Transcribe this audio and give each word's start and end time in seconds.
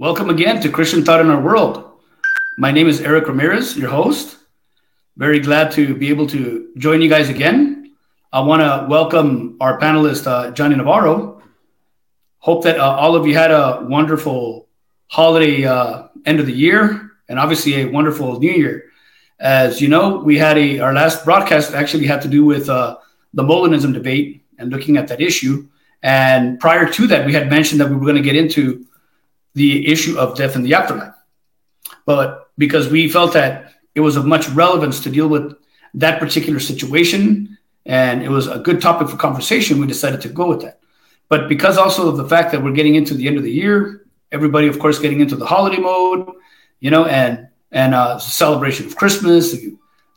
Welcome 0.00 0.30
again 0.30 0.62
to 0.62 0.70
Christian 0.70 1.04
Thought 1.04 1.20
in 1.20 1.28
Our 1.28 1.42
World. 1.42 2.00
My 2.56 2.72
name 2.72 2.88
is 2.88 3.02
Eric 3.02 3.28
Ramirez, 3.28 3.76
your 3.76 3.90
host. 3.90 4.38
Very 5.18 5.40
glad 5.40 5.72
to 5.72 5.94
be 5.94 6.08
able 6.08 6.26
to 6.28 6.72
join 6.78 7.02
you 7.02 7.10
guys 7.10 7.28
again. 7.28 7.92
I 8.32 8.40
want 8.40 8.62
to 8.62 8.86
welcome 8.88 9.58
our 9.60 9.78
panelist, 9.78 10.26
uh, 10.26 10.52
Johnny 10.52 10.74
Navarro. 10.74 11.42
Hope 12.38 12.64
that 12.64 12.80
uh, 12.80 12.96
all 12.96 13.14
of 13.14 13.26
you 13.26 13.34
had 13.34 13.50
a 13.50 13.84
wonderful 13.90 14.68
holiday 15.08 15.66
uh, 15.66 16.04
end 16.24 16.40
of 16.40 16.46
the 16.46 16.54
year 16.54 17.10
and 17.28 17.38
obviously 17.38 17.82
a 17.82 17.84
wonderful 17.84 18.40
new 18.40 18.52
year. 18.52 18.84
As 19.38 19.82
you 19.82 19.88
know, 19.88 20.16
we 20.16 20.38
had 20.38 20.56
a 20.56 20.78
our 20.78 20.94
last 20.94 21.26
broadcast 21.26 21.74
actually 21.74 22.06
had 22.06 22.22
to 22.22 22.28
do 22.28 22.46
with 22.46 22.70
uh, 22.70 22.96
the 23.34 23.42
Molinism 23.42 23.92
debate 23.92 24.46
and 24.56 24.70
looking 24.70 24.96
at 24.96 25.08
that 25.08 25.20
issue. 25.20 25.68
And 26.02 26.58
prior 26.58 26.90
to 26.90 27.06
that, 27.08 27.26
we 27.26 27.34
had 27.34 27.50
mentioned 27.50 27.82
that 27.82 27.90
we 27.90 27.96
were 27.96 28.06
going 28.06 28.16
to 28.16 28.22
get 28.22 28.34
into 28.34 28.86
the 29.54 29.90
issue 29.90 30.18
of 30.18 30.36
death 30.36 30.56
in 30.56 30.62
the 30.62 30.74
afterlife. 30.74 31.14
But 32.06 32.50
because 32.56 32.88
we 32.88 33.08
felt 33.08 33.32
that 33.34 33.74
it 33.94 34.00
was 34.00 34.16
of 34.16 34.24
much 34.26 34.48
relevance 34.50 35.00
to 35.00 35.10
deal 35.10 35.28
with 35.28 35.56
that 35.94 36.20
particular 36.20 36.60
situation 36.60 37.58
and 37.86 38.22
it 38.22 38.28
was 38.28 38.46
a 38.46 38.58
good 38.58 38.80
topic 38.80 39.08
for 39.08 39.16
conversation, 39.16 39.80
we 39.80 39.86
decided 39.86 40.20
to 40.22 40.28
go 40.28 40.46
with 40.48 40.62
that. 40.62 40.80
But 41.28 41.48
because 41.48 41.78
also 41.78 42.08
of 42.08 42.16
the 42.16 42.28
fact 42.28 42.52
that 42.52 42.62
we're 42.62 42.72
getting 42.72 42.94
into 42.94 43.14
the 43.14 43.26
end 43.26 43.36
of 43.36 43.44
the 43.44 43.50
year, 43.50 44.06
everybody, 44.32 44.68
of 44.68 44.78
course, 44.78 44.98
getting 44.98 45.20
into 45.20 45.36
the 45.36 45.46
holiday 45.46 45.78
mode, 45.78 46.28
you 46.80 46.90
know, 46.90 47.06
and 47.06 47.48
and 47.72 47.94
uh, 47.94 48.18
celebration 48.18 48.86
of 48.86 48.96
Christmas, 48.96 49.56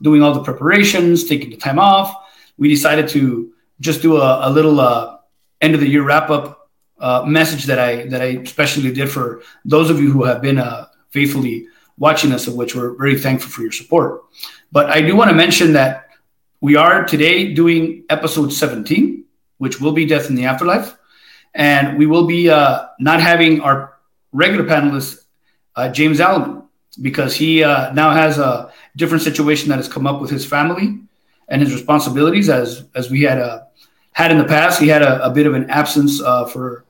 doing 0.01 0.23
all 0.23 0.33
the 0.33 0.43
preparations, 0.43 1.23
taking 1.23 1.51
the 1.51 1.57
time 1.57 1.77
off, 1.77 2.15
we 2.57 2.67
decided 2.67 3.07
to 3.09 3.53
just 3.79 4.01
do 4.01 4.17
a, 4.17 4.47
a 4.47 4.49
little 4.49 4.79
uh, 4.79 5.17
end 5.61 5.75
of 5.75 5.79
the 5.79 5.87
year 5.87 6.03
wrap 6.03 6.31
up 6.31 6.62
uh, 7.03 7.25
message 7.25 7.65
that 7.65 7.79
I 7.79 8.07
that 8.07 8.21
I 8.21 8.39
especially 8.47 8.91
did 8.93 9.11
for 9.11 9.43
those 9.65 9.89
of 9.89 9.99
you 9.99 10.09
who 10.09 10.23
have 10.23 10.41
been 10.41 10.57
uh, 10.57 10.87
faithfully 11.09 11.67
watching 11.97 12.31
us, 12.31 12.47
of 12.47 12.55
which 12.55 12.75
we're 12.75 12.95
very 12.95 13.19
thankful 13.19 13.51
for 13.51 13.61
your 13.61 13.73
support. 13.73 14.23
But 14.71 14.89
I 14.89 15.01
do 15.01 15.13
want 15.15 15.29
to 15.29 15.35
mention 15.35 15.73
that 15.73 16.07
we 16.61 16.77
are 16.77 17.03
today 17.03 17.53
doing 17.53 18.05
episode 18.09 18.53
17, 18.53 19.25
which 19.57 19.81
will 19.81 19.91
be 19.91 20.05
Death 20.05 20.29
in 20.29 20.35
the 20.35 20.45
Afterlife, 20.45 20.95
and 21.53 21.97
we 21.97 22.05
will 22.05 22.25
be 22.25 22.49
uh, 22.49 22.87
not 22.99 23.19
having 23.19 23.59
our 23.59 23.99
regular 24.31 24.63
panelist 24.63 25.25
uh, 25.75 25.89
James 25.89 26.21
Allen 26.21 26.63
because 27.01 27.35
he 27.35 27.65
uh, 27.65 27.91
now 27.91 28.11
has 28.11 28.37
a 28.37 28.71
different 28.95 29.23
situation 29.23 29.67
that 29.69 29.75
has 29.77 29.89
come 29.89 30.07
up 30.07 30.21
with 30.21 30.31
his 30.31 30.45
family 30.45 30.99
and 31.49 31.61
his 31.61 31.73
responsibilities 31.73 32.49
as 32.49 32.85
as 32.95 33.11
we 33.11 33.23
had 33.23 33.39
uh, 33.39 33.59
had 34.13 34.31
in 34.31 34.37
the 34.37 34.45
past. 34.45 34.79
He 34.79 34.87
had 34.87 35.01
a, 35.01 35.25
a 35.25 35.29
bit 35.29 35.45
of 35.47 35.53
an 35.53 35.69
absence 35.69 36.21
uh, 36.21 36.45
for 36.45 36.85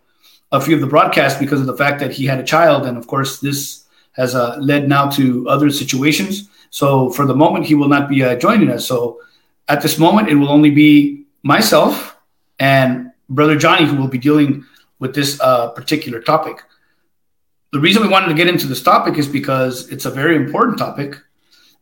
a 0.53 0.61
few 0.61 0.75
of 0.75 0.81
the 0.81 0.87
broadcasts 0.87 1.39
because 1.39 1.59
of 1.59 1.65
the 1.65 1.75
fact 1.75 1.99
that 1.99 2.11
he 2.11 2.25
had 2.25 2.39
a 2.39 2.43
child, 2.43 2.85
and 2.85 2.95
of 2.95 3.07
course, 3.07 3.39
this 3.39 3.85
has 4.13 4.35
uh, 4.35 4.55
led 4.61 4.87
now 4.87 5.09
to 5.09 5.49
other 5.49 5.69
situations. 5.71 6.47
So 6.69 7.09
for 7.09 7.25
the 7.25 7.35
moment, 7.35 7.65
he 7.65 7.75
will 7.75 7.89
not 7.89 8.07
be 8.07 8.23
uh, 8.23 8.35
joining 8.35 8.69
us. 8.69 8.85
So 8.85 9.19
at 9.67 9.81
this 9.81 9.97
moment, 9.97 10.29
it 10.29 10.35
will 10.35 10.49
only 10.49 10.69
be 10.69 11.25
myself 11.41 12.15
and 12.59 13.11
brother 13.29 13.57
Johnny 13.57 13.85
who 13.85 13.97
will 13.97 14.07
be 14.07 14.19
dealing 14.19 14.63
with 14.99 15.15
this 15.15 15.41
uh, 15.41 15.69
particular 15.71 16.21
topic. 16.21 16.61
The 17.71 17.79
reason 17.79 18.03
we 18.03 18.07
wanted 18.07 18.27
to 18.27 18.35
get 18.35 18.47
into 18.47 18.67
this 18.67 18.83
topic 18.83 19.17
is 19.17 19.27
because 19.27 19.89
it's 19.89 20.05
a 20.05 20.11
very 20.11 20.35
important 20.35 20.77
topic. 20.77 21.17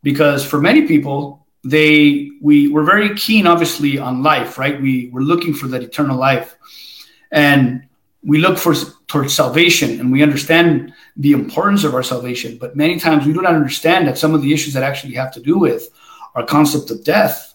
Because 0.02 0.44
for 0.44 0.58
many 0.60 0.88
people, 0.88 1.46
they 1.64 2.30
we 2.40 2.68
were 2.68 2.82
very 2.82 3.14
keen 3.14 3.46
obviously 3.46 3.96
on 3.96 4.20
life 4.20 4.58
right 4.58 4.82
we 4.82 5.08
were 5.10 5.22
looking 5.22 5.54
for 5.54 5.68
that 5.68 5.80
eternal 5.80 6.16
life 6.16 6.56
and 7.30 7.86
we 8.24 8.38
look 8.38 8.56
for 8.56 8.74
towards 9.08 9.34
salvation 9.34 9.98
and 9.98 10.12
we 10.12 10.22
understand 10.22 10.92
the 11.16 11.32
importance 11.32 11.84
of 11.84 11.94
our 11.94 12.02
salvation 12.02 12.56
but 12.58 12.76
many 12.76 12.98
times 12.98 13.26
we 13.26 13.32
do 13.32 13.42
not 13.42 13.54
understand 13.54 14.06
that 14.06 14.18
some 14.18 14.34
of 14.34 14.42
the 14.42 14.52
issues 14.52 14.74
that 14.74 14.82
actually 14.82 15.14
have 15.14 15.32
to 15.32 15.40
do 15.40 15.58
with 15.58 15.88
our 16.34 16.44
concept 16.44 16.90
of 16.90 17.04
death 17.04 17.54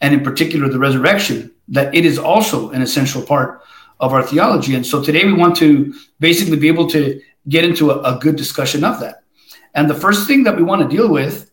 and 0.00 0.14
in 0.14 0.22
particular 0.22 0.68
the 0.68 0.78
resurrection 0.78 1.50
that 1.68 1.94
it 1.94 2.04
is 2.04 2.18
also 2.18 2.70
an 2.70 2.82
essential 2.82 3.22
part 3.22 3.62
of 4.00 4.12
our 4.12 4.22
theology 4.22 4.74
and 4.74 4.86
so 4.86 5.02
today 5.02 5.24
we 5.24 5.32
want 5.32 5.56
to 5.56 5.94
basically 6.20 6.56
be 6.56 6.68
able 6.68 6.88
to 6.88 7.20
get 7.48 7.64
into 7.64 7.90
a, 7.90 8.14
a 8.14 8.18
good 8.18 8.36
discussion 8.36 8.84
of 8.84 9.00
that 9.00 9.22
and 9.76 9.90
the 9.90 9.94
first 9.94 10.26
thing 10.26 10.42
that 10.44 10.56
we 10.56 10.62
want 10.62 10.82
to 10.82 10.96
deal 10.96 11.08
with 11.08 11.50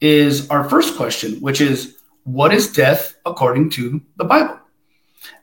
is 0.00 0.50
our 0.50 0.68
first 0.68 0.96
question, 0.96 1.40
which 1.40 1.62
is 1.62 1.96
what 2.24 2.52
is 2.52 2.70
death 2.70 3.16
according 3.24 3.70
to 3.70 4.02
the 4.16 4.24
Bible? 4.24 4.60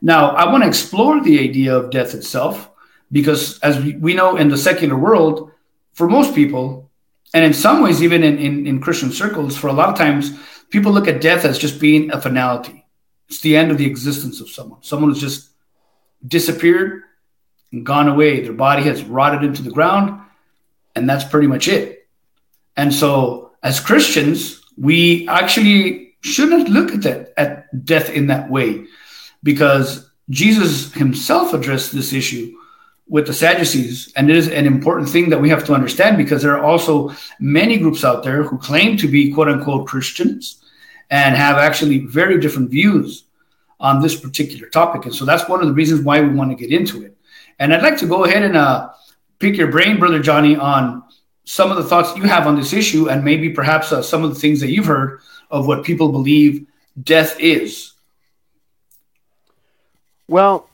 Now, 0.00 0.30
I 0.30 0.50
want 0.50 0.62
to 0.64 0.68
explore 0.68 1.22
the 1.22 1.40
idea 1.40 1.76
of 1.76 1.90
death 1.90 2.14
itself 2.14 2.70
because, 3.10 3.58
as 3.60 3.78
we 3.78 4.14
know 4.14 4.36
in 4.36 4.48
the 4.48 4.56
secular 4.56 4.96
world, 4.96 5.50
for 5.92 6.08
most 6.08 6.34
people, 6.34 6.90
and 7.34 7.44
in 7.44 7.54
some 7.54 7.82
ways, 7.82 8.02
even 8.02 8.22
in, 8.22 8.38
in, 8.38 8.66
in 8.66 8.80
Christian 8.80 9.12
circles, 9.12 9.56
for 9.56 9.68
a 9.68 9.72
lot 9.72 9.88
of 9.88 9.96
times, 9.96 10.32
people 10.70 10.92
look 10.92 11.08
at 11.08 11.20
death 11.20 11.44
as 11.44 11.58
just 11.58 11.80
being 11.80 12.10
a 12.10 12.20
finality. 12.20 12.84
It's 13.28 13.40
the 13.40 13.56
end 13.56 13.70
of 13.70 13.78
the 13.78 13.86
existence 13.86 14.40
of 14.40 14.50
someone. 14.50 14.82
Someone 14.82 15.10
has 15.10 15.20
just 15.20 15.50
disappeared 16.26 17.02
and 17.72 17.86
gone 17.86 18.08
away. 18.08 18.40
Their 18.40 18.52
body 18.52 18.82
has 18.84 19.02
rotted 19.04 19.42
into 19.42 19.62
the 19.62 19.70
ground, 19.70 20.20
and 20.94 21.08
that's 21.08 21.24
pretty 21.24 21.46
much 21.46 21.68
it. 21.68 22.06
And 22.76 22.92
so 22.92 23.52
as 23.62 23.80
Christians, 23.80 24.62
we 24.76 25.28
actually 25.28 26.14
shouldn't 26.20 26.68
look 26.68 26.92
at 26.92 27.02
that 27.02 27.32
at 27.36 27.84
death 27.84 28.10
in 28.10 28.26
that 28.28 28.50
way, 28.50 28.84
because 29.42 30.10
Jesus 30.30 30.92
himself 30.92 31.52
addressed 31.52 31.92
this 31.92 32.12
issue 32.12 32.56
with 33.08 33.26
the 33.26 33.32
Sadducees, 33.32 34.12
and 34.16 34.30
it 34.30 34.36
is 34.36 34.48
an 34.48 34.66
important 34.66 35.08
thing 35.08 35.28
that 35.30 35.40
we 35.40 35.50
have 35.50 35.64
to 35.66 35.74
understand 35.74 36.16
because 36.16 36.42
there 36.42 36.56
are 36.56 36.64
also 36.64 37.12
many 37.40 37.76
groups 37.76 38.04
out 38.04 38.22
there 38.22 38.42
who 38.42 38.56
claim 38.58 38.96
to 38.96 39.08
be 39.08 39.32
quote 39.32 39.48
unquote 39.48 39.86
Christians 39.86 40.62
and 41.10 41.36
have 41.36 41.58
actually 41.58 41.98
very 42.06 42.40
different 42.40 42.70
views 42.70 43.24
on 43.80 44.00
this 44.00 44.18
particular 44.18 44.68
topic, 44.68 45.04
and 45.04 45.14
so 45.14 45.24
that's 45.24 45.48
one 45.48 45.60
of 45.60 45.66
the 45.66 45.74
reasons 45.74 46.04
why 46.04 46.20
we 46.20 46.28
want 46.28 46.50
to 46.50 46.56
get 46.56 46.72
into 46.72 47.02
it. 47.02 47.16
And 47.58 47.74
I'd 47.74 47.82
like 47.82 47.98
to 47.98 48.06
go 48.06 48.24
ahead 48.24 48.42
and 48.42 48.56
uh, 48.56 48.90
pick 49.38 49.56
your 49.56 49.70
brain, 49.70 49.98
brother 49.98 50.20
Johnny, 50.20 50.56
on 50.56 51.02
some 51.44 51.70
of 51.70 51.76
the 51.76 51.84
thoughts 51.84 52.16
you 52.16 52.22
have 52.22 52.46
on 52.46 52.56
this 52.56 52.72
issue 52.72 53.08
and 53.08 53.24
maybe 53.24 53.50
perhaps 53.50 53.92
uh, 53.92 54.02
some 54.02 54.22
of 54.24 54.32
the 54.32 54.40
things 54.40 54.60
that 54.60 54.70
you've 54.70 54.86
heard 54.86 55.20
of 55.50 55.66
what 55.66 55.84
people 55.84 56.10
believe 56.10 56.66
death 57.02 57.38
is. 57.40 57.91
Well, 60.32 60.66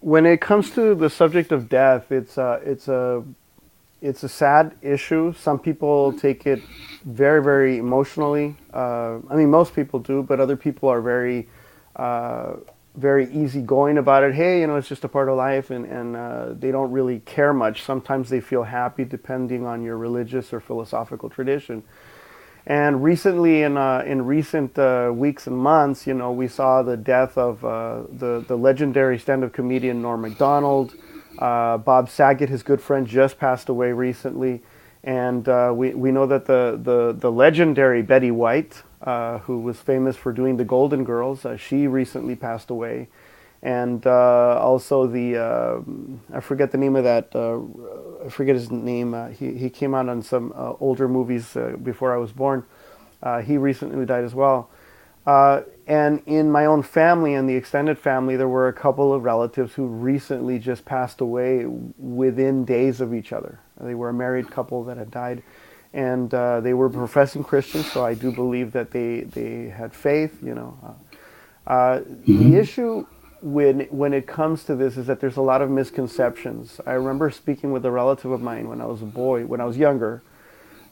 when 0.00 0.24
it 0.24 0.40
comes 0.40 0.70
to 0.70 0.94
the 0.94 1.10
subject 1.10 1.52
of 1.52 1.68
death, 1.68 2.10
it's 2.10 2.38
a, 2.38 2.62
it's 2.64 2.88
a 2.88 3.22
it's 4.00 4.22
a 4.22 4.28
sad 4.28 4.74
issue. 4.80 5.34
Some 5.34 5.58
people 5.58 6.14
take 6.14 6.46
it 6.46 6.62
very, 7.04 7.42
very 7.42 7.76
emotionally. 7.76 8.56
Uh, 8.72 9.18
I 9.28 9.36
mean, 9.36 9.50
most 9.50 9.74
people 9.74 10.00
do, 10.00 10.22
but 10.22 10.40
other 10.40 10.56
people 10.56 10.88
are 10.88 11.02
very 11.02 11.46
uh, 11.94 12.54
very 12.96 13.30
easygoing 13.30 13.98
about 13.98 14.22
it. 14.22 14.34
Hey, 14.34 14.62
you 14.62 14.66
know, 14.66 14.76
it's 14.76 14.88
just 14.88 15.04
a 15.04 15.08
part 15.08 15.28
of 15.28 15.36
life, 15.36 15.68
and 15.68 15.84
and 15.84 16.16
uh, 16.16 16.54
they 16.54 16.72
don't 16.72 16.90
really 16.90 17.20
care 17.26 17.52
much. 17.52 17.82
Sometimes 17.82 18.30
they 18.30 18.40
feel 18.40 18.62
happy, 18.62 19.04
depending 19.04 19.66
on 19.66 19.82
your 19.82 19.98
religious 19.98 20.54
or 20.54 20.60
philosophical 20.60 21.28
tradition. 21.28 21.82
And 22.66 23.02
recently, 23.02 23.62
in 23.62 23.76
uh, 23.76 24.04
in 24.06 24.24
recent 24.24 24.78
uh, 24.78 25.10
weeks 25.12 25.46
and 25.48 25.56
months, 25.56 26.06
you 26.06 26.14
know, 26.14 26.30
we 26.30 26.46
saw 26.46 26.82
the 26.82 26.96
death 26.96 27.36
of 27.36 27.64
uh, 27.64 28.02
the 28.08 28.44
the 28.46 28.56
legendary 28.56 29.18
stand-up 29.18 29.52
comedian 29.52 30.00
Norm 30.00 30.20
Macdonald. 30.20 30.94
Uh, 31.38 31.78
Bob 31.78 32.08
Saget, 32.08 32.48
his 32.48 32.62
good 32.62 32.80
friend, 32.80 33.06
just 33.06 33.38
passed 33.38 33.68
away 33.68 33.90
recently, 33.92 34.62
and 35.02 35.48
uh, 35.48 35.72
we 35.74 35.92
we 35.94 36.12
know 36.12 36.26
that 36.26 36.46
the 36.46 36.78
the 36.80 37.12
the 37.18 37.32
legendary 37.32 38.00
Betty 38.02 38.30
White 38.30 38.82
uh, 39.02 39.38
who 39.38 39.58
was 39.60 39.78
famous 39.78 40.16
for 40.16 40.32
doing 40.32 40.56
the 40.56 40.64
Golden 40.64 41.02
Girls. 41.02 41.44
She 41.58 41.88
recently 41.88 42.36
passed 42.36 42.70
away. 42.70 43.08
And 43.64 44.04
also 44.08 45.06
the, 45.06 45.36
uh, 45.36 46.36
I 46.36 46.40
forget 46.40 46.72
the 46.72 46.78
name 46.78 46.96
of 46.96 47.04
that, 47.04 47.32
I 48.24 48.28
forget 48.28 48.54
his 48.54 48.70
name. 48.70 49.14
he, 49.38 49.54
he 49.54 49.70
came 49.70 49.94
out 49.94 50.08
on 50.08 50.22
some 50.22 50.52
older 50.80 51.08
movies 51.08 51.56
before 51.82 52.14
I 52.14 52.18
was 52.18 52.32
born. 52.32 52.64
he 53.44 53.56
recently 53.56 54.04
died 54.06 54.24
as 54.24 54.34
well. 54.34 54.70
and 55.26 56.22
in 56.26 56.50
my 56.50 56.66
own 56.66 56.82
family 56.82 57.34
and 57.34 57.48
the 57.48 57.54
extended 57.54 57.98
family, 57.98 58.36
there 58.36 58.48
were 58.48 58.68
a 58.68 58.72
couple 58.72 59.12
of 59.12 59.24
relatives 59.24 59.74
who 59.74 59.86
recently 59.86 60.58
just 60.58 60.84
passed 60.84 61.20
away 61.20 61.66
within 61.66 62.64
days 62.64 63.00
of 63.00 63.14
each 63.14 63.32
other. 63.32 63.60
They 63.80 63.94
were 63.94 64.10
a 64.10 64.14
married 64.14 64.50
couple 64.50 64.84
that 64.84 64.96
had 64.96 65.10
died 65.10 65.42
and 65.92 66.32
uh, 66.32 66.60
they 66.60 66.74
were 66.74 66.88
professing 66.88 67.44
Christians, 67.44 67.90
so 67.90 68.04
I 68.04 68.14
do 68.14 68.32
believe 68.32 68.72
that 68.72 68.90
they, 68.90 69.20
they 69.20 69.68
had 69.68 69.94
faith, 69.94 70.42
you 70.42 70.54
know. 70.54 70.78
Uh, 70.82 71.70
uh, 71.70 72.00
mm-hmm. 72.00 72.50
The 72.50 72.58
issue 72.58 73.06
when, 73.42 73.80
when 73.90 74.14
it 74.14 74.26
comes 74.26 74.64
to 74.64 74.76
this 74.76 74.96
is 74.96 75.06
that 75.06 75.20
there's 75.20 75.36
a 75.36 75.42
lot 75.42 75.62
of 75.62 75.70
misconceptions. 75.70 76.80
I 76.86 76.92
remember 76.92 77.30
speaking 77.30 77.72
with 77.72 77.84
a 77.84 77.90
relative 77.90 78.30
of 78.30 78.40
mine 78.40 78.68
when 78.68 78.80
I 78.80 78.86
was 78.86 79.02
a 79.02 79.06
boy, 79.06 79.44
when 79.44 79.60
I 79.60 79.64
was 79.64 79.76
younger, 79.76 80.22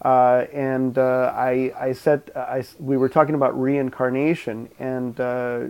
uh, 0.03 0.47
and 0.53 0.97
uh, 0.99 1.33
I, 1.35 1.73
I 1.79 1.93
said, 1.93 2.31
I, 2.35 2.65
we 2.79 2.97
were 2.97 3.09
talking 3.09 3.35
about 3.35 3.59
reincarnation, 3.61 4.69
and 4.79 5.21
uh, 5.21 5.67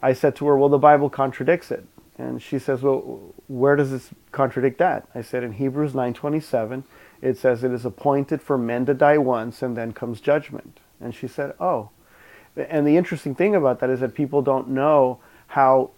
I 0.00 0.12
said 0.12 0.36
to 0.36 0.46
her, 0.46 0.56
well, 0.56 0.68
the 0.68 0.78
Bible 0.78 1.10
contradicts 1.10 1.70
it. 1.70 1.84
And 2.18 2.40
she 2.42 2.58
says, 2.58 2.82
well, 2.82 3.34
where 3.48 3.76
does 3.76 3.90
this 3.90 4.10
contradict 4.32 4.78
that? 4.78 5.08
I 5.14 5.20
said, 5.20 5.44
in 5.44 5.52
Hebrews 5.52 5.92
9.27, 5.92 6.84
it 7.20 7.36
says 7.36 7.62
it 7.62 7.72
is 7.72 7.84
appointed 7.84 8.40
for 8.40 8.56
men 8.56 8.86
to 8.86 8.94
die 8.94 9.18
once 9.18 9.62
and 9.62 9.76
then 9.76 9.92
comes 9.92 10.20
judgment. 10.20 10.80
And 11.00 11.14
she 11.14 11.28
said, 11.28 11.54
oh. 11.60 11.90
And 12.56 12.86
the 12.86 12.96
interesting 12.96 13.34
thing 13.34 13.54
about 13.54 13.80
that 13.80 13.90
is 13.90 14.00
that 14.00 14.14
people 14.14 14.40
don't 14.40 14.68
know 14.68 15.18
how 15.48 15.90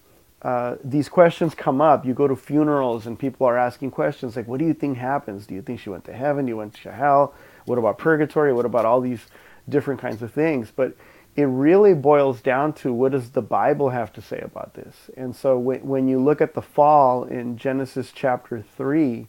uh, 0.42 0.76
these 0.84 1.08
questions 1.08 1.54
come 1.54 1.80
up. 1.80 2.06
You 2.06 2.14
go 2.14 2.28
to 2.28 2.36
funerals 2.36 3.06
and 3.06 3.18
people 3.18 3.46
are 3.46 3.58
asking 3.58 3.90
questions 3.90 4.36
like, 4.36 4.46
what 4.46 4.58
do 4.58 4.66
you 4.66 4.74
think 4.74 4.98
happens? 4.98 5.46
Do 5.46 5.54
you 5.54 5.62
think 5.62 5.80
she 5.80 5.90
went 5.90 6.04
to 6.04 6.12
heaven? 6.12 6.46
Do 6.46 6.50
you 6.50 6.56
went 6.56 6.74
to 6.74 6.92
hell? 6.92 7.34
What 7.64 7.78
about 7.78 7.98
purgatory? 7.98 8.52
What 8.52 8.64
about 8.64 8.84
all 8.84 9.00
these 9.00 9.26
different 9.68 10.00
kinds 10.00 10.22
of 10.22 10.32
things? 10.32 10.72
But 10.74 10.96
it 11.34 11.44
really 11.44 11.94
boils 11.94 12.40
down 12.40 12.72
to 12.72 12.92
what 12.92 13.12
does 13.12 13.30
the 13.30 13.42
Bible 13.42 13.90
have 13.90 14.12
to 14.14 14.22
say 14.22 14.40
about 14.40 14.74
this? 14.74 15.10
And 15.16 15.34
so 15.34 15.58
when, 15.58 15.86
when 15.86 16.08
you 16.08 16.18
look 16.18 16.40
at 16.40 16.54
the 16.54 16.62
fall 16.62 17.24
in 17.24 17.56
Genesis 17.56 18.12
chapter 18.14 18.62
3, 18.76 19.26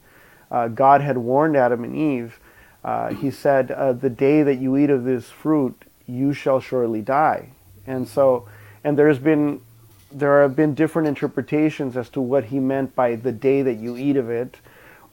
uh, 0.52 0.68
God 0.70 1.02
had 1.02 1.18
warned 1.18 1.56
Adam 1.56 1.84
and 1.84 1.96
Eve. 1.96 2.40
Uh, 2.84 3.14
he 3.14 3.30
said, 3.30 3.72
uh, 3.72 3.94
The 3.94 4.10
day 4.10 4.42
that 4.42 4.56
you 4.56 4.78
eat 4.78 4.90
of 4.90 5.04
this 5.04 5.30
fruit, 5.30 5.86
you 6.08 6.34
shall 6.34 6.60
surely 6.60 7.02
die. 7.02 7.50
And 7.86 8.08
so, 8.08 8.48
and 8.84 8.98
there's 8.98 9.20
been, 9.20 9.62
there 10.12 10.42
have 10.42 10.56
been 10.56 10.74
different 10.74 11.08
interpretations 11.08 11.96
as 11.98 12.10
to 12.10 12.22
what 12.22 12.46
he 12.46 12.60
meant 12.60 12.96
by 12.96 13.16
the 13.16 13.32
day 13.32 13.62
that 13.62 13.76
you 13.76 13.98
eat 13.98 14.18
of 14.18 14.30
it, 14.30 14.58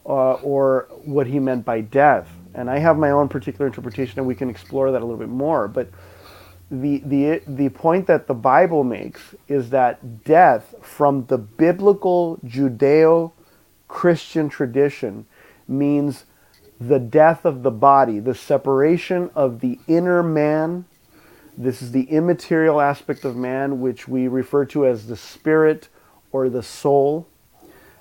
uh, 0.07 0.35
or 0.35 0.89
what 1.05 1.27
he 1.27 1.39
meant 1.39 1.65
by 1.65 1.81
death. 1.81 2.29
And 2.55 2.71
I 2.71 2.79
have 2.79 2.97
my 2.97 3.11
own 3.11 3.29
particular 3.29 3.67
interpretation, 3.67 4.19
and 4.19 4.27
we 4.27 4.35
can 4.35 4.49
explore 4.49 4.91
that 4.93 5.03
a 5.03 5.05
little 5.05 5.19
bit 5.19 5.29
more. 5.29 5.69
But 5.69 5.91
the, 6.71 7.03
the, 7.05 7.43
the 7.47 7.69
point 7.71 8.07
that 8.07 8.27
the 8.27 8.35
Bible 8.35 8.85
makes 8.85 9.35
is 9.49 9.71
that 9.71 10.25
death 10.25 10.75
from 10.81 11.27
the 11.27 11.39
biblical 11.39 12.39
Judeo 12.45 13.33
Christian 13.89 14.49
tradition 14.49 15.27
means 15.69 16.25
the 16.81 16.99
death 16.99 17.45
of 17.45 17.63
the 17.63 17.71
body, 17.71 18.19
the 18.19 18.35
separation 18.35 19.31
of 19.35 19.61
the 19.61 19.79
inner 19.87 20.23
man. 20.23 20.85
This 21.57 21.81
is 21.81 21.93
the 21.93 22.05
immaterial 22.05 22.81
aspect 22.81 23.25
of 23.25 23.37
man, 23.37 23.81
which 23.81 24.07
we 24.07 24.29
refer 24.29 24.65
to 24.67 24.87
as 24.87 25.07
the 25.07 25.17
spirit 25.17 25.89
or 26.31 26.49
the 26.49 26.63
soul. 26.63 27.27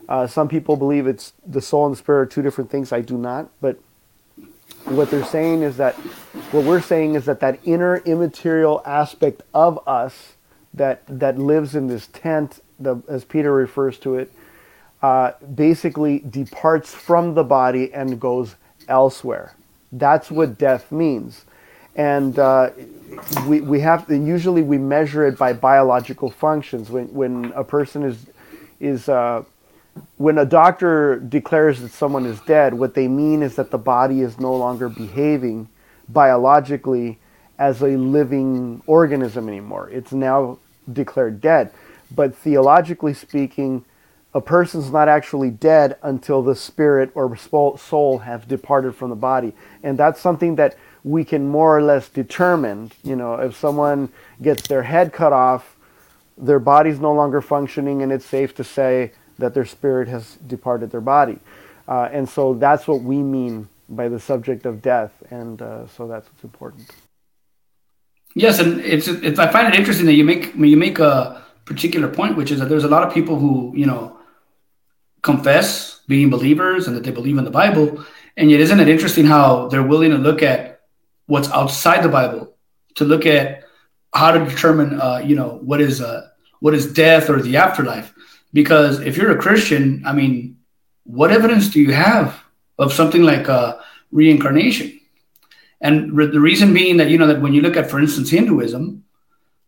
Uh, 0.09 0.27
some 0.27 0.47
people 0.47 0.75
believe 0.75 1.07
it's 1.07 1.33
the 1.45 1.61
soul 1.61 1.85
and 1.85 1.93
the 1.93 1.97
spirit 1.97 2.19
are 2.21 2.25
two 2.25 2.41
different 2.41 2.69
things. 2.69 2.91
I 2.91 3.01
do 3.01 3.17
not, 3.17 3.49
but 3.61 3.79
what 4.85 5.09
they're 5.09 5.23
saying 5.23 5.63
is 5.63 5.77
that 5.77 5.95
what 6.51 6.63
we're 6.65 6.81
saying 6.81 7.15
is 7.15 7.25
that 7.25 7.39
that 7.39 7.59
inner 7.63 7.97
immaterial 7.97 8.81
aspect 8.85 9.41
of 9.53 9.79
us 9.87 10.33
that 10.73 11.01
that 11.07 11.39
lives 11.39 11.75
in 11.75 11.87
this 11.87 12.07
tent, 12.07 12.61
the, 12.79 12.97
as 13.07 13.23
Peter 13.23 13.51
refers 13.53 13.97
to 13.99 14.15
it, 14.15 14.31
uh, 15.01 15.31
basically 15.55 16.19
departs 16.19 16.93
from 16.93 17.33
the 17.33 17.43
body 17.43 17.93
and 17.93 18.19
goes 18.19 18.55
elsewhere. 18.87 19.55
That's 19.91 20.29
what 20.29 20.57
death 20.57 20.91
means, 20.91 21.45
and 21.95 22.37
uh, 22.37 22.71
we 23.47 23.61
we 23.61 23.79
have 23.81 24.07
to, 24.07 24.17
usually 24.17 24.61
we 24.61 24.77
measure 24.77 25.25
it 25.25 25.37
by 25.37 25.53
biological 25.53 26.29
functions. 26.29 26.89
When 26.89 27.13
when 27.13 27.51
a 27.55 27.63
person 27.63 28.03
is 28.03 28.25
is 28.79 29.09
uh, 29.09 29.43
when 30.17 30.37
a 30.37 30.45
doctor 30.45 31.19
declares 31.19 31.81
that 31.81 31.91
someone 31.91 32.25
is 32.25 32.39
dead, 32.41 32.73
what 32.73 32.93
they 32.93 33.07
mean 33.07 33.43
is 33.43 33.55
that 33.55 33.71
the 33.71 33.77
body 33.77 34.21
is 34.21 34.39
no 34.39 34.55
longer 34.55 34.89
behaving 34.89 35.69
biologically 36.09 37.17
as 37.57 37.81
a 37.81 37.97
living 37.97 38.81
organism 38.85 39.47
anymore. 39.47 39.89
It's 39.89 40.11
now 40.11 40.59
declared 40.91 41.41
dead. 41.41 41.71
But 42.13 42.35
theologically 42.35 43.13
speaking, 43.13 43.85
a 44.33 44.41
person's 44.41 44.91
not 44.91 45.07
actually 45.07 45.49
dead 45.49 45.97
until 46.03 46.41
the 46.41 46.55
spirit 46.55 47.11
or 47.15 47.35
soul 47.37 48.19
have 48.19 48.47
departed 48.47 48.95
from 48.95 49.09
the 49.09 49.15
body. 49.15 49.53
And 49.81 49.97
that's 49.97 50.19
something 50.19 50.55
that 50.55 50.75
we 51.05 51.23
can 51.23 51.47
more 51.47 51.77
or 51.77 51.83
less 51.83 52.09
determine. 52.09 52.91
You 53.03 53.15
know, 53.15 53.35
if 53.35 53.55
someone 53.55 54.09
gets 54.41 54.67
their 54.67 54.83
head 54.83 55.13
cut 55.13 55.31
off, 55.31 55.77
their 56.35 56.59
body's 56.59 56.99
no 56.99 57.13
longer 57.13 57.41
functioning, 57.41 58.01
and 58.01 58.11
it's 58.11 58.25
safe 58.25 58.55
to 58.55 58.63
say, 58.63 59.11
that 59.37 59.53
their 59.53 59.65
spirit 59.65 60.07
has 60.07 60.37
departed 60.47 60.91
their 60.91 61.01
body. 61.01 61.37
Uh, 61.87 62.09
and 62.11 62.27
so 62.27 62.53
that's 62.53 62.87
what 62.87 63.01
we 63.01 63.17
mean 63.17 63.67
by 63.89 64.07
the 64.09 64.19
subject 64.19 64.65
of 64.65 64.81
death. 64.81 65.11
And 65.29 65.61
uh, 65.61 65.87
so 65.87 66.07
that's 66.07 66.27
what's 66.29 66.43
important. 66.43 66.89
Yes, 68.33 68.59
and 68.59 68.81
it's, 68.81 69.07
it's 69.07 69.39
I 69.39 69.51
find 69.51 69.67
it 69.67 69.79
interesting 69.79 70.05
that 70.07 70.13
you 70.13 70.25
make 70.25 70.55
you 70.55 70.75
make 70.75 70.99
a 70.99 71.45
particular 71.65 72.09
point, 72.09 72.35
which 72.35 72.51
is 72.51 72.59
that 72.59 72.67
there's 72.67 72.83
a 72.83 72.89
lot 72.89 73.07
of 73.07 73.13
people 73.13 73.39
who 73.39 73.71
you 73.75 73.85
know 73.85 74.17
confess 75.21 76.01
being 76.07 76.29
believers 76.29 76.87
and 76.87 76.95
that 76.97 77.03
they 77.03 77.11
believe 77.11 77.37
in 77.37 77.45
the 77.45 77.51
Bible, 77.51 78.03
and 78.35 78.51
yet 78.51 78.59
isn't 78.59 78.79
it 78.79 78.89
interesting 78.89 79.25
how 79.25 79.69
they're 79.69 79.83
willing 79.83 80.11
to 80.11 80.17
look 80.17 80.43
at 80.43 80.74
what's 81.27 81.49
outside 81.49 82.03
the 82.03 82.09
Bible 82.09 82.55
to 82.95 83.05
look 83.05 83.25
at 83.25 83.63
how 84.13 84.31
to 84.31 84.45
determine 84.45 84.99
uh, 84.99 85.21
you 85.23 85.35
know 85.35 85.59
what 85.61 85.81
is 85.81 86.01
uh, 86.01 86.29
what 86.59 86.73
is 86.73 86.91
death 86.93 87.29
or 87.29 87.41
the 87.41 87.57
afterlife 87.57 88.13
because 88.55 89.01
if 89.01 89.17
you're 89.17 89.37
a 89.37 89.41
Christian, 89.41 90.01
I 90.05 90.13
mean, 90.13 90.57
what 91.03 91.29
evidence 91.29 91.67
do 91.67 91.81
you 91.81 91.91
have 91.91 92.41
of 92.79 92.93
something 92.93 93.21
like 93.21 93.49
uh, 93.49 93.79
reincarnation? 94.11 94.97
And 95.81 96.13
re- 96.15 96.27
the 96.27 96.39
reason 96.39 96.73
being 96.73 96.95
that, 96.97 97.09
you 97.09 97.17
know, 97.17 97.27
that 97.27 97.41
when 97.41 97.53
you 97.53 97.61
look 97.61 97.75
at, 97.75 97.91
for 97.91 97.99
instance, 97.99 98.29
Hinduism, 98.29 99.03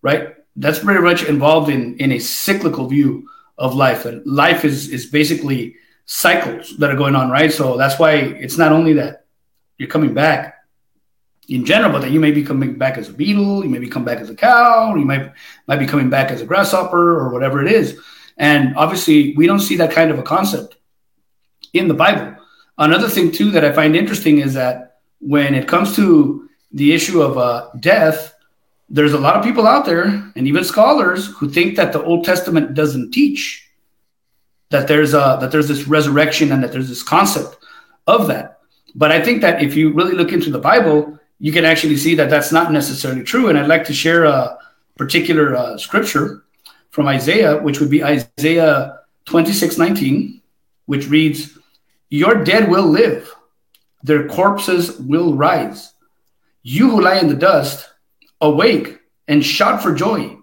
right, 0.01 0.35
that's 0.55 0.79
very 0.79 1.01
much 1.01 1.25
involved 1.25 1.69
in, 1.69 1.97
in 1.97 2.13
a 2.13 2.19
cyclical 2.19 2.87
view 2.87 3.27
of 3.57 3.75
life. 3.75 4.05
And 4.05 4.25
life 4.25 4.63
is, 4.63 4.87
is 4.87 5.05
basically 5.05 5.75
cycles 6.05 6.77
that 6.77 6.89
are 6.89 6.95
going 6.95 7.17
on, 7.17 7.29
right? 7.29 7.51
So 7.51 7.75
that's 7.75 7.99
why 7.99 8.11
it's 8.11 8.57
not 8.57 8.71
only 8.71 8.93
that 8.93 9.25
you're 9.77 9.89
coming 9.89 10.13
back 10.13 10.56
in 11.47 11.65
general, 11.65 11.91
but 11.91 12.01
that 12.01 12.11
you 12.11 12.19
may 12.19 12.31
be 12.31 12.43
coming 12.43 12.77
back 12.77 12.97
as 12.97 13.09
a 13.09 13.13
beetle, 13.13 13.63
you 13.63 13.69
may 13.69 13.79
be 13.79 13.87
coming 13.87 14.05
back 14.05 14.19
as 14.19 14.29
a 14.29 14.35
cow, 14.35 14.95
you 14.95 15.05
might 15.05 15.31
might 15.67 15.79
be 15.79 15.85
coming 15.85 16.09
back 16.09 16.31
as 16.31 16.41
a 16.41 16.45
grasshopper 16.45 17.19
or 17.19 17.29
whatever 17.29 17.65
it 17.65 17.71
is. 17.71 17.99
And 18.37 18.75
obviously, 18.75 19.33
we 19.35 19.47
don't 19.47 19.59
see 19.59 19.77
that 19.77 19.91
kind 19.91 20.11
of 20.11 20.19
a 20.19 20.23
concept 20.23 20.75
in 21.73 21.87
the 21.87 21.93
Bible. 21.93 22.35
Another 22.77 23.09
thing, 23.09 23.31
too, 23.31 23.49
that 23.51 23.65
I 23.65 23.71
find 23.71 23.95
interesting 23.95 24.39
is 24.39 24.53
that 24.53 24.99
when 25.19 25.55
it 25.55 25.67
comes 25.67 25.95
to 25.95 26.47
the 26.71 26.93
issue 26.93 27.21
of 27.21 27.37
uh, 27.37 27.69
death, 27.79 28.35
there's 28.89 29.13
a 29.13 29.19
lot 29.19 29.35
of 29.35 29.43
people 29.43 29.65
out 29.65 29.85
there, 29.85 30.03
and 30.35 30.47
even 30.47 30.63
scholars, 30.63 31.27
who 31.27 31.49
think 31.49 31.75
that 31.75 31.91
the 31.91 32.03
Old 32.03 32.23
Testament 32.23 32.75
doesn't 32.75 33.11
teach 33.11 33.67
that 34.69 34.87
there's 34.87 35.13
a, 35.13 35.37
that 35.41 35.51
there's 35.51 35.67
this 35.67 35.87
resurrection 35.87 36.51
and 36.51 36.63
that 36.63 36.71
there's 36.71 36.89
this 36.89 37.03
concept 37.03 37.57
of 38.05 38.27
that. 38.27 38.59
But 38.95 39.11
I 39.11 39.23
think 39.23 39.41
that 39.41 39.63
if 39.63 39.75
you 39.75 39.93
really 39.93 40.13
look 40.13 40.31
into 40.31 40.51
the 40.51 40.59
Bible, 40.59 41.16
you 41.39 41.51
can 41.51 41.65
actually 41.65 41.97
see 41.97 42.15
that 42.15 42.29
that's 42.29 42.51
not 42.51 42.71
necessarily 42.71 43.23
true. 43.23 43.49
And 43.49 43.57
I'd 43.57 43.67
like 43.67 43.85
to 43.85 43.93
share 43.93 44.25
a 44.25 44.57
particular 44.97 45.55
uh, 45.55 45.77
scripture 45.77 46.43
from 46.89 47.07
Isaiah, 47.07 47.57
which 47.57 47.79
would 47.79 47.89
be 47.89 48.03
Isaiah 48.03 48.99
26 49.25 49.77
19, 49.77 50.41
which 50.85 51.07
reads, 51.07 51.57
Your 52.09 52.43
dead 52.43 52.69
will 52.69 52.87
live, 52.87 53.33
their 54.03 54.27
corpses 54.27 54.97
will 54.97 55.35
rise. 55.35 55.93
You 56.63 56.89
who 56.89 57.01
lie 57.01 57.19
in 57.19 57.27
the 57.27 57.35
dust, 57.35 57.89
awake 58.41 58.99
and 59.27 59.45
shout 59.45 59.83
for 59.83 59.93
joy, 59.93 60.37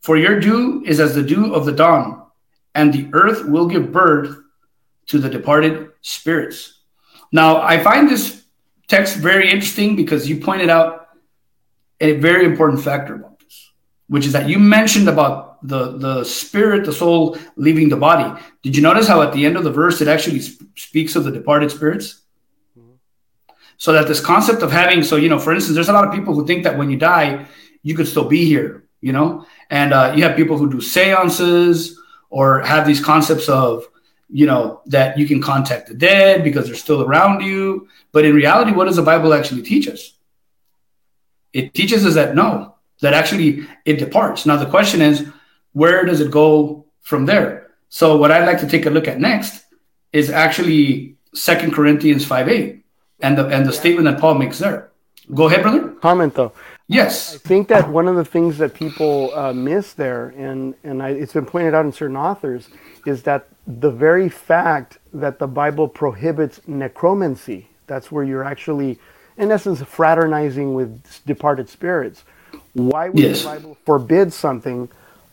for 0.00 0.16
your 0.16 0.38
dew 0.38 0.82
is 0.86 1.00
as 1.00 1.14
the 1.14 1.22
dew 1.22 1.54
of 1.54 1.64
the 1.64 1.72
dawn, 1.72 2.26
and 2.74 2.92
the 2.92 3.08
earth 3.12 3.44
will 3.46 3.66
give 3.66 3.92
birth 3.92 4.36
to 5.06 5.18
the 5.18 5.30
departed 5.30 5.90
spirits. 6.02 6.80
Now, 7.32 7.62
I 7.62 7.82
find 7.82 8.08
this 8.08 8.45
text 8.88 9.16
very 9.16 9.50
interesting 9.50 9.96
because 9.96 10.28
you 10.28 10.40
pointed 10.40 10.68
out 10.68 11.08
a 12.00 12.12
very 12.18 12.44
important 12.44 12.82
factor 12.82 13.14
about 13.14 13.38
this, 13.40 13.72
which 14.08 14.26
is 14.26 14.32
that 14.32 14.48
you 14.48 14.58
mentioned 14.58 15.08
about 15.08 15.66
the 15.66 15.96
the 15.98 16.24
spirit, 16.24 16.84
the 16.84 16.92
soul 16.92 17.38
leaving 17.56 17.88
the 17.88 17.96
body. 17.96 18.40
Did 18.62 18.76
you 18.76 18.82
notice 18.82 19.08
how 19.08 19.22
at 19.22 19.32
the 19.32 19.44
end 19.46 19.56
of 19.56 19.64
the 19.64 19.72
verse 19.72 20.00
it 20.00 20.08
actually 20.08 20.40
sp- 20.44 20.68
speaks 20.76 21.16
of 21.16 21.24
the 21.24 21.30
departed 21.30 21.70
spirits? 21.70 22.22
Mm-hmm. 22.78 22.92
So 23.78 23.92
that 23.92 24.06
this 24.06 24.20
concept 24.20 24.62
of 24.62 24.70
having, 24.70 25.02
so 25.02 25.16
you 25.16 25.28
know, 25.28 25.38
for 25.38 25.54
instance, 25.54 25.74
there's 25.74 25.88
a 25.88 25.92
lot 25.92 26.06
of 26.06 26.12
people 26.12 26.34
who 26.34 26.46
think 26.46 26.64
that 26.64 26.76
when 26.76 26.90
you 26.90 26.98
die, 26.98 27.46
you 27.82 27.94
could 27.94 28.06
still 28.06 28.28
be 28.28 28.44
here, 28.44 28.84
you 29.00 29.12
know, 29.12 29.46
and 29.70 29.92
uh, 29.92 30.12
you 30.14 30.22
have 30.24 30.36
people 30.36 30.58
who 30.58 30.70
do 30.70 30.80
seances 30.80 31.98
or 32.30 32.60
have 32.60 32.86
these 32.86 33.02
concepts 33.02 33.48
of, 33.48 33.86
you 34.28 34.46
know, 34.46 34.80
that 34.86 35.18
you 35.18 35.26
can 35.26 35.40
contact 35.40 35.88
the 35.88 35.94
dead 35.94 36.42
because 36.42 36.66
they're 36.66 36.74
still 36.74 37.02
around 37.02 37.42
you. 37.42 37.88
But 38.12 38.24
in 38.24 38.34
reality, 38.34 38.72
what 38.72 38.86
does 38.86 38.96
the 38.96 39.02
Bible 39.02 39.32
actually 39.32 39.62
teach 39.62 39.88
us? 39.88 40.14
It 41.52 41.74
teaches 41.74 42.04
us 42.04 42.14
that 42.14 42.34
no, 42.34 42.74
that 43.00 43.14
actually 43.14 43.66
it 43.84 43.98
departs. 43.98 44.46
Now 44.46 44.56
the 44.56 44.66
question 44.66 45.00
is, 45.00 45.26
where 45.72 46.04
does 46.04 46.20
it 46.20 46.30
go 46.30 46.86
from 47.02 47.26
there? 47.26 47.70
So 47.88 48.16
what 48.16 48.30
I'd 48.30 48.46
like 48.46 48.60
to 48.60 48.68
take 48.68 48.86
a 48.86 48.90
look 48.90 49.08
at 49.08 49.20
next 49.20 49.64
is 50.12 50.30
actually 50.30 51.16
Second 51.34 51.72
Corinthians 51.72 52.24
5 52.24 52.48
8 52.48 52.84
and 53.20 53.38
the 53.38 53.46
and 53.46 53.66
the 53.66 53.72
statement 53.72 54.04
that 54.06 54.20
Paul 54.20 54.34
makes 54.34 54.58
there. 54.58 54.90
Go 55.34 55.46
ahead, 55.46 55.62
brother. 55.62 55.88
Comment 56.00 56.34
though. 56.34 56.52
Yes. 56.88 57.34
I 57.34 57.38
think 57.38 57.68
that 57.68 57.88
one 57.88 58.06
of 58.06 58.16
the 58.16 58.24
things 58.24 58.58
that 58.58 58.74
people 58.74 59.34
uh, 59.34 59.52
miss 59.52 59.94
there, 59.94 60.28
and, 60.36 60.74
and 60.84 61.02
I, 61.02 61.10
it's 61.10 61.32
been 61.32 61.46
pointed 61.46 61.74
out 61.74 61.84
in 61.84 61.92
certain 61.92 62.16
authors, 62.16 62.68
is 63.04 63.24
that 63.24 63.48
the 63.66 63.90
very 63.90 64.28
fact 64.28 64.98
that 65.12 65.38
the 65.38 65.46
Bible 65.46 65.88
prohibits 65.88 66.60
necromancy, 66.66 67.68
that's 67.86 68.12
where 68.12 68.24
you're 68.24 68.44
actually, 68.44 68.98
in 69.36 69.50
essence, 69.50 69.82
fraternizing 69.82 70.74
with 70.74 71.02
departed 71.26 71.68
spirits. 71.68 72.24
Why 72.74 73.08
would 73.08 73.18
yes. 73.18 73.42
the 73.42 73.48
Bible 73.48 73.76
forbid 73.84 74.32
something 74.32 74.88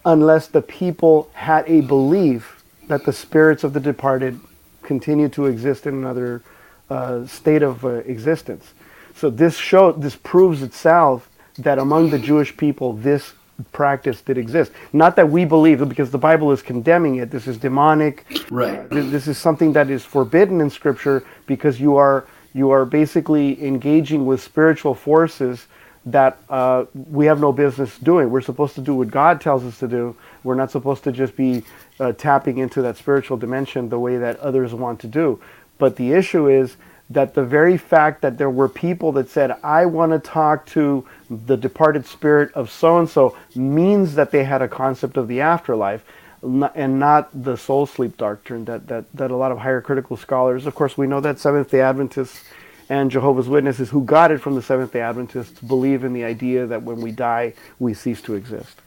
unless 0.05 0.47
the 0.47 0.61
people 0.61 1.29
had 1.33 1.67
a 1.67 1.81
belief 1.81 2.63
that 2.87 3.05
the 3.05 3.13
spirits 3.13 3.63
of 3.63 3.73
the 3.73 3.79
departed 3.79 4.39
continue 4.81 5.29
to 5.29 5.45
exist 5.45 5.85
in 5.85 5.93
another 5.93 6.41
uh, 6.89 7.25
state 7.27 7.61
of 7.61 7.85
uh, 7.85 7.89
existence? 8.05 8.73
So 9.15 9.29
this 9.29 9.57
show, 9.57 9.91
this 9.91 10.15
proves 10.15 10.63
itself 10.63 11.29
that 11.59 11.77
among 11.77 12.09
the 12.09 12.17
Jewish 12.17 12.57
people, 12.57 12.93
this 12.93 13.33
practice 13.71 14.21
did 14.21 14.37
exist. 14.37 14.71
Not 14.91 15.15
that 15.15 15.29
we 15.29 15.45
believe 15.45 15.81
it, 15.81 15.89
because 15.89 16.11
the 16.11 16.17
Bible 16.17 16.51
is 16.51 16.61
condemning 16.61 17.15
it. 17.15 17.31
This 17.31 17.47
is 17.47 17.57
demonic. 17.57 18.25
Right. 18.49 18.79
Uh, 18.79 18.87
this, 18.87 19.11
this 19.11 19.27
is 19.27 19.37
something 19.37 19.73
that 19.73 19.89
is 19.89 20.03
forbidden 20.03 20.61
in 20.61 20.69
Scripture 20.69 21.25
because 21.45 21.79
you 21.79 21.95
are 21.97 22.25
you 22.55 22.69
are 22.69 22.85
basically 22.85 23.63
engaging 23.65 24.27
with 24.27 24.41
spiritual 24.41 24.93
forces 24.93 25.65
that 26.05 26.37
uh, 26.49 26.85
we 26.93 27.25
have 27.25 27.39
no 27.39 27.51
business 27.51 27.97
doing. 27.97 28.29
We're 28.29 28.41
supposed 28.41 28.75
to 28.75 28.81
do 28.81 28.93
what 28.93 29.09
God 29.09 29.41
tells 29.41 29.63
us 29.63 29.79
to 29.79 29.87
do. 29.87 30.15
We're 30.43 30.55
not 30.55 30.69
supposed 30.69 31.03
to 31.05 31.11
just 31.11 31.35
be 31.35 31.63
uh, 31.99 32.11
tapping 32.11 32.57
into 32.59 32.81
that 32.81 32.97
spiritual 32.97 33.37
dimension 33.37 33.89
the 33.89 33.99
way 33.99 34.17
that 34.17 34.39
others 34.39 34.73
want 34.73 34.99
to 34.99 35.07
do. 35.07 35.41
But 35.79 35.95
the 35.95 36.11
issue 36.11 36.47
is 36.47 36.75
that 37.13 37.33
the 37.33 37.43
very 37.43 37.77
fact 37.77 38.21
that 38.21 38.37
there 38.37 38.49
were 38.49 38.69
people 38.69 39.11
that 39.13 39.29
said, 39.29 39.51
I 39.63 39.85
want 39.85 40.11
to 40.11 40.19
talk 40.19 40.65
to 40.67 41.07
the 41.29 41.57
departed 41.57 42.05
spirit 42.05 42.51
of 42.53 42.71
so 42.71 42.99
and 42.99 43.09
so 43.09 43.37
means 43.55 44.15
that 44.15 44.31
they 44.31 44.43
had 44.43 44.61
a 44.61 44.67
concept 44.67 45.17
of 45.17 45.27
the 45.27 45.41
afterlife 45.41 46.03
and 46.43 46.99
not 46.99 47.29
the 47.43 47.55
soul 47.55 47.85
sleep 47.85 48.17
doctrine 48.17 48.65
that, 48.65 48.87
that, 48.87 49.05
that 49.13 49.31
a 49.31 49.35
lot 49.35 49.51
of 49.51 49.59
higher 49.59 49.81
critical 49.81 50.17
scholars, 50.17 50.65
of 50.65 50.75
course, 50.75 50.97
we 50.97 51.07
know 51.07 51.21
that 51.21 51.39
Seventh 51.39 51.71
day 51.71 51.81
Adventists 51.81 52.43
and 52.89 53.09
Jehovah's 53.09 53.47
Witnesses, 53.47 53.89
who 53.89 54.03
got 54.03 54.31
it 54.31 54.41
from 54.41 54.55
the 54.55 54.61
Seventh 54.61 54.91
day 54.91 55.01
Adventists, 55.01 55.59
believe 55.61 56.03
in 56.03 56.11
the 56.13 56.23
idea 56.23 56.67
that 56.67 56.83
when 56.83 56.99
we 56.99 57.11
die, 57.11 57.53
we 57.79 57.93
cease 57.93 58.21
to 58.23 58.35
exist. 58.35 58.81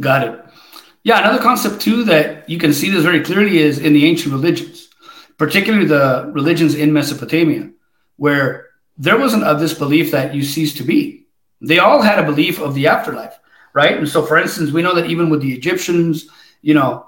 Got 0.00 0.26
it. 0.26 0.44
Yeah, 1.02 1.20
another 1.20 1.42
concept 1.42 1.80
too 1.82 2.04
that 2.04 2.48
you 2.48 2.58
can 2.58 2.72
see 2.72 2.90
this 2.90 3.04
very 3.04 3.22
clearly 3.22 3.58
is 3.58 3.78
in 3.78 3.92
the 3.92 4.06
ancient 4.06 4.32
religions, 4.32 4.85
particularly 5.38 5.86
the 5.86 6.30
religions 6.32 6.74
in 6.74 6.92
Mesopotamia, 6.92 7.70
where 8.16 8.68
there 8.98 9.18
wasn't 9.18 9.44
of 9.44 9.60
this 9.60 9.74
belief 9.74 10.10
that 10.10 10.34
you 10.34 10.42
cease 10.42 10.74
to 10.74 10.82
be. 10.82 11.26
They 11.60 11.78
all 11.78 12.02
had 12.02 12.18
a 12.18 12.24
belief 12.24 12.60
of 12.60 12.74
the 12.74 12.86
afterlife, 12.86 13.38
right? 13.74 13.96
And 13.96 14.08
so, 14.08 14.24
for 14.24 14.38
instance, 14.38 14.70
we 14.70 14.82
know 14.82 14.94
that 14.94 15.10
even 15.10 15.30
with 15.30 15.42
the 15.42 15.52
Egyptians, 15.52 16.28
you 16.62 16.74
know, 16.74 17.06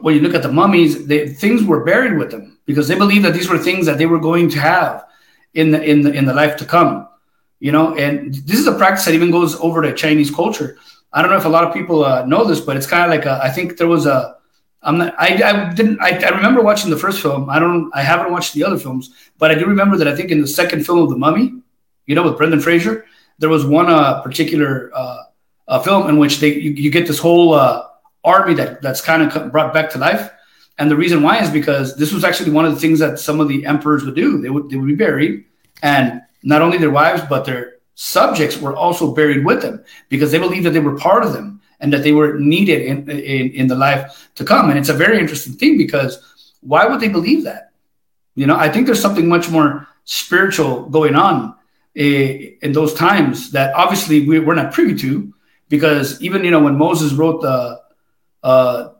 when 0.00 0.14
you 0.14 0.20
look 0.20 0.34
at 0.34 0.42
the 0.42 0.52
mummies, 0.52 1.06
they, 1.06 1.28
things 1.28 1.64
were 1.64 1.84
buried 1.84 2.16
with 2.16 2.30
them 2.30 2.58
because 2.64 2.88
they 2.88 2.94
believed 2.94 3.24
that 3.24 3.34
these 3.34 3.48
were 3.48 3.58
things 3.58 3.86
that 3.86 3.98
they 3.98 4.06
were 4.06 4.20
going 4.20 4.48
to 4.50 4.60
have 4.60 5.04
in 5.54 5.70
the 5.70 5.82
in 5.82 6.02
the 6.02 6.12
in 6.12 6.24
the 6.24 6.34
life 6.34 6.56
to 6.58 6.64
come. 6.64 7.08
You 7.58 7.72
know, 7.72 7.94
and 7.96 8.34
this 8.34 8.58
is 8.58 8.66
a 8.66 8.76
practice 8.76 9.04
that 9.04 9.14
even 9.14 9.30
goes 9.30 9.56
over 9.60 9.82
to 9.82 9.92
Chinese 9.94 10.30
culture. 10.30 10.78
I 11.12 11.20
don't 11.20 11.30
know 11.30 11.36
if 11.36 11.44
a 11.44 11.50
lot 11.50 11.64
of 11.64 11.74
people 11.74 12.04
uh, 12.04 12.24
know 12.24 12.44
this, 12.44 12.60
but 12.60 12.76
it's 12.76 12.86
kind 12.86 13.04
of 13.04 13.10
like 13.10 13.26
a, 13.26 13.40
I 13.42 13.50
think 13.50 13.76
there 13.76 13.88
was 13.88 14.06
a 14.06 14.36
I'm 14.82 14.98
not. 14.98 15.14
I, 15.18 15.42
I 15.42 15.74
didn't. 15.74 16.00
I, 16.00 16.18
I, 16.18 16.30
remember 16.30 16.62
watching 16.62 16.90
the 16.90 16.96
first 16.96 17.20
film. 17.20 17.50
I 17.50 17.58
don't. 17.58 17.90
I 17.94 18.02
haven't 18.02 18.32
watched 18.32 18.54
the 18.54 18.64
other 18.64 18.78
films, 18.78 19.10
but 19.38 19.50
I 19.50 19.54
do 19.54 19.66
remember 19.66 19.96
that. 19.98 20.08
I 20.08 20.16
think 20.16 20.30
in 20.30 20.40
the 20.40 20.46
second 20.46 20.86
film 20.86 21.00
of 21.00 21.10
The 21.10 21.16
Mummy, 21.16 21.52
you 22.06 22.14
know, 22.14 22.22
with 22.22 22.38
Brendan 22.38 22.60
Fraser, 22.60 23.04
there 23.38 23.50
was 23.50 23.66
one 23.66 23.90
uh, 23.90 24.22
particular 24.22 24.90
uh, 24.94 25.22
uh, 25.68 25.80
film 25.80 26.08
in 26.08 26.16
which 26.16 26.40
they 26.40 26.54
you, 26.54 26.70
you 26.70 26.90
get 26.90 27.06
this 27.06 27.18
whole 27.18 27.52
uh, 27.52 27.86
army 28.24 28.54
that 28.54 28.80
that's 28.80 29.02
kind 29.02 29.22
of 29.22 29.52
brought 29.52 29.74
back 29.74 29.90
to 29.90 29.98
life. 29.98 30.30
And 30.78 30.90
the 30.90 30.96
reason 30.96 31.22
why 31.22 31.42
is 31.42 31.50
because 31.50 31.94
this 31.96 32.10
was 32.10 32.24
actually 32.24 32.52
one 32.52 32.64
of 32.64 32.72
the 32.72 32.80
things 32.80 33.00
that 33.00 33.18
some 33.18 33.38
of 33.38 33.48
the 33.48 33.66
emperors 33.66 34.02
would 34.04 34.16
do. 34.16 34.40
They 34.40 34.48
would 34.48 34.70
they 34.70 34.76
would 34.76 34.88
be 34.88 34.94
buried, 34.94 35.44
and 35.82 36.22
not 36.42 36.62
only 36.62 36.78
their 36.78 36.90
wives 36.90 37.22
but 37.28 37.44
their 37.44 37.74
subjects 37.96 38.56
were 38.56 38.74
also 38.74 39.14
buried 39.14 39.44
with 39.44 39.60
them 39.60 39.84
because 40.08 40.32
they 40.32 40.38
believed 40.38 40.64
that 40.64 40.70
they 40.70 40.80
were 40.80 40.96
part 40.96 41.22
of 41.22 41.34
them 41.34 41.59
and 41.80 41.92
that 41.92 42.02
they 42.02 42.12
were 42.12 42.38
needed 42.38 42.82
in, 42.82 43.10
in, 43.10 43.50
in 43.52 43.66
the 43.66 43.74
life 43.74 44.30
to 44.34 44.44
come. 44.44 44.70
And 44.70 44.78
it's 44.78 44.88
a 44.88 44.94
very 44.94 45.18
interesting 45.18 45.54
thing 45.54 45.76
because 45.76 46.54
why 46.60 46.86
would 46.86 47.00
they 47.00 47.08
believe 47.08 47.44
that? 47.44 47.72
You 48.34 48.46
know, 48.46 48.56
I 48.56 48.68
think 48.68 48.86
there's 48.86 49.00
something 49.00 49.28
much 49.28 49.50
more 49.50 49.88
spiritual 50.04 50.86
going 50.86 51.14
on 51.14 51.54
uh, 51.98 52.02
in 52.02 52.72
those 52.72 52.94
times 52.94 53.50
that 53.52 53.74
obviously 53.74 54.26
we, 54.26 54.40
we're 54.40 54.54
not 54.54 54.72
privy 54.72 54.94
to 54.96 55.32
because 55.68 56.20
even, 56.22 56.44
you 56.44 56.50
know, 56.50 56.62
when 56.62 56.76
Moses 56.76 57.12
wrote 57.12 57.42
the, 57.42 57.80
uh, 58.42 58.90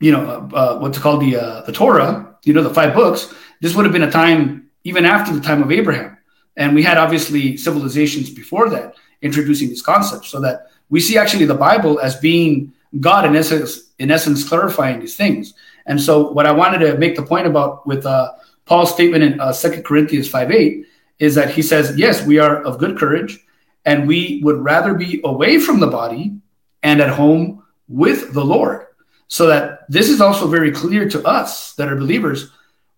you 0.00 0.12
know, 0.12 0.48
uh, 0.54 0.78
what's 0.78 0.98
called 0.98 1.22
the, 1.22 1.36
uh, 1.36 1.62
the 1.62 1.72
Torah, 1.72 2.36
you 2.44 2.52
know, 2.52 2.62
the 2.62 2.72
five 2.72 2.94
books, 2.94 3.34
this 3.60 3.74
would 3.74 3.84
have 3.84 3.92
been 3.92 4.02
a 4.02 4.10
time 4.10 4.70
even 4.84 5.04
after 5.04 5.34
the 5.34 5.40
time 5.40 5.62
of 5.62 5.72
Abraham. 5.72 6.16
And 6.56 6.74
we 6.74 6.82
had 6.82 6.96
obviously 6.96 7.56
civilizations 7.56 8.30
before 8.30 8.70
that 8.70 8.94
introducing 9.22 9.68
these 9.68 9.82
concepts 9.82 10.28
so 10.28 10.40
that 10.40 10.68
we 10.90 11.00
see 11.00 11.18
actually 11.18 11.44
the 11.44 11.54
Bible 11.54 12.00
as 12.00 12.16
being 12.16 12.72
God 13.00 13.24
in 13.26 13.36
essence, 13.36 13.90
in 13.98 14.10
essence, 14.10 14.48
clarifying 14.48 15.00
these 15.00 15.16
things. 15.16 15.54
And 15.86 16.00
so, 16.00 16.30
what 16.32 16.46
I 16.46 16.52
wanted 16.52 16.78
to 16.78 16.98
make 16.98 17.16
the 17.16 17.22
point 17.22 17.46
about 17.46 17.86
with 17.86 18.06
uh, 18.06 18.32
Paul's 18.64 18.92
statement 18.92 19.22
in 19.22 19.40
uh, 19.40 19.52
2 19.52 19.82
Corinthians 19.82 20.28
5 20.28 20.50
8 20.50 20.86
is 21.18 21.34
that 21.34 21.50
he 21.50 21.62
says, 21.62 21.96
Yes, 21.96 22.24
we 22.24 22.38
are 22.38 22.62
of 22.62 22.78
good 22.78 22.98
courage, 22.98 23.38
and 23.84 24.06
we 24.06 24.40
would 24.42 24.58
rather 24.58 24.94
be 24.94 25.20
away 25.24 25.58
from 25.58 25.80
the 25.80 25.86
body 25.86 26.36
and 26.82 27.00
at 27.00 27.10
home 27.10 27.62
with 27.88 28.32
the 28.32 28.44
Lord. 28.44 28.86
So 29.28 29.48
that 29.48 29.90
this 29.90 30.08
is 30.08 30.20
also 30.20 30.46
very 30.46 30.70
clear 30.70 31.08
to 31.08 31.24
us 31.24 31.74
that 31.74 31.88
are 31.88 31.96
believers. 31.96 32.50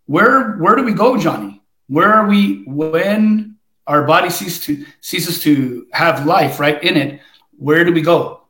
Where 0.07 0.53
where 0.57 0.77
do 0.77 0.83
we 0.83 0.93
go, 0.93 1.17
Johnny? 1.17 1.63
Where 1.87 2.13
are 2.13 2.27
we 2.27 2.65
when 2.67 3.57
our 3.87 4.05
body 4.05 4.29
ceases 4.29 4.61
to 4.65 4.85
ceases 5.01 5.43
to 5.45 5.87
have 5.93 6.27
life 6.27 6.61
right 6.61 6.83
in 6.83 6.97
it? 6.97 7.21
Where 7.59 7.85
do 7.85 7.93
we 7.93 8.03
go? 8.03 8.43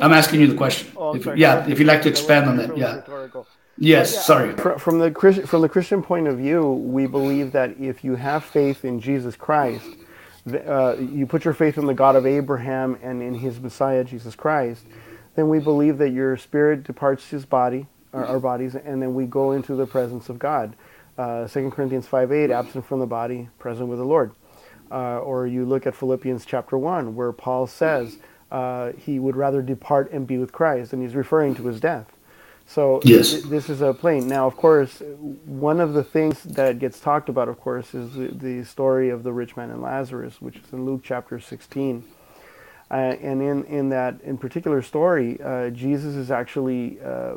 I'm 0.00 0.12
asking 0.12 0.40
you 0.40 0.46
the 0.46 0.54
question. 0.56 0.92
Oh, 0.96 1.14
if, 1.14 1.26
yeah, 1.36 1.66
if 1.68 1.78
you'd 1.78 1.88
like 1.88 2.02
to 2.02 2.08
expand 2.08 2.48
on 2.48 2.56
that. 2.58 2.76
Yeah. 2.76 3.02
Yes, 3.80 4.12
yeah, 4.12 4.20
sorry. 4.20 4.56
From 4.56 4.98
the 4.98 5.44
from 5.46 5.62
the 5.62 5.68
Christian 5.68 6.02
point 6.02 6.26
of 6.26 6.38
view, 6.38 6.72
we 6.72 7.06
believe 7.06 7.52
that 7.52 7.78
if 7.80 8.02
you 8.02 8.16
have 8.16 8.44
faith 8.44 8.84
in 8.84 9.00
Jesus 9.00 9.36
Christ, 9.36 9.86
uh, 10.66 10.96
you 10.98 11.26
put 11.26 11.44
your 11.44 11.54
faith 11.54 11.78
in 11.78 11.86
the 11.86 11.94
God 11.94 12.16
of 12.16 12.26
Abraham 12.26 12.98
and 13.02 13.22
in 13.22 13.34
His 13.34 13.60
Messiah 13.60 14.02
Jesus 14.02 14.34
Christ, 14.34 14.84
then 15.36 15.48
we 15.48 15.60
believe 15.60 15.98
that 15.98 16.10
your 16.10 16.36
spirit 16.36 16.82
departs 16.82 17.28
His 17.28 17.46
body, 17.46 17.86
our, 18.12 18.24
our 18.24 18.40
bodies, 18.40 18.74
and 18.74 19.00
then 19.00 19.14
we 19.14 19.26
go 19.26 19.52
into 19.52 19.76
the 19.76 19.86
presence 19.86 20.28
of 20.28 20.40
God. 20.40 20.74
Uh, 21.16 21.46
2 21.46 21.70
Corinthians 21.70 22.06
5 22.06 22.32
8, 22.32 22.50
absent 22.50 22.84
from 22.84 22.98
the 22.98 23.06
body, 23.06 23.48
present 23.58 23.88
with 23.88 23.98
the 23.98 24.04
Lord. 24.04 24.32
Uh, 24.90 25.18
or 25.18 25.46
you 25.46 25.64
look 25.64 25.86
at 25.86 25.94
Philippians 25.94 26.46
chapter 26.46 26.78
1, 26.78 27.14
where 27.14 27.32
Paul 27.32 27.66
says 27.66 28.18
uh, 28.50 28.92
he 28.92 29.18
would 29.18 29.36
rather 29.36 29.62
depart 29.62 30.10
and 30.12 30.26
be 30.26 30.38
with 30.38 30.52
Christ, 30.52 30.92
and 30.92 31.02
he's 31.02 31.14
referring 31.14 31.54
to 31.56 31.66
his 31.66 31.80
death. 31.80 32.06
So 32.66 33.00
yes. 33.02 33.30
th- 33.32 33.44
this 33.44 33.70
is 33.70 33.80
a 33.80 33.94
plane. 33.94 34.28
Now, 34.28 34.46
of 34.46 34.56
course, 34.56 35.02
one 35.46 35.80
of 35.80 35.94
the 35.94 36.04
things 36.04 36.42
that 36.44 36.78
gets 36.78 37.00
talked 37.00 37.30
about, 37.30 37.48
of 37.48 37.58
course, 37.58 37.94
is 37.94 38.12
the, 38.12 38.28
the 38.28 38.64
story 38.64 39.08
of 39.08 39.22
the 39.22 39.32
rich 39.32 39.56
man 39.56 39.70
and 39.70 39.80
Lazarus, 39.80 40.40
which 40.40 40.56
is 40.56 40.72
in 40.72 40.84
Luke 40.84 41.00
chapter 41.02 41.40
16. 41.40 42.04
Uh, 42.90 42.94
and 42.94 43.42
in, 43.42 43.64
in 43.64 43.88
that 43.90 44.20
in 44.22 44.36
particular 44.36 44.82
story, 44.82 45.40
uh, 45.42 45.70
Jesus 45.70 46.14
is 46.14 46.30
actually 46.30 46.98
uh, 47.00 47.36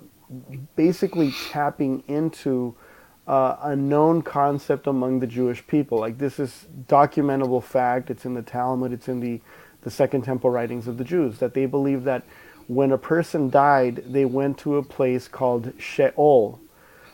basically 0.76 1.34
tapping 1.50 2.04
into 2.08 2.76
uh, 3.28 3.58
a 3.62 3.76
known 3.76 4.22
concept 4.22 4.88
among 4.88 5.20
the 5.20 5.28
Jewish 5.28 5.66
people. 5.68 6.00
Like 6.00 6.18
this 6.18 6.40
is 6.40 6.68
documentable 6.88 7.64
fact. 7.64 8.10
It's 8.10 8.26
in 8.26 8.34
the 8.34 8.42
Talmud. 8.42 8.92
It's 8.94 9.08
in 9.08 9.20
the 9.20 9.42
the 9.82 9.92
Second 9.92 10.24
Temple 10.24 10.50
writings 10.50 10.88
of 10.88 10.98
the 10.98 11.04
Jews 11.04 11.40
that 11.40 11.54
they 11.54 11.66
believe 11.66 12.04
that 12.04 12.24
when 12.68 12.92
a 12.92 12.98
person 12.98 13.50
died, 13.50 14.04
they 14.08 14.26
went 14.26 14.58
to 14.60 14.78
a 14.78 14.84
place 14.84 15.28
called 15.28 15.74
Sheol, 15.80 16.60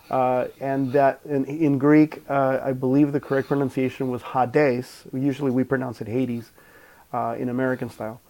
uh, 0.10 0.48
and 0.60 0.92
that 0.94 1.22
in, 1.26 1.46
in 1.46 1.78
Greek, 1.78 2.22
uh, 2.30 2.60
I 2.64 2.74
believe 2.74 3.12
the 3.12 3.20
correct 3.20 3.48
pronunciation 3.48 4.10
was 4.10 4.22
Hades. 4.22 5.04
Usually 5.14 5.52
we 5.52 5.64
pronounce 5.64 6.02
it 6.02 6.08
Hades 6.08 6.52
uh, 7.14 7.36
in 7.40 7.50
American 7.50 7.90
style, 7.90 8.22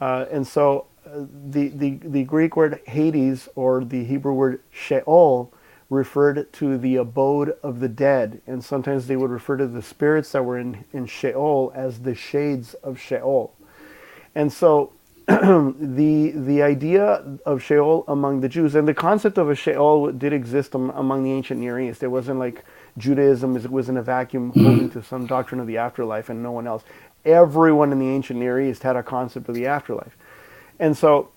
uh, 0.00 0.26
and 0.30 0.46
so 0.46 0.86
uh, 1.06 1.24
the, 1.48 1.68
the 1.68 1.98
the 2.02 2.24
Greek 2.24 2.56
word 2.56 2.80
Hades 2.86 3.48
or 3.56 3.84
the 3.84 4.04
Hebrew 4.04 4.32
word 4.32 4.60
Sheol 4.70 5.52
referred 5.90 6.52
to 6.52 6.76
the 6.76 6.96
abode 6.96 7.56
of 7.62 7.80
the 7.80 7.88
dead, 7.88 8.40
and 8.46 8.62
sometimes 8.62 9.06
they 9.06 9.16
would 9.16 9.30
refer 9.30 9.56
to 9.56 9.66
the 9.66 9.82
spirits 9.82 10.32
that 10.32 10.44
were 10.44 10.58
in, 10.58 10.84
in 10.92 11.06
Sheol 11.06 11.72
as 11.74 12.00
the 12.00 12.14
shades 12.14 12.74
of 12.74 13.00
Sheol. 13.00 13.54
And 14.34 14.52
so 14.52 14.92
the 15.26 16.32
the 16.34 16.62
idea 16.62 17.22
of 17.44 17.62
Sheol 17.62 18.04
among 18.08 18.40
the 18.40 18.48
Jews 18.48 18.74
and 18.74 18.88
the 18.88 18.94
concept 18.94 19.36
of 19.36 19.50
a 19.50 19.54
Sheol 19.54 20.12
did 20.12 20.32
exist 20.32 20.74
among 20.74 21.24
the 21.24 21.32
ancient 21.32 21.60
Near 21.60 21.78
East. 21.80 22.02
It 22.02 22.08
wasn't 22.08 22.38
like 22.38 22.64
Judaism 22.96 23.70
was 23.70 23.88
in 23.88 23.96
a 23.98 24.02
vacuum 24.02 24.52
mm. 24.52 24.62
holding 24.62 24.90
to 24.90 25.02
some 25.02 25.26
doctrine 25.26 25.60
of 25.60 25.66
the 25.66 25.76
afterlife 25.76 26.30
and 26.30 26.42
no 26.42 26.52
one 26.52 26.66
else. 26.66 26.82
Everyone 27.24 27.92
in 27.92 27.98
the 27.98 28.08
ancient 28.08 28.38
Near 28.38 28.60
East 28.60 28.82
had 28.82 28.96
a 28.96 29.02
concept 29.02 29.48
of 29.50 29.54
the 29.54 29.66
afterlife, 29.66 30.16
and 30.78 30.96
so 30.96 31.30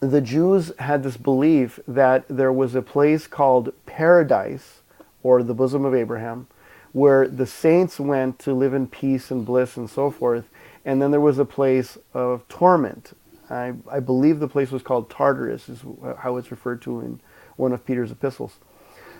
the 0.00 0.20
Jews 0.20 0.72
had 0.78 1.02
this 1.02 1.16
belief 1.16 1.80
that 1.88 2.24
there 2.28 2.52
was 2.52 2.74
a 2.74 2.82
place 2.82 3.26
called 3.26 3.72
paradise 3.86 4.82
or 5.22 5.42
the 5.42 5.54
bosom 5.54 5.84
of 5.84 5.94
Abraham 5.94 6.46
where 6.92 7.28
the 7.28 7.46
saints 7.46 8.00
went 8.00 8.38
to 8.38 8.54
live 8.54 8.72
in 8.72 8.86
peace 8.86 9.30
and 9.30 9.44
bliss 9.44 9.76
and 9.76 9.90
so 9.90 10.10
forth 10.10 10.48
and 10.84 11.02
then 11.02 11.10
there 11.10 11.20
was 11.20 11.38
a 11.38 11.44
place 11.44 11.98
of 12.14 12.48
torment. 12.48 13.12
I, 13.50 13.74
I 13.90 14.00
believe 14.00 14.40
the 14.40 14.48
place 14.48 14.70
was 14.70 14.82
called 14.82 15.10
Tartarus, 15.10 15.68
is 15.68 15.82
how 16.18 16.38
it's 16.38 16.50
referred 16.50 16.80
to 16.82 17.00
in 17.00 17.20
one 17.56 17.72
of 17.72 17.84
Peter's 17.84 18.10
epistles. 18.10 18.58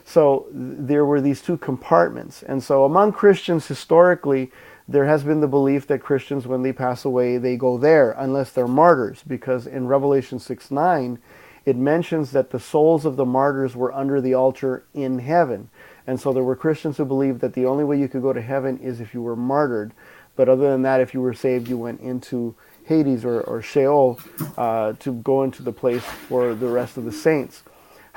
So 0.04 0.46
there 0.50 1.04
were 1.04 1.20
these 1.20 1.42
two 1.42 1.58
compartments. 1.58 2.42
And 2.42 2.62
so 2.62 2.84
among 2.84 3.12
Christians 3.12 3.66
historically, 3.66 4.50
there 4.88 5.04
has 5.04 5.22
been 5.22 5.40
the 5.40 5.46
belief 5.46 5.86
that 5.88 6.02
Christians, 6.02 6.46
when 6.46 6.62
they 6.62 6.72
pass 6.72 7.04
away, 7.04 7.36
they 7.36 7.56
go 7.56 7.76
there 7.76 8.12
unless 8.12 8.50
they're 8.50 8.66
martyrs, 8.66 9.22
because 9.26 9.66
in 9.66 9.86
Revelation 9.86 10.38
6 10.38 10.70
9, 10.70 11.18
it 11.66 11.76
mentions 11.76 12.30
that 12.30 12.50
the 12.50 12.58
souls 12.58 13.04
of 13.04 13.16
the 13.16 13.26
martyrs 13.26 13.76
were 13.76 13.92
under 13.92 14.22
the 14.22 14.32
altar 14.32 14.84
in 14.94 15.18
heaven. 15.18 15.68
And 16.06 16.18
so 16.18 16.32
there 16.32 16.42
were 16.42 16.56
Christians 16.56 16.96
who 16.96 17.04
believed 17.04 17.42
that 17.42 17.52
the 17.52 17.66
only 17.66 17.84
way 17.84 17.98
you 17.98 18.08
could 18.08 18.22
go 18.22 18.32
to 18.32 18.40
heaven 18.40 18.78
is 18.78 18.98
if 18.98 19.12
you 19.12 19.20
were 19.20 19.36
martyred. 19.36 19.92
But 20.34 20.48
other 20.48 20.70
than 20.70 20.80
that, 20.82 21.02
if 21.02 21.12
you 21.12 21.20
were 21.20 21.34
saved, 21.34 21.68
you 21.68 21.76
went 21.76 22.00
into 22.00 22.54
Hades 22.86 23.26
or, 23.26 23.42
or 23.42 23.60
Sheol 23.60 24.18
uh, 24.56 24.94
to 25.00 25.12
go 25.12 25.42
into 25.42 25.62
the 25.62 25.72
place 25.72 26.02
for 26.02 26.54
the 26.54 26.68
rest 26.68 26.96
of 26.96 27.04
the 27.04 27.12
saints. 27.12 27.62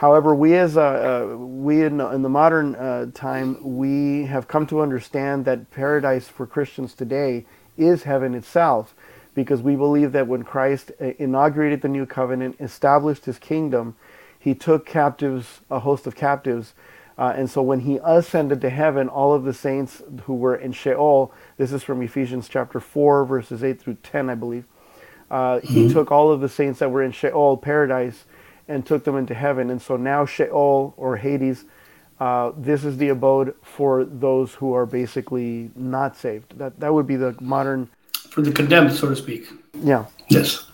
However, 0.02 0.34
we 0.34 0.56
as 0.56 0.78
uh, 0.78 1.36
we 1.38 1.84
in, 1.84 2.02
in, 2.02 2.24
the 2.24 2.28
modern 2.28 2.74
uh, 2.74 3.12
time, 3.14 3.56
we 3.62 4.24
have 4.26 4.48
come 4.48 4.66
to 4.66 4.82
understand 4.82 5.46
that 5.46 5.70
paradise 5.70 6.28
for 6.28 6.48
Christians 6.48 6.96
today 6.96 7.46
is 7.78 8.02
heaven 8.02 8.34
itself, 8.34 8.96
because 9.36 9.62
we 9.62 9.76
believe 9.76 10.12
that 10.14 10.26
when 10.26 10.42
Christ 10.42 10.92
uh, 11.00 11.12
inaugurated 11.20 11.84
the 11.84 11.88
new 11.88 12.08
covenant, 12.08 12.56
established 12.60 13.26
His 13.26 13.38
kingdom, 13.38 13.96
He 14.40 14.56
took 14.56 14.88
captives, 14.88 15.62
a 15.70 15.78
host 15.78 16.08
of 16.08 16.16
captives, 16.16 16.74
uh, 17.16 17.34
and 17.38 17.48
so 17.48 17.62
when 17.62 17.82
he 17.82 18.00
ascended 18.04 18.60
to 18.62 18.72
heaven, 18.72 19.08
all 19.08 19.36
of 19.36 19.44
the 19.44 19.54
saints 19.54 20.02
who 20.24 20.34
were 20.34 20.56
in 20.56 20.72
Sheol, 20.72 21.32
this 21.58 21.72
is 21.72 21.84
from 21.84 22.02
Ephesians 22.02 22.50
chapter 22.50 22.80
4, 22.80 23.24
verses 23.26 23.64
8 23.64 23.80
through 23.80 23.98
10, 24.02 24.32
I 24.32 24.34
believe. 24.34 24.66
Uh, 25.30 25.58
mm-hmm. 25.58 25.68
He 25.68 25.94
took 25.94 26.12
all 26.12 26.32
of 26.32 26.42
the 26.42 26.50
saints 26.50 26.80
that 26.80 26.90
were 26.90 27.04
in 27.04 27.12
Sheol, 27.12 27.58
paradise, 27.58 28.26
and 28.68 28.86
took 28.86 29.04
them 29.04 29.18
into 29.18 29.34
heaven. 29.34 29.70
And 29.70 29.82
so 29.82 29.98
now 29.98 30.26
Sheol, 30.26 30.94
or 30.98 31.18
Hades, 31.18 31.66
uh, 32.20 32.52
this 32.56 32.84
is 32.84 32.98
the 32.98 33.10
abode 33.10 33.56
for 33.62 34.06
those 34.06 34.54
who 34.54 34.74
are 34.74 34.86
basically 34.86 35.72
not 35.76 36.16
saved. 36.16 36.58
That, 36.58 36.80
that 36.80 36.94
would 36.94 37.08
be 37.08 37.16
the 37.16 37.36
modern. 37.42 37.90
For 38.30 38.42
the 38.42 38.52
condemned, 38.52 38.94
so 38.94 39.10
to 39.10 39.16
speak. 39.16 39.48
Yeah. 39.74 40.06
Yes. 40.30 40.66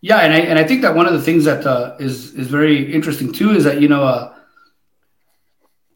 Yeah, 0.00 0.18
and 0.18 0.32
I, 0.32 0.38
and 0.40 0.58
I 0.58 0.64
think 0.64 0.82
that 0.82 0.94
one 0.94 1.06
of 1.06 1.12
the 1.12 1.22
things 1.22 1.44
that 1.44 1.66
uh, 1.66 1.96
is 1.98 2.32
is 2.34 2.46
very 2.46 2.92
interesting 2.92 3.32
too 3.32 3.50
is 3.50 3.64
that, 3.64 3.80
you 3.80 3.88
know, 3.88 4.04
uh, 4.04 4.34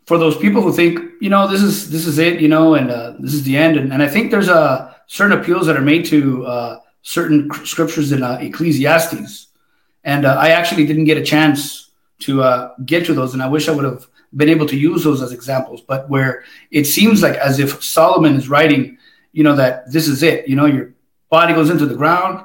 for 0.07 0.19
those 0.19 0.37
people 0.37 0.61
who 0.61 0.73
think, 0.73 0.99
you 1.21 1.31
know, 1.31 1.47
this 1.47 1.63
is 1.63 1.89
this 1.91 2.07
is 2.07 2.19
it, 2.19 2.41
you 2.41 2.49
know, 2.49 2.75
and 2.75 2.91
uh, 2.91 3.15
this 3.21 3.33
is 3.33 3.45
the 3.45 3.57
end. 3.57 3.77
And, 3.77 3.93
and 3.93 4.03
I 4.03 4.09
think 4.09 4.33
there's 4.33 4.49
uh, 4.49 4.93
certain 5.07 5.39
appeals 5.39 5.67
that 5.67 5.77
are 5.77 5.83
made 5.83 6.05
to 6.07 6.45
uh, 6.47 6.81
certain 7.03 7.49
scriptures 7.65 8.11
in 8.11 8.25
uh, 8.25 8.39
Ecclesiastes, 8.41 9.47
and 10.05 10.25
uh, 10.25 10.37
I 10.39 10.51
actually 10.51 10.87
didn't 10.87 11.05
get 11.05 11.19
a 11.19 11.23
chance 11.23 11.91
to 12.21 12.43
uh, 12.43 12.75
get 12.85 13.07
to 13.07 13.15
those, 13.15 13.35
and 13.35 13.43
I 13.43 13.49
wish 13.49 13.69
I 13.69 13.73
would 13.73 13.85
have 13.85 14.07
been 14.35 14.49
able 14.49 14.67
to 14.67 14.77
use 14.77 15.05
those 15.05 15.23
as 15.23 15.33
examples. 15.33 15.81
But 15.81 16.09
where 16.09 16.45
it 16.71 16.85
seems 16.85 17.23
like 17.23 17.37
as 17.37 17.59
if 17.59 17.83
Solomon 17.83 18.37
is 18.37 18.49
writing, 18.49 18.99
you 19.33 19.45
know, 19.45 19.57
that 19.57 19.91
this 19.91 20.09
is 20.09 20.23
it, 20.23 20.49
you 20.49 20.57
know, 20.57 20.67
your 20.67 20.95
body 21.31 21.55
goes 21.55 21.71
into 21.71 21.87
the 21.87 21.95
ground, 21.95 22.45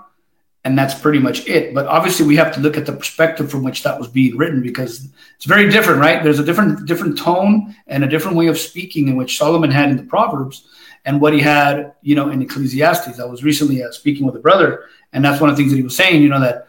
and 0.64 0.78
that's 0.78 0.94
pretty 0.94 1.20
much 1.20 1.48
it. 1.48 1.74
But 1.74 1.86
obviously, 1.86 2.26
we 2.26 2.36
have 2.36 2.54
to 2.56 2.60
look 2.60 2.78
at 2.78 2.86
the 2.86 2.94
perspective 2.94 3.50
from 3.50 3.64
which 3.64 3.84
that 3.84 3.98
was 4.00 4.08
being 4.08 4.38
written 4.38 4.62
because 4.62 5.08
it's 5.36 5.46
very 5.46 5.70
different, 5.70 6.00
right? 6.00 6.24
There's 6.24 6.40
a 6.40 6.44
different 6.44 6.86
different 6.86 7.18
tone 7.18 7.76
and 7.88 8.04
a 8.04 8.08
different 8.08 8.38
way 8.38 8.48
of 8.48 8.58
speaking 8.58 9.08
in 9.08 9.16
which 9.16 9.38
Solomon 9.38 9.72
had 9.72 9.90
in 9.90 9.98
the 9.98 10.04
Proverbs 10.04 10.68
and 11.06 11.22
what 11.22 11.34
he 11.34 11.40
had, 11.40 11.94
you 12.02 12.16
know, 12.16 12.30
in 12.30 12.42
Ecclesiastes. 12.42 13.20
I 13.20 13.26
was 13.26 13.44
recently 13.44 13.82
uh, 13.82 13.92
speaking 13.92 14.26
with 14.26 14.36
a 14.36 14.40
brother, 14.40 14.86
and 15.14 15.24
that's 15.24 15.40
one 15.40 15.50
of 15.50 15.56
the 15.56 15.62
things 15.62 15.72
that 15.72 15.78
he 15.78 15.84
was 15.84 15.96
saying, 15.96 16.22
you 16.22 16.30
know, 16.30 16.42
that 16.42 16.68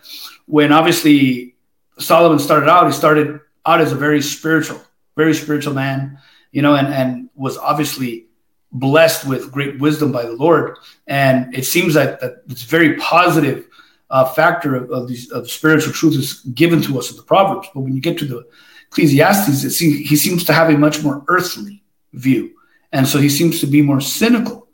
when 0.49 0.73
obviously 0.73 1.55
Solomon 1.99 2.39
started 2.39 2.69
out, 2.69 2.87
he 2.87 2.93
started 2.93 3.41
out 3.67 3.81
as 3.81 3.93
a 3.93 3.97
very 3.97 4.23
spiritual, 4.23 4.81
very 5.17 5.35
spiritual 5.35 5.75
man, 5.75 6.19
you 6.51 6.63
know, 6.63 6.75
and 6.75 6.89
and 6.89 7.29
was 7.35 7.59
obviously 7.59 8.27
blessed 8.73 9.27
with 9.27 9.53
great 9.53 9.79
wisdom 9.79 10.11
by 10.11 10.25
the 10.25 10.33
Lord. 10.33 10.77
And 11.07 11.55
it 11.55 11.65
seems 11.65 11.95
like 11.95 12.21
that 12.21 12.43
it's 12.49 12.63
very 12.63 12.97
positive 12.97 13.67
uh, 14.11 14.25
factor 14.25 14.75
of, 14.75 14.91
of, 14.91 15.09
these 15.09 15.31
of 15.31 15.51
spiritual 15.51 15.93
truth 15.93 16.17
is 16.17 16.41
given 16.55 16.81
to 16.83 16.99
us 16.99 17.11
in 17.11 17.17
the 17.17 17.23
Proverbs. 17.23 17.69
But 17.75 17.81
when 17.81 17.95
you 17.95 18.01
get 18.01 18.19
to 18.19 18.25
the 18.25 18.47
Ecclesiastes, 18.91 19.77
seems, 19.77 20.09
he 20.09 20.17
seems 20.17 20.45
to 20.45 20.53
have 20.55 20.71
a 20.71 20.79
much 20.79 21.03
more 21.03 21.23
earthly 21.29 21.83
view, 22.15 22.53
and 22.91 23.07
so 23.07 23.19
he 23.19 23.29
seems 23.29 23.61
to 23.61 23.67
be 23.67 23.83
more 23.83 24.01
cynical 24.01 24.67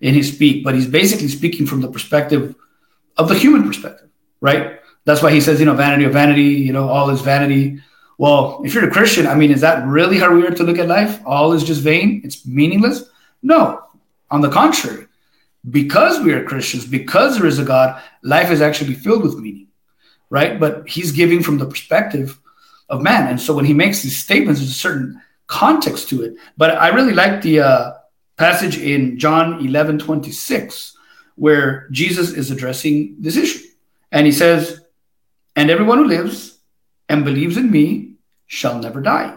in 0.00 0.14
his 0.14 0.32
speak. 0.32 0.62
But 0.62 0.76
he's 0.76 0.86
basically 0.86 1.28
speaking 1.28 1.66
from 1.66 1.80
the 1.80 1.90
perspective 1.90 2.54
of 3.16 3.28
the 3.28 3.34
human 3.34 3.66
perspective, 3.66 4.08
right? 4.40 4.75
That's 5.06 5.22
why 5.22 5.32
he 5.32 5.40
says, 5.40 5.58
you 5.58 5.64
know, 5.66 5.74
vanity 5.74 6.04
of 6.04 6.12
vanity, 6.12 6.42
you 6.42 6.74
know, 6.74 6.88
all 6.88 7.08
is 7.08 7.22
vanity. 7.22 7.80
Well, 8.18 8.60
if 8.64 8.74
you're 8.74 8.86
a 8.86 8.90
Christian, 8.90 9.26
I 9.26 9.34
mean, 9.34 9.50
is 9.50 9.62
that 9.62 9.86
really 9.86 10.18
how 10.18 10.34
we 10.34 10.46
are 10.46 10.50
to 10.50 10.62
look 10.62 10.78
at 10.78 10.88
life? 10.88 11.20
All 11.24 11.54
is 11.54 11.64
just 11.64 11.80
vain. 11.80 12.20
It's 12.24 12.46
meaningless. 12.46 13.04
No, 13.42 13.82
on 14.30 14.42
the 14.42 14.50
contrary 14.50 15.06
because 15.70 16.22
we 16.22 16.32
are 16.32 16.44
Christians, 16.44 16.86
because 16.86 17.36
there 17.36 17.46
is 17.46 17.58
a 17.58 17.64
God, 17.64 18.00
life 18.22 18.50
is 18.50 18.60
actually 18.60 18.94
filled 18.94 19.22
with 19.22 19.36
meaning, 19.36 19.68
right? 20.30 20.58
But 20.60 20.88
he's 20.88 21.12
giving 21.12 21.42
from 21.42 21.58
the 21.58 21.66
perspective 21.66 22.38
of 22.88 23.02
man. 23.02 23.28
And 23.28 23.40
so 23.40 23.54
when 23.54 23.64
he 23.64 23.74
makes 23.74 24.02
these 24.02 24.22
statements, 24.22 24.60
there's 24.60 24.70
a 24.70 24.74
certain 24.74 25.20
context 25.48 26.08
to 26.10 26.22
it. 26.22 26.34
But 26.56 26.70
I 26.76 26.88
really 26.88 27.14
like 27.14 27.42
the 27.42 27.60
uh, 27.60 27.92
passage 28.36 28.78
in 28.78 29.18
John 29.18 29.64
11 29.66 29.98
26, 29.98 30.96
where 31.34 31.88
Jesus 31.90 32.32
is 32.32 32.50
addressing 32.50 33.16
this 33.18 33.36
issue. 33.36 33.66
And 34.12 34.24
he 34.24 34.32
says, 34.32 34.80
And 35.56 35.70
everyone 35.70 35.98
who 35.98 36.04
lives 36.04 36.58
and 37.08 37.24
believes 37.24 37.56
in 37.56 37.70
me 37.70 38.16
shall 38.46 38.78
never 38.78 39.00
die. 39.00 39.36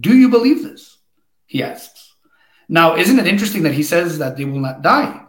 Do 0.00 0.16
you 0.16 0.28
believe 0.28 0.62
this? 0.62 0.98
He 1.46 1.62
asks. 1.62 2.14
Now, 2.68 2.96
isn't 2.96 3.18
it 3.18 3.26
interesting 3.26 3.62
that 3.62 3.74
he 3.74 3.82
says 3.82 4.18
that 4.18 4.36
they 4.36 4.44
will 4.44 4.60
not 4.60 4.82
die? 4.82 5.22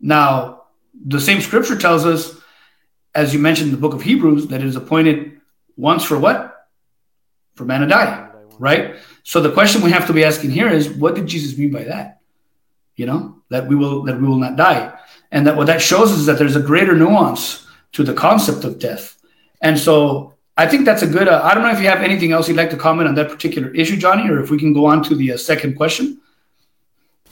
Now, 0.00 0.64
the 1.06 1.20
same 1.20 1.40
scripture 1.40 1.76
tells 1.76 2.04
us, 2.04 2.36
as 3.14 3.32
you 3.32 3.38
mentioned 3.38 3.68
in 3.68 3.74
the 3.74 3.80
book 3.80 3.94
of 3.94 4.02
Hebrews, 4.02 4.48
that 4.48 4.60
it 4.60 4.66
is 4.66 4.76
appointed 4.76 5.40
once 5.76 6.04
for 6.04 6.18
what? 6.18 6.68
For 7.54 7.64
man 7.64 7.82
to 7.82 7.86
die, 7.86 8.28
right? 8.58 8.96
So 9.22 9.40
the 9.40 9.52
question 9.52 9.82
we 9.82 9.90
have 9.90 10.06
to 10.06 10.12
be 10.12 10.24
asking 10.24 10.50
here 10.50 10.68
is, 10.68 10.88
what 10.88 11.14
did 11.14 11.26
Jesus 11.26 11.58
mean 11.58 11.70
by 11.70 11.84
that? 11.84 12.20
You 12.96 13.06
know, 13.06 13.42
that 13.50 13.68
we 13.68 13.76
will 13.76 14.02
that 14.04 14.20
we 14.20 14.26
will 14.26 14.38
not 14.38 14.56
die, 14.56 14.98
and 15.30 15.46
that 15.46 15.56
what 15.56 15.68
that 15.68 15.80
shows 15.80 16.10
is 16.10 16.26
that 16.26 16.36
there's 16.36 16.56
a 16.56 16.60
greater 16.60 16.96
nuance 16.96 17.67
to 17.92 18.02
the 18.02 18.14
concept 18.14 18.64
of 18.64 18.78
death. 18.78 19.16
And 19.60 19.78
so 19.78 20.34
I 20.56 20.66
think 20.66 20.84
that's 20.84 21.02
a 21.02 21.06
good. 21.06 21.28
Uh, 21.28 21.40
I 21.42 21.54
don't 21.54 21.62
know 21.62 21.70
if 21.70 21.80
you 21.80 21.88
have 21.88 22.02
anything 22.02 22.32
else 22.32 22.48
you'd 22.48 22.56
like 22.56 22.70
to 22.70 22.76
comment 22.76 23.08
on 23.08 23.14
that 23.14 23.28
particular 23.28 23.70
issue, 23.74 23.96
Johnny, 23.96 24.28
or 24.28 24.40
if 24.40 24.50
we 24.50 24.58
can 24.58 24.72
go 24.72 24.86
on 24.86 25.02
to 25.04 25.14
the 25.14 25.32
uh, 25.32 25.36
second 25.36 25.76
question. 25.76 26.20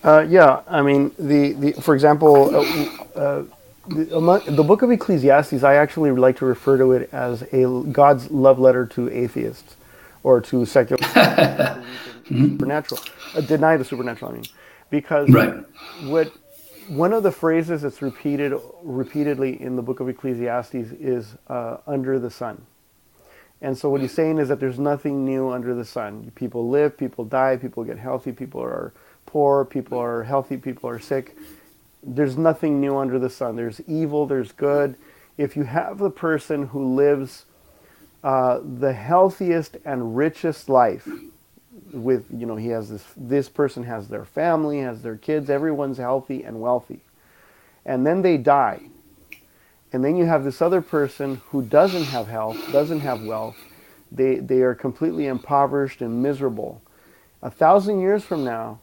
Uh, 0.04 0.24
yeah, 0.28 0.60
I 0.68 0.82
mean, 0.82 1.10
the, 1.18 1.52
the 1.52 1.72
for 1.72 1.94
example, 1.94 2.54
uh, 2.54 3.18
uh, 3.18 3.44
the, 3.88 4.42
the, 4.46 4.62
book 4.62 4.82
of 4.82 4.90
Ecclesiastes, 4.92 5.64
I 5.64 5.74
actually 5.74 6.12
like 6.12 6.36
to 6.38 6.46
refer 6.46 6.78
to 6.78 6.92
it 6.92 7.08
as 7.12 7.42
a 7.52 7.66
God's 7.90 8.30
love 8.30 8.60
letter 8.60 8.86
to 8.86 9.10
atheists 9.10 9.76
or 10.22 10.40
to 10.42 10.64
secular 10.64 11.02
mm-hmm. 11.02 12.50
supernatural, 12.50 13.00
uh, 13.34 13.40
deny 13.40 13.76
the 13.76 13.84
supernatural. 13.84 14.30
I 14.30 14.34
mean, 14.34 14.44
because 14.90 15.28
right. 15.30 15.64
what 16.04 16.32
one 16.88 17.12
of 17.12 17.22
the 17.22 17.32
phrases 17.32 17.82
that's 17.82 18.02
repeated 18.02 18.52
repeatedly 18.82 19.60
in 19.60 19.76
the 19.76 19.82
book 19.82 20.00
of 20.00 20.08
Ecclesiastes 20.08 20.74
is 20.74 21.34
uh, 21.48 21.78
"under 21.86 22.18
the 22.18 22.30
sun." 22.30 22.66
And 23.60 23.76
so 23.76 23.88
what 23.88 24.00
he's 24.00 24.12
saying 24.12 24.38
is 24.38 24.48
that 24.48 24.60
there's 24.60 24.78
nothing 24.78 25.24
new 25.24 25.50
under 25.50 25.74
the 25.74 25.84
sun. 25.84 26.30
People 26.34 26.68
live, 26.68 26.96
people 26.96 27.24
die, 27.24 27.56
people 27.56 27.84
get 27.84 27.98
healthy, 27.98 28.32
people 28.32 28.62
are 28.62 28.92
poor, 29.24 29.64
people 29.64 29.98
are 29.98 30.22
healthy, 30.24 30.56
people 30.56 30.90
are 30.90 30.98
sick. 30.98 31.36
There's 32.02 32.36
nothing 32.36 32.80
new 32.80 32.98
under 32.98 33.18
the 33.18 33.30
sun. 33.30 33.56
There's 33.56 33.80
evil, 33.88 34.26
there's 34.26 34.52
good. 34.52 34.96
If 35.38 35.56
you 35.56 35.64
have 35.64 35.98
the 35.98 36.10
person 36.10 36.68
who 36.68 36.94
lives 36.94 37.46
uh, 38.22 38.60
the 38.62 38.92
healthiest 38.92 39.78
and 39.84 40.16
richest 40.16 40.68
life, 40.68 41.08
with 41.96 42.26
you 42.32 42.46
know 42.46 42.56
he 42.56 42.68
has 42.68 42.90
this 42.90 43.04
this 43.16 43.48
person 43.48 43.84
has 43.84 44.08
their 44.08 44.24
family, 44.26 44.80
has 44.80 45.02
their 45.02 45.16
kids, 45.16 45.50
everyone's 45.50 45.98
healthy 45.98 46.44
and 46.44 46.60
wealthy, 46.60 47.00
and 47.86 48.06
then 48.06 48.22
they 48.22 48.38
die, 48.38 48.80
And 49.92 50.04
then 50.04 50.16
you 50.16 50.26
have 50.26 50.44
this 50.44 50.62
other 50.62 50.82
person 50.82 51.42
who 51.50 51.62
doesn't 51.62 52.04
have 52.04 52.28
health, 52.28 52.58
doesn't 52.72 53.00
have 53.00 53.24
wealth. 53.24 53.56
They, 54.12 54.36
they 54.36 54.62
are 54.62 54.74
completely 54.74 55.26
impoverished 55.26 56.02
and 56.02 56.22
miserable. 56.22 56.82
A 57.42 57.50
thousand 57.50 58.00
years 58.00 58.24
from 58.24 58.44
now, 58.44 58.80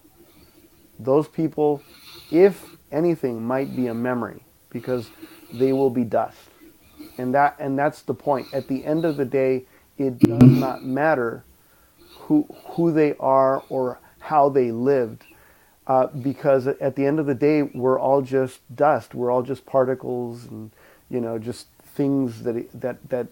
those 1.00 1.28
people, 1.28 1.84
if 2.32 2.78
anything, 2.92 3.44
might 3.46 3.76
be 3.76 3.88
a 3.88 3.94
memory 3.94 4.44
because 4.70 5.10
they 5.54 5.74
will 5.74 5.92
be 5.92 6.04
dust. 6.06 6.38
And 7.18 7.34
that 7.36 7.58
and 7.60 7.80
that's 7.80 8.02
the 8.04 8.16
point. 8.16 8.48
At 8.54 8.68
the 8.68 8.86
end 8.86 9.06
of 9.06 9.18
the 9.18 9.26
day, 9.26 9.66
it 9.98 10.20
does 10.20 10.44
not 10.44 10.86
matter 10.86 11.46
who 12.24 12.48
who 12.70 12.92
they 12.92 13.16
are 13.20 13.64
or 13.70 14.00
how 14.20 14.50
they 14.50 14.72
lived, 14.72 15.24
uh, 15.88 16.08
because 16.08 16.68
at 16.68 16.96
the 16.96 17.06
end 17.06 17.20
of 17.20 17.26
the 17.26 17.36
day, 17.36 17.64
we're 17.64 18.00
all 18.00 18.22
just 18.22 18.60
dust. 18.76 19.14
We're 19.14 19.32
all 19.32 19.42
just 19.42 19.66
particles, 19.66 20.46
and 20.46 20.72
you 21.10 21.20
know, 21.20 21.38
just 21.38 21.68
things 21.96 22.44
that 22.44 22.68
that 22.80 23.10
that 23.10 23.28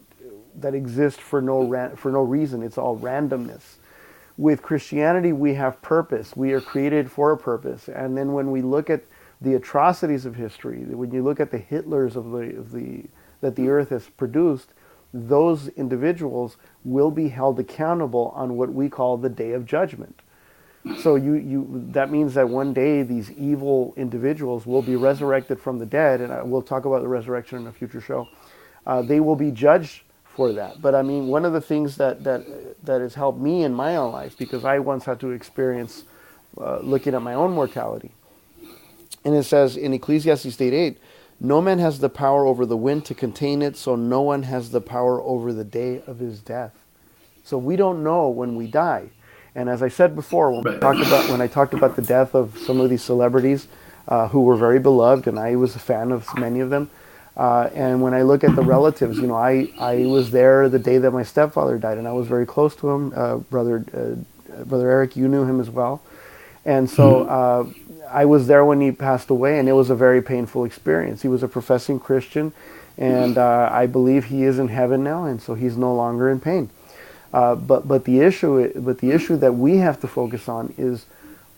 that 0.56 0.76
exist 0.76 1.22
for 1.22 1.42
no 1.42 1.62
ran- 1.64 1.96
for 1.96 2.12
no 2.12 2.22
reason. 2.22 2.64
It's 2.64 2.78
all 2.78 2.98
randomness. 2.98 3.78
With 4.38 4.62
Christianity, 4.62 5.34
we 5.34 5.54
have 5.56 5.82
purpose. 5.82 6.36
We 6.36 6.54
are 6.54 6.62
created 6.62 7.12
for 7.12 7.32
a 7.32 7.38
purpose. 7.38 7.88
And 7.88 8.18
then 8.18 8.34
when 8.34 8.52
we 8.52 8.62
look 8.62 8.90
at 8.90 9.04
the 9.40 9.54
atrocities 9.56 10.26
of 10.26 10.36
history, 10.36 10.80
when 10.80 11.12
you 11.12 11.24
look 11.24 11.40
at 11.40 11.52
the 11.52 11.60
Hitlers 11.60 12.16
of 12.16 12.32
the, 12.32 12.58
of 12.58 12.72
the 12.72 13.06
that 13.42 13.56
the 13.56 13.70
earth 13.70 13.90
has 13.90 14.08
produced, 14.08 14.70
those 15.14 15.68
individuals 15.70 16.58
will 16.84 17.12
be 17.12 17.30
held 17.30 17.60
accountable 17.60 18.32
on 18.36 18.56
what 18.56 18.74
we 18.74 18.90
call 18.90 19.18
the 19.18 19.30
day 19.30 19.52
of 19.52 19.66
judgment. 19.66 20.22
So 21.00 21.16
you, 21.16 21.34
you 21.34 21.86
that 21.92 22.10
means 22.10 22.34
that 22.34 22.50
one 22.50 22.74
day 22.74 23.04
these 23.04 23.30
evil 23.32 23.94
individuals 23.96 24.66
will 24.66 24.82
be 24.82 24.96
resurrected 24.96 25.60
from 25.60 25.78
the 25.78 25.86
dead, 25.86 26.22
and 26.22 26.52
we'll 26.52 26.64
talk 26.64 26.86
about 26.86 27.02
the 27.02 27.08
resurrection 27.08 27.60
in 27.60 27.68
a 27.68 27.72
future 27.72 28.02
show. 28.02 28.28
Uh, 28.88 29.04
they 29.04 29.20
will 29.20 29.36
be 29.36 29.52
judged 29.52 30.02
for 30.26 30.54
that. 30.54 30.82
But 30.82 30.96
I 30.96 31.04
mean, 31.04 31.28
one 31.28 31.46
of 31.46 31.54
the 31.54 31.62
things 31.62 31.98
that 31.98 32.24
that 32.24 32.84
that 32.84 33.00
has 33.02 33.14
helped 33.14 33.40
me 33.40 33.64
in 33.64 33.76
my 33.76 33.96
own 33.96 34.12
life 34.12 34.36
because 34.38 34.66
I 34.66 34.80
once 34.80 35.06
had 35.06 35.20
to 35.20 35.30
experience 35.30 36.04
uh, 36.60 36.80
looking 36.80 37.14
at 37.14 37.22
my 37.22 37.36
own 37.36 37.52
mortality, 37.52 38.12
and 39.24 39.36
it 39.36 39.44
says 39.44 39.78
in 39.78 39.94
Ecclesiastes 39.94 40.60
8 40.60 40.98
no 41.44 41.60
man 41.60 41.80
has 41.80 42.00
the 42.00 42.10
power 42.10 42.46
over 42.46 42.68
the 42.68 42.78
wind 42.78 43.04
to 43.06 43.16
contain 43.16 43.64
it, 43.64 43.76
so 43.76 43.96
no 43.96 44.22
one 44.22 44.44
has 44.44 44.70
the 44.70 44.80
power 44.80 45.20
over 45.22 45.52
the 45.52 45.64
day 45.64 46.04
of 46.06 46.20
his 46.20 46.40
death. 46.40 46.72
So 47.44 47.58
we 47.58 47.76
don't 47.76 48.04
know 48.04 48.30
when 48.30 48.56
we 48.56 48.68
die. 48.68 49.10
And 49.56 49.68
as 49.68 49.82
I 49.82 49.90
said 49.90 50.16
before, 50.16 50.52
when, 50.52 50.80
talked 50.80 51.00
about, 51.00 51.30
when 51.30 51.42
I 51.42 51.48
talked 51.48 51.74
about 51.74 51.96
the 51.96 52.04
death 52.04 52.36
of 52.36 52.58
some 52.60 52.80
of 52.80 52.92
these 52.92 53.02
celebrities 53.02 53.68
uh, 54.08 54.28
who 54.28 54.44
were 54.44 54.56
very 54.56 54.80
beloved, 54.80 55.28
and 55.28 55.40
I 55.40 55.56
was 55.56 55.76
a 55.76 55.80
fan 55.80 56.12
of 56.12 56.28
many 56.38 56.60
of 56.60 56.70
them, 56.70 56.92
uh, 57.36 57.70
and 57.74 58.04
when 58.04 58.14
I 58.14 58.22
look 58.22 58.44
at 58.44 58.56
the 58.56 58.62
relatives, 58.62 59.18
you 59.18 59.26
know, 59.26 59.36
I, 59.36 59.68
I 59.80 60.06
was 60.06 60.30
there 60.30 60.70
the 60.70 60.80
day 60.80 61.00
that 61.00 61.12
my 61.12 61.24
stepfather 61.24 61.80
died, 61.80 61.98
and 61.98 62.08
I 62.08 62.12
was 62.12 62.28
very 62.28 62.46
close 62.46 62.76
to 62.78 62.90
him. 62.92 63.14
Uh, 63.16 63.38
brother, 63.38 63.84
uh, 63.94 64.64
brother 64.66 64.92
Eric, 64.92 65.16
you 65.16 65.28
knew 65.28 65.44
him 65.44 65.60
as 65.60 65.72
well. 65.72 66.04
And 66.66 66.88
so 66.88 67.26
mm-hmm. 67.26 67.80
uh, 67.80 67.81
I 68.12 68.26
was 68.26 68.48
there 68.48 68.66
when 68.66 68.82
he 68.82 68.92
passed 68.92 69.30
away, 69.30 69.60
and 69.60 69.70
it 69.70 69.74
was 69.74 69.90
a 69.90 69.96
very 69.96 70.22
painful 70.22 70.66
experience. 70.66 71.22
He 71.22 71.28
was 71.28 71.44
a 71.44 71.48
professing 71.48 72.00
Christian, 72.00 72.54
and 72.98 73.38
uh, 73.38 73.70
I 73.72 73.88
believe 73.88 74.26
he 74.26 74.44
is 74.44 74.60
in 74.60 74.68
heaven 74.68 75.04
now, 75.04 75.26
and 75.26 75.42
so 75.42 75.54
he's 75.54 75.78
no 75.78 75.94
longer 75.96 76.30
in 76.30 76.40
pain. 76.40 76.70
Uh, 77.34 77.56
but 77.56 77.88
but 77.88 78.04
the 78.04 78.20
issue 78.20 78.72
but 78.82 79.00
the 79.00 79.12
issue 79.12 79.38
that 79.38 79.54
we 79.54 79.78
have 79.78 80.00
to 80.02 80.08
focus 80.08 80.50
on 80.50 80.74
is 80.78 81.06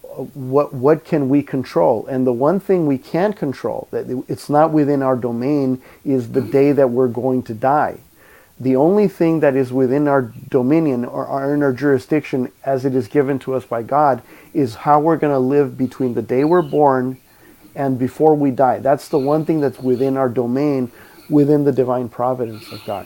uh, 0.03 0.23
what 0.33 0.73
what 0.73 1.03
can 1.03 1.29
we 1.29 1.41
control? 1.41 2.05
And 2.05 2.27
the 2.27 2.33
one 2.33 2.59
thing 2.59 2.85
we 2.85 2.99
can't 2.99 3.35
control 3.35 3.87
that 3.91 4.23
it's 4.27 4.49
not 4.49 4.71
within 4.71 5.01
our 5.01 5.15
domain 5.15 5.81
is 6.05 6.31
the 6.31 6.41
day 6.41 6.71
that 6.73 6.91
we're 6.91 7.07
going 7.07 7.41
to 7.43 7.53
die. 7.55 7.97
The 8.63 8.77
only 8.77 9.09
thing 9.09 9.41
that 9.41 9.57
is 9.57 9.73
within 9.73 10.07
our 10.07 10.21
dominion 10.49 11.03
or 11.03 11.53
in 11.53 11.61
our 11.61 11.73
jurisdiction 11.73 12.49
as 12.63 12.85
it 12.85 12.95
is 12.95 13.09
given 13.09 13.37
to 13.39 13.55
us 13.55 13.65
by 13.65 13.83
God 13.83 14.21
is 14.53 14.73
how 14.73 15.01
we're 15.01 15.17
going 15.17 15.33
to 15.33 15.39
live 15.39 15.77
between 15.77 16.13
the 16.13 16.21
day 16.21 16.45
we're 16.45 16.61
born 16.61 17.19
and 17.75 17.99
before 17.99 18.35
we 18.35 18.51
die. 18.51 18.79
That's 18.79 19.09
the 19.09 19.19
one 19.19 19.43
thing 19.43 19.59
that's 19.59 19.79
within 19.79 20.15
our 20.15 20.29
domain, 20.29 20.93
within 21.29 21.65
the 21.65 21.73
divine 21.73 22.07
providence 22.07 22.71
of 22.71 22.81
God. 22.85 23.05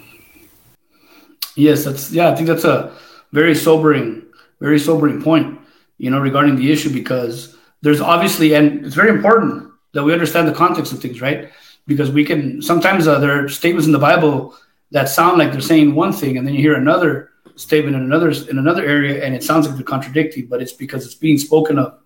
Yes, 1.56 1.84
that's 1.84 2.12
yeah. 2.12 2.30
I 2.30 2.36
think 2.36 2.48
that's 2.48 2.66
a 2.66 2.96
very 3.32 3.56
sobering, 3.56 4.22
very 4.60 4.78
sobering 4.78 5.24
point. 5.24 5.60
You 5.98 6.12
know, 6.12 6.20
regarding 6.20 6.56
the 6.56 6.72
issue 6.72 6.94
because 6.94 7.58
there's 7.82 8.00
obviously, 8.00 8.54
and 8.54 8.86
it's 8.86 8.94
very 8.94 9.10
important 9.10 9.72
that 9.94 10.04
we 10.04 10.14
understand 10.14 10.48
the 10.48 10.54
context 10.54 10.94
of 10.94 11.02
things, 11.02 11.20
right? 11.20 11.50
Because 11.88 12.12
we 12.12 12.24
can 12.24 12.62
sometimes 12.62 13.08
uh, 13.08 13.18
there 13.18 13.44
are 13.44 13.50
statements 13.50 13.88
in 13.88 13.92
the 13.92 13.98
Bible 13.98 14.56
that 14.92 15.10
sound 15.10 15.38
like 15.38 15.52
they're 15.52 15.62
saying 15.62 15.96
one 15.96 16.14
thing, 16.14 16.38
and 16.38 16.48
then 16.48 16.54
you 16.54 16.62
hear 16.62 16.76
another 16.76 17.32
statement 17.56 17.96
in 17.96 18.04
another 18.04 18.30
in 18.30 18.58
another 18.58 18.86
area, 18.86 19.24
and 19.24 19.36
it 19.36 19.44
sounds 19.44 19.68
like 19.68 19.76
they're 19.76 19.84
contradicting, 19.84 20.48
but 20.48 20.62
it's 20.62 20.74
because 20.74 21.06
it's 21.06 21.16
being 21.16 21.38
spoken 21.38 21.78
of 21.80 22.00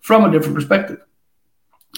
from 0.00 0.24
a 0.24 0.30
different 0.30 0.54
perspective. 0.54 1.00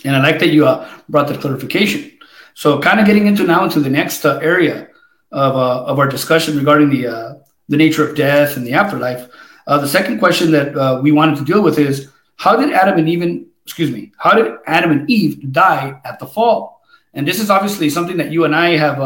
And 0.05 0.17
I 0.17 0.23
like 0.23 0.39
that 0.41 0.49
you 0.49 0.67
uh, 0.67 0.89
brought 1.09 1.29
that 1.29 1.41
clarification. 1.41 2.19
So, 2.55 2.81
kind 2.81 3.01
of 3.01 3.07
getting 3.07 3.27
into 3.27 3.45
now 3.45 3.65
into 3.65 3.81
the 3.81 3.91
next 3.91 4.25
uh, 4.25 4.39
area 4.43 4.89
of, 5.31 5.57
uh, 5.57 5.85
of 5.85 5.99
our 5.99 6.09
discussion 6.09 6.57
regarding 6.59 6.91
the 6.91 7.07
uh, 7.07 7.35
the 7.69 7.77
nature 7.77 8.07
of 8.07 8.17
death 8.17 8.57
and 8.57 8.67
the 8.67 8.75
afterlife. 8.75 9.29
Uh, 9.67 9.79
the 9.79 9.89
second 9.89 10.19
question 10.19 10.51
that 10.51 10.77
uh, 10.77 11.01
we 11.03 11.13
wanted 11.13 11.37
to 11.37 11.45
deal 11.45 11.63
with 11.63 11.79
is 11.79 12.11
how 12.37 12.57
did 12.57 12.73
Adam 12.73 12.99
and 12.99 13.09
Eve, 13.09 13.47
excuse 13.65 13.91
me, 13.91 14.13
how 14.19 14.35
did 14.35 14.53
Adam 14.67 14.91
and 14.91 15.09
Eve 15.09 15.53
die 15.53 15.99
at 16.05 16.19
the 16.19 16.27
fall? 16.27 16.83
And 17.15 17.27
this 17.27 17.39
is 17.39 17.49
obviously 17.49 17.89
something 17.89 18.17
that 18.17 18.33
you 18.33 18.45
and 18.45 18.55
I 18.57 18.77
have 18.77 19.01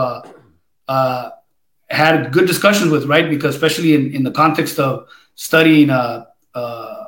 had 1.89 2.33
good 2.33 2.47
discussions 2.47 2.91
with, 2.91 3.05
right? 3.05 3.29
Because 3.31 3.55
especially 3.55 3.95
in, 3.95 4.15
in 4.15 4.23
the 4.23 4.31
context 4.31 4.79
of 4.79 5.09
studying 5.35 5.91
uh, 5.91 6.27
uh, 6.55 7.05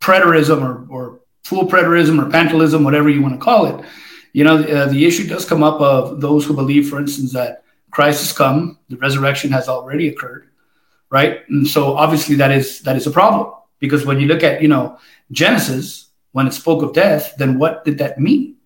preterism 0.00 0.62
or, 0.62 0.86
or 0.90 1.20
full 1.44 1.66
preterism 1.66 2.22
or 2.22 2.30
pantelism, 2.30 2.84
whatever 2.84 3.08
you 3.08 3.22
want 3.22 3.34
to 3.34 3.40
call 3.40 3.66
it, 3.66 3.84
you 4.32 4.44
know, 4.44 4.58
uh, 4.58 4.86
the 4.86 5.06
issue 5.06 5.26
does 5.26 5.44
come 5.44 5.62
up 5.62 5.80
of 5.80 6.20
those 6.20 6.44
who 6.44 6.54
believe, 6.54 6.88
for 6.88 7.00
instance, 7.00 7.32
that 7.32 7.64
Christ 7.90 8.20
has 8.20 8.32
come, 8.32 8.78
the 8.88 8.96
resurrection 8.98 9.50
has 9.52 9.68
already 9.68 10.08
occurred, 10.08 10.48
right? 11.10 11.40
And 11.48 11.66
so 11.66 11.96
obviously 11.96 12.36
that 12.36 12.52
is 12.52 12.80
that 12.82 12.96
is 12.96 13.06
a 13.06 13.10
problem 13.10 13.52
because 13.78 14.04
when 14.04 14.20
you 14.20 14.26
look 14.26 14.42
at 14.42 14.60
you 14.60 14.68
know 14.68 14.98
Genesis, 15.32 16.10
when 16.32 16.46
it 16.46 16.52
spoke 16.52 16.82
of 16.82 16.92
death, 16.92 17.34
then 17.38 17.58
what 17.58 17.84
did 17.84 17.98
that 17.98 18.20
mean? 18.20 18.56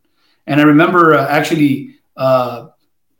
And 0.46 0.60
I 0.60 0.64
remember 0.64 1.14
uh, 1.14 1.28
actually 1.28 1.96
uh, 2.16 2.68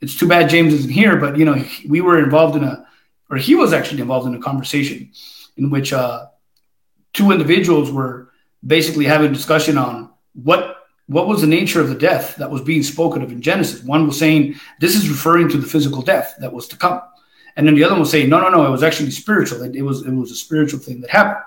it's 0.03 0.17
too 0.17 0.27
bad 0.27 0.51
James 0.51 0.75
isn't 0.75 0.91
here, 0.91 1.17
but 1.17 1.39
you 1.39 1.45
know, 1.45 1.65
we 1.89 2.01
were 2.01 2.19
involved 2.19 2.57
in 2.57 2.65
a, 2.65 2.85
or 3.31 3.37
he 3.37 3.55
was 3.55 3.73
actually 3.73 4.03
involved 4.03 4.27
in 4.27 4.35
a 4.35 4.41
conversation 4.41 5.11
in 5.57 5.71
which 5.71 5.93
uh, 5.93 6.27
two 7.13 7.31
individuals 7.31 7.91
were 7.91 8.31
basically 8.67 9.05
having 9.05 9.31
a 9.31 9.35
discussion 9.35 9.79
on 9.79 10.11
what 10.35 10.77
what 11.07 11.27
was 11.27 11.41
the 11.41 11.47
nature 11.47 11.81
of 11.81 11.89
the 11.89 11.95
death 11.95 12.37
that 12.37 12.51
was 12.51 12.63
being 12.63 12.83
spoken 12.83 13.23
of 13.23 13.33
in 13.33 13.43
Genesis. 13.43 13.83
One 13.83 14.07
was 14.07 14.19
saying 14.19 14.57
this 14.81 14.97
is 14.97 15.09
referring 15.09 15.49
to 15.51 15.59
the 15.59 15.67
physical 15.67 16.03
death 16.03 16.35
that 16.41 16.53
was 16.53 16.67
to 16.69 16.77
come, 16.77 17.01
and 17.57 17.67
then 17.67 17.75
the 17.75 17.85
other 17.85 17.95
one 17.95 18.01
was 18.01 18.11
saying 18.11 18.29
no, 18.29 18.41
no, 18.41 18.51
no, 18.51 18.67
it 18.67 18.71
was 18.71 18.83
actually 18.83 19.11
spiritual. 19.13 19.63
It, 19.63 19.77
it 19.77 19.83
was 19.83 20.03
it 20.05 20.13
was 20.13 20.33
a 20.33 20.37
spiritual 20.37 20.81
thing 20.81 21.01
that 21.01 21.11
happened. 21.11 21.45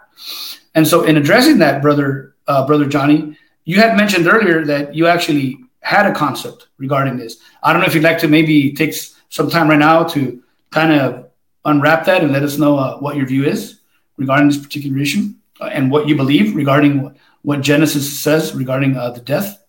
And 0.75 0.87
so, 0.87 1.03
in 1.03 1.17
addressing 1.17 1.57
that, 1.59 1.81
brother, 1.81 2.35
uh, 2.47 2.65
brother 2.65 2.85
Johnny, 2.85 3.37
you 3.65 3.79
had 3.79 3.97
mentioned 3.97 4.27
earlier 4.27 4.65
that 4.65 4.95
you 4.95 5.07
actually 5.07 5.64
had 5.85 6.07
a 6.07 6.13
concept 6.13 6.67
regarding 6.79 7.15
this. 7.15 7.37
I 7.61 7.71
don't 7.71 7.81
know 7.81 7.87
if 7.87 7.93
you'd 7.93 8.03
like 8.03 8.17
to 8.19 8.27
maybe 8.27 8.73
take 8.73 8.93
some 9.29 9.51
time 9.51 9.69
right 9.69 9.77
now 9.77 10.03
to 10.15 10.41
kind 10.71 10.91
of 10.91 11.29
unwrap 11.63 12.05
that 12.05 12.23
and 12.23 12.31
let 12.31 12.41
us 12.41 12.57
know 12.57 12.75
uh, 12.75 12.97
what 12.97 13.15
your 13.15 13.27
view 13.27 13.45
is 13.45 13.79
regarding 14.17 14.47
this 14.47 14.57
particular 14.57 14.97
issue 14.97 15.29
uh, 15.61 15.65
and 15.65 15.91
what 15.91 16.07
you 16.07 16.15
believe 16.15 16.55
regarding 16.55 17.03
what, 17.03 17.15
what 17.43 17.61
Genesis 17.61 18.19
says 18.19 18.55
regarding 18.55 18.97
uh, 18.97 19.11
the 19.11 19.21
death. 19.21 19.63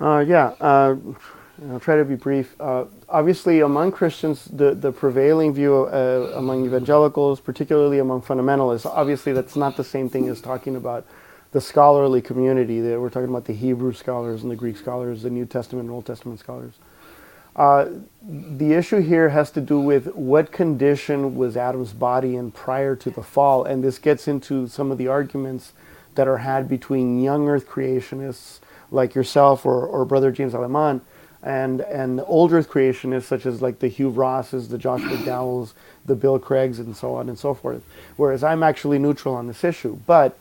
Uh, 0.00 0.20
yeah, 0.20 0.54
uh, 0.60 0.94
I'll 1.70 1.80
try 1.80 1.96
to 1.96 2.04
be 2.04 2.14
brief. 2.14 2.54
Obviously, 3.08 3.60
among 3.60 3.90
Christians, 3.90 4.44
the, 4.44 4.74
the 4.74 4.92
prevailing 4.92 5.52
view 5.52 5.88
among 5.88 6.64
evangelicals, 6.64 7.40
particularly 7.40 7.98
among 7.98 8.22
fundamentalists, 8.22 8.86
obviously 8.86 9.32
that's 9.32 9.56
not 9.56 9.76
the 9.76 9.84
same 9.84 10.08
thing 10.08 10.28
as 10.28 10.40
talking 10.40 10.76
about 10.76 11.04
the 11.52 11.60
scholarly 11.60 12.20
community. 12.20 12.80
That 12.80 13.00
we're 13.00 13.10
talking 13.10 13.28
about 13.28 13.44
the 13.44 13.54
Hebrew 13.54 13.92
scholars 13.92 14.42
and 14.42 14.50
the 14.50 14.56
Greek 14.56 14.76
scholars, 14.76 15.22
the 15.22 15.30
New 15.30 15.46
Testament 15.46 15.86
and 15.86 15.94
Old 15.94 16.06
Testament 16.06 16.40
scholars. 16.40 16.74
Uh, 17.56 17.86
the 18.22 18.72
issue 18.74 19.00
here 19.00 19.30
has 19.30 19.50
to 19.50 19.60
do 19.60 19.80
with 19.80 20.14
what 20.14 20.52
condition 20.52 21.34
was 21.34 21.56
Adam's 21.56 21.92
body 21.92 22.36
in 22.36 22.52
prior 22.52 22.94
to 22.96 23.10
the 23.10 23.22
fall, 23.22 23.64
and 23.64 23.82
this 23.82 23.98
gets 23.98 24.28
into 24.28 24.68
some 24.68 24.92
of 24.92 24.98
the 24.98 25.08
arguments 25.08 25.72
that 26.14 26.28
are 26.28 26.38
had 26.38 26.68
between 26.68 27.20
young 27.22 27.48
Earth 27.48 27.66
creationists 27.68 28.60
like 28.90 29.14
yourself 29.14 29.66
or, 29.66 29.86
or 29.86 30.04
Brother 30.04 30.30
James 30.30 30.54
Aleman 30.54 31.00
and 31.42 31.80
and 31.82 32.20
old 32.26 32.52
Earth 32.52 32.68
creationists 32.68 33.24
such 33.24 33.46
as 33.46 33.62
like 33.62 33.78
the 33.78 33.88
Hugh 33.88 34.10
Rosses, 34.10 34.68
the 34.68 34.78
Josh 34.78 35.00
McDowells, 35.00 35.72
the 36.04 36.14
Bill 36.14 36.38
Craigs, 36.38 36.78
and 36.78 36.96
so 36.96 37.14
on 37.14 37.28
and 37.28 37.38
so 37.38 37.54
forth. 37.54 37.82
Whereas 38.16 38.44
I'm 38.44 38.62
actually 38.62 38.98
neutral 38.98 39.34
on 39.34 39.46
this 39.46 39.64
issue, 39.64 39.98
but 40.06 40.38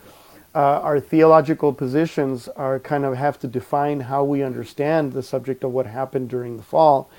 uh, 0.55 0.81
our 0.81 0.99
theological 0.99 1.73
positions 1.73 2.47
are 2.49 2.79
kind 2.79 3.05
of 3.05 3.15
have 3.15 3.39
to 3.39 3.47
define 3.47 3.99
how 3.99 4.23
we 4.23 4.41
understand 4.41 5.13
the 5.13 5.21
subject 5.21 5.63
of 5.63 5.71
what 5.71 5.85
happened 5.85 6.29
during 6.29 6.57
the 6.57 6.63
fall. 6.63 7.09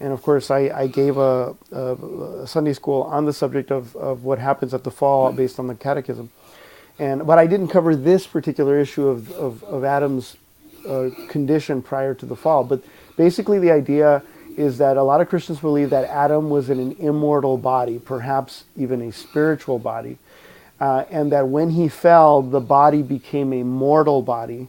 And 0.00 0.12
of 0.12 0.22
course, 0.22 0.50
I, 0.50 0.70
I 0.74 0.86
gave 0.86 1.16
a, 1.16 1.54
a, 1.72 2.46
Sunday 2.46 2.72
school 2.72 3.02
on 3.02 3.26
the 3.26 3.32
subject 3.32 3.70
of, 3.70 3.94
of 3.96 4.24
what 4.24 4.38
happens 4.38 4.74
at 4.74 4.84
the 4.84 4.90
fall 4.90 5.32
based 5.32 5.58
on 5.58 5.66
the 5.66 5.74
catechism. 5.74 6.30
And, 6.98 7.26
but 7.26 7.38
I 7.38 7.46
didn't 7.46 7.68
cover 7.68 7.96
this 7.96 8.26
particular 8.26 8.78
issue 8.78 9.08
of, 9.08 9.30
of, 9.32 9.64
of 9.64 9.84
Adam's 9.84 10.36
uh, 10.86 11.10
condition 11.28 11.82
prior 11.82 12.14
to 12.14 12.26
the 12.26 12.36
fall. 12.36 12.64
But 12.64 12.82
basically, 13.16 13.58
the 13.58 13.70
idea 13.70 14.22
is 14.56 14.78
that 14.78 14.96
a 14.96 15.02
lot 15.02 15.20
of 15.20 15.28
Christians 15.28 15.60
believe 15.60 15.90
that 15.90 16.04
Adam 16.10 16.50
was 16.50 16.70
in 16.70 16.78
an 16.78 16.92
immortal 16.98 17.56
body, 17.56 17.98
perhaps 17.98 18.64
even 18.76 19.00
a 19.00 19.12
spiritual 19.12 19.78
body 19.78 20.18
uh, 20.80 21.04
and 21.10 21.30
that 21.32 21.48
when 21.48 21.70
he 21.70 21.88
fell, 21.88 22.42
the 22.42 22.60
body 22.60 23.02
became 23.02 23.52
a 23.52 23.62
mortal 23.62 24.22
body, 24.22 24.68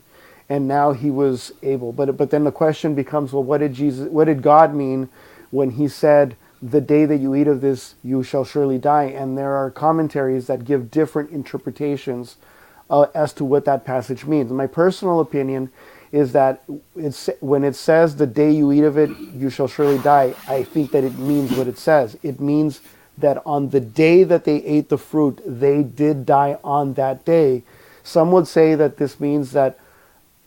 and 0.50 0.68
now 0.68 0.92
he 0.92 1.10
was 1.10 1.54
able. 1.64 1.94
But 1.94 2.18
but 2.18 2.30
then 2.30 2.44
the 2.44 2.52
question 2.52 2.96
becomes, 2.96 3.32
well, 3.32 3.44
what 3.44 3.60
did 3.60 3.74
Jesus, 3.74 4.10
what 4.10 4.26
did 4.26 4.42
God 4.42 4.76
mean 4.76 5.10
when 5.50 5.72
He 5.72 5.88
said, 5.88 6.36
"The 6.62 6.82
day 6.82 7.06
that 7.06 7.18
you 7.18 7.34
eat 7.36 7.48
of 7.48 7.62
this, 7.62 7.96
you 8.04 8.24
shall 8.24 8.44
surely 8.44 8.78
die"? 8.78 9.06
And 9.06 9.38
there 9.38 9.54
are 9.54 9.72
commentaries 9.72 10.48
that 10.48 10.66
give 10.66 10.92
different 10.92 11.32
interpretations 11.32 12.36
uh, 12.90 13.08
as 13.16 13.32
to 13.34 13.46
what 13.46 13.66
that 13.66 13.86
passage 13.86 14.26
means. 14.26 14.52
My 14.52 14.68
personal 14.68 15.22
opinion 15.22 15.72
is 16.12 16.34
that 16.34 16.64
it's 16.98 17.30
when 17.40 17.64
it 17.64 17.76
says, 17.76 18.18
"The 18.18 18.28
day 18.28 18.52
you 18.52 18.72
eat 18.74 18.84
of 18.84 18.98
it, 18.98 19.10
you 19.34 19.50
shall 19.50 19.68
surely 19.70 20.00
die." 20.00 20.34
I 20.48 20.64
think 20.64 20.92
that 20.92 21.06
it 21.06 21.18
means 21.18 21.56
what 21.56 21.68
it 21.68 21.78
says. 21.78 22.18
It 22.24 22.42
means 22.42 22.82
that 23.18 23.42
on 23.46 23.70
the 23.70 23.80
day 23.80 24.24
that 24.24 24.46
they 24.46 24.58
ate 24.64 24.90
the 24.90 24.98
fruit, 24.98 25.42
they 25.46 25.84
did 25.84 26.26
die 26.26 26.58
on 26.64 26.94
that 26.94 27.26
day. 27.26 27.64
Some 28.04 28.32
would 28.32 28.48
say 28.48 28.76
that 28.76 28.98
this 28.98 29.20
means 29.20 29.52
that 29.52 29.78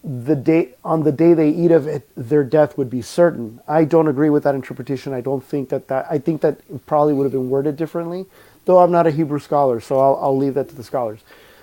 the 0.03 0.37
day 0.37 0.75
on 0.85 1.03
the 1.05 1.13
day 1.13 1.33
they 1.33 1.49
eat 1.49 1.71
of 1.71 1.87
it, 1.87 2.09
their 2.15 2.45
death 2.45 2.77
would 2.77 2.91
be 2.91 3.01
certain. 3.01 3.61
I 3.67 3.85
don't 3.85 4.09
agree 4.09 4.29
with 4.29 4.43
that 4.43 4.55
interpretation. 4.55 5.15
I 5.15 5.23
don't 5.23 5.43
think 5.43 5.71
that 5.71 5.89
that. 5.89 6.07
I 6.11 6.19
think 6.19 6.43
that 6.43 6.61
probably 6.87 7.15
would 7.15 7.25
have 7.25 7.33
been 7.33 7.49
worded 7.49 7.77
differently. 7.77 8.27
Though 8.67 8.79
I'm 8.79 8.91
not 8.91 9.07
a 9.07 9.11
Hebrew 9.11 9.39
scholar, 9.39 9.81
so 9.81 9.99
I'll, 9.99 10.17
I'll 10.17 10.37
leave 10.37 10.55
that 10.55 10.69
to 10.71 10.75
the 10.75 10.85
scholars. 10.85 11.21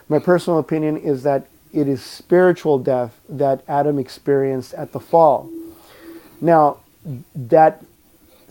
My 0.10 0.20
personal 0.20 0.60
opinion 0.60 0.98
is 0.98 1.24
that 1.24 1.48
it 1.74 1.88
is 1.88 2.04
spiritual 2.04 2.80
death 2.80 3.20
that 3.30 3.64
Adam 3.68 3.98
experienced 3.98 4.74
at 4.74 4.92
the 4.92 5.00
fall. 5.00 5.50
Now, 6.40 6.78
that 7.36 7.84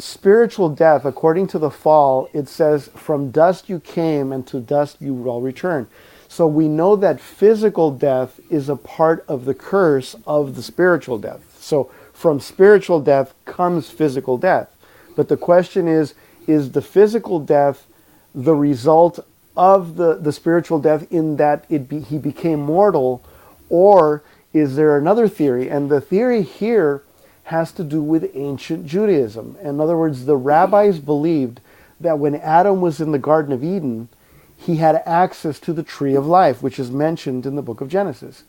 spiritual 0.01 0.69
death, 0.71 1.05
according 1.05 1.47
to 1.49 1.59
the 1.59 1.71
fall, 1.71 2.29
it 2.33 2.49
says, 2.49 2.89
From 2.95 3.31
dust 3.31 3.69
you 3.69 3.81
came, 3.81 4.33
and 4.33 4.47
to 4.49 4.61
dust 4.61 4.97
you 5.01 5.15
will 5.15 5.41
return. 5.41 5.87
So 6.29 6.47
we 6.47 6.69
know 6.69 6.95
that 6.97 7.21
physical 7.21 7.91
death 7.91 8.39
is 8.51 8.69
a 8.69 8.77
part 8.77 9.25
of 9.27 9.45
the 9.45 9.55
curse 9.55 10.15
of 10.27 10.55
the 10.55 10.63
spiritual 10.63 11.19
death. 11.19 11.59
So 11.61 11.91
from 12.13 12.39
spiritual 12.39 13.01
death 13.01 13.35
comes 13.47 13.91
physical 13.91 14.39
death. 14.39 14.75
But 15.17 15.29
the 15.29 15.37
question 15.37 15.89
is 15.89 16.15
is 16.47 16.73
the 16.73 16.83
physical 16.83 17.41
death 17.41 17.87
the 18.35 18.55
result 18.55 19.19
of 19.57 19.97
the, 19.97 20.15
the 20.15 20.33
spiritual 20.33 20.79
death 20.79 21.11
in 21.11 21.37
that 21.37 21.65
it 21.69 21.89
be, 21.89 22.01
he 22.01 22.19
became 22.19 22.61
mortal? 22.61 23.23
Or 23.69 24.23
is 24.53 24.77
there 24.77 24.97
another 24.97 25.29
theory? 25.29 25.69
And 25.69 25.91
the 25.91 26.01
theory 26.01 26.43
here 26.43 27.03
has 27.51 27.73
to 27.73 27.83
do 27.83 28.01
with 28.01 28.31
ancient 28.35 28.87
Judaism. 28.87 29.57
In 29.61 29.81
other 29.81 29.97
words, 29.97 30.25
the 30.25 30.37
rabbis 30.37 31.01
believed 31.01 31.61
that 31.99 32.19
when 32.19 32.37
Adam 32.37 32.81
was 32.81 33.01
in 33.01 33.11
the 33.11 33.19
Garden 33.19 33.53
of 33.53 33.65
Eden, 33.65 34.09
he 34.57 34.77
had 34.77 35.03
access 35.05 35.59
to 35.61 35.73
the 35.73 35.83
tree 35.83 36.15
of 36.15 36.25
life, 36.25 36.63
which 36.63 36.79
is 36.79 36.93
mentioned 36.93 37.47
in 37.47 37.57
the 37.57 37.63
book 37.63 37.81
of 37.81 37.89
Genesis. 37.89 38.45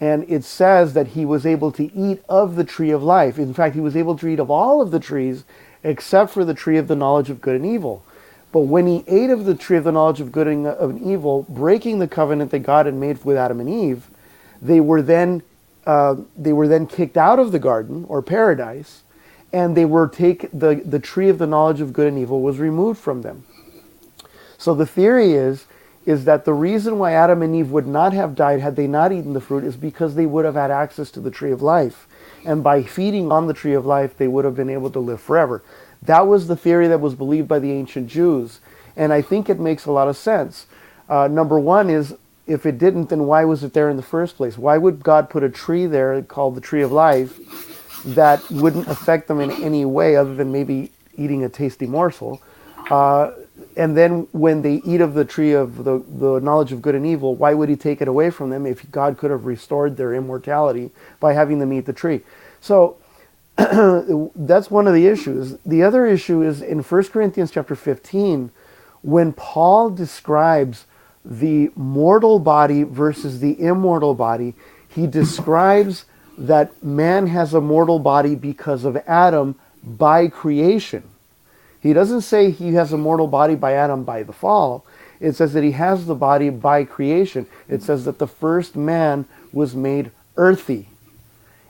And 0.00 0.24
it 0.30 0.44
says 0.44 0.94
that 0.94 1.08
he 1.08 1.26
was 1.26 1.44
able 1.44 1.72
to 1.72 1.92
eat 1.92 2.22
of 2.26 2.56
the 2.56 2.64
tree 2.64 2.90
of 2.90 3.02
life. 3.02 3.38
In 3.38 3.52
fact, 3.52 3.74
he 3.74 3.80
was 3.82 3.96
able 3.96 4.16
to 4.16 4.28
eat 4.28 4.38
of 4.38 4.50
all 4.50 4.80
of 4.80 4.92
the 4.92 5.00
trees 5.00 5.44
except 5.84 6.30
for 6.30 6.44
the 6.44 6.54
tree 6.54 6.78
of 6.78 6.88
the 6.88 6.96
knowledge 6.96 7.28
of 7.28 7.40
good 7.40 7.56
and 7.56 7.66
evil. 7.66 8.02
But 8.50 8.60
when 8.60 8.86
he 8.86 9.04
ate 9.06 9.28
of 9.28 9.44
the 9.44 9.54
tree 9.54 9.76
of 9.76 9.84
the 9.84 9.92
knowledge 9.92 10.20
of 10.20 10.32
good 10.32 10.46
and 10.46 11.02
evil, 11.02 11.44
breaking 11.50 11.98
the 11.98 12.08
covenant 12.08 12.50
that 12.52 12.60
God 12.60 12.86
had 12.86 12.94
made 12.94 13.22
with 13.24 13.36
Adam 13.36 13.60
and 13.60 13.68
Eve, 13.68 14.08
they 14.62 14.80
were 14.80 15.02
then 15.02 15.42
uh, 15.86 16.16
they 16.36 16.52
were 16.52 16.68
then 16.68 16.86
kicked 16.86 17.16
out 17.16 17.38
of 17.38 17.52
the 17.52 17.58
garden 17.58 18.04
or 18.08 18.22
paradise, 18.22 19.02
and 19.52 19.76
they 19.76 19.84
were 19.84 20.08
take 20.08 20.50
the, 20.52 20.82
the 20.84 20.98
tree 20.98 21.28
of 21.28 21.38
the 21.38 21.46
knowledge 21.46 21.80
of 21.80 21.92
good 21.92 22.08
and 22.08 22.18
evil 22.18 22.42
was 22.42 22.58
removed 22.58 23.00
from 23.00 23.22
them. 23.22 23.44
So 24.58 24.74
the 24.74 24.86
theory 24.86 25.32
is 25.32 25.66
is 26.08 26.24
that 26.24 26.46
the 26.46 26.54
reason 26.54 26.98
why 26.98 27.12
Adam 27.12 27.42
and 27.42 27.54
Eve 27.54 27.70
would 27.70 27.86
not 27.86 28.14
have 28.14 28.34
died 28.34 28.60
had 28.60 28.76
they 28.76 28.86
not 28.86 29.12
eaten 29.12 29.34
the 29.34 29.42
fruit 29.42 29.62
is 29.62 29.76
because 29.76 30.14
they 30.14 30.24
would 30.24 30.46
have 30.46 30.54
had 30.54 30.70
access 30.70 31.10
to 31.10 31.20
the 31.20 31.30
tree 31.30 31.52
of 31.52 31.60
life. 31.60 32.08
And 32.46 32.64
by 32.64 32.82
feeding 32.82 33.30
on 33.30 33.46
the 33.46 33.52
tree 33.52 33.74
of 33.74 33.84
life, 33.84 34.16
they 34.16 34.26
would 34.26 34.46
have 34.46 34.56
been 34.56 34.70
able 34.70 34.90
to 34.92 35.00
live 35.00 35.20
forever. 35.20 35.62
That 36.00 36.26
was 36.26 36.46
the 36.46 36.56
theory 36.56 36.88
that 36.88 37.02
was 37.02 37.14
believed 37.14 37.46
by 37.46 37.58
the 37.58 37.72
ancient 37.72 38.08
Jews. 38.08 38.60
And 38.96 39.12
I 39.12 39.20
think 39.20 39.50
it 39.50 39.60
makes 39.60 39.84
a 39.84 39.92
lot 39.92 40.08
of 40.08 40.16
sense. 40.16 40.66
Uh, 41.10 41.28
number 41.28 41.58
one 41.58 41.90
is 41.90 42.16
if 42.48 42.64
it 42.64 42.78
didn't, 42.78 43.10
then 43.10 43.24
why 43.24 43.44
was 43.44 43.62
it 43.62 43.74
there 43.74 43.90
in 43.90 43.96
the 43.96 44.02
first 44.02 44.36
place? 44.36 44.56
Why 44.56 44.78
would 44.78 45.04
God 45.04 45.28
put 45.28 45.44
a 45.44 45.50
tree 45.50 45.86
there 45.86 46.20
called 46.22 46.54
the 46.54 46.60
tree 46.60 46.82
of 46.82 46.90
life 46.90 47.38
that 48.04 48.42
wouldn't 48.50 48.88
affect 48.88 49.28
them 49.28 49.40
in 49.40 49.50
any 49.62 49.84
way 49.84 50.16
other 50.16 50.34
than 50.34 50.50
maybe 50.50 50.90
eating 51.16 51.44
a 51.44 51.48
tasty 51.48 51.86
morsel? 51.86 52.40
Uh, 52.90 53.32
and 53.76 53.96
then 53.96 54.26
when 54.32 54.62
they 54.62 54.76
eat 54.84 55.02
of 55.02 55.12
the 55.12 55.26
tree 55.26 55.52
of 55.52 55.84
the, 55.84 56.02
the 56.18 56.40
knowledge 56.40 56.72
of 56.72 56.80
good 56.80 56.94
and 56.94 57.06
evil, 57.06 57.36
why 57.36 57.52
would 57.52 57.68
he 57.68 57.76
take 57.76 58.00
it 58.00 58.08
away 58.08 58.30
from 58.30 58.48
them 58.48 58.66
if 58.66 58.90
God 58.90 59.18
could 59.18 59.30
have 59.30 59.44
restored 59.44 59.96
their 59.96 60.14
immortality 60.14 60.90
by 61.20 61.34
having 61.34 61.58
them 61.58 61.72
eat 61.72 61.84
the 61.84 61.92
tree? 61.92 62.22
So 62.62 62.96
that's 63.56 64.70
one 64.70 64.86
of 64.86 64.94
the 64.94 65.06
issues. 65.06 65.58
The 65.66 65.82
other 65.82 66.06
issue 66.06 66.42
is 66.42 66.62
in 66.62 66.82
1 66.82 67.04
Corinthians 67.04 67.50
chapter 67.50 67.74
15, 67.74 68.50
when 69.02 69.32
Paul 69.34 69.90
describes 69.90 70.86
the 71.24 71.70
mortal 71.74 72.38
body 72.38 72.82
versus 72.82 73.40
the 73.40 73.60
immortal 73.60 74.14
body, 74.14 74.54
he 74.88 75.06
describes 75.06 76.04
that 76.36 76.82
man 76.82 77.26
has 77.26 77.52
a 77.52 77.60
mortal 77.60 77.98
body 77.98 78.34
because 78.34 78.84
of 78.84 78.96
Adam 79.06 79.56
by 79.82 80.28
creation. 80.28 81.02
He 81.80 81.92
doesn't 81.92 82.22
say 82.22 82.50
he 82.50 82.74
has 82.74 82.92
a 82.92 82.96
mortal 82.98 83.26
body 83.26 83.54
by 83.54 83.74
Adam 83.74 84.04
by 84.04 84.22
the 84.22 84.32
fall. 84.32 84.84
It 85.20 85.34
says 85.34 85.52
that 85.52 85.64
he 85.64 85.72
has 85.72 86.06
the 86.06 86.14
body 86.14 86.50
by 86.50 86.84
creation. 86.84 87.46
It 87.68 87.82
says 87.82 88.04
that 88.04 88.18
the 88.18 88.26
first 88.26 88.76
man 88.76 89.26
was 89.52 89.74
made 89.74 90.10
earthy. 90.36 90.88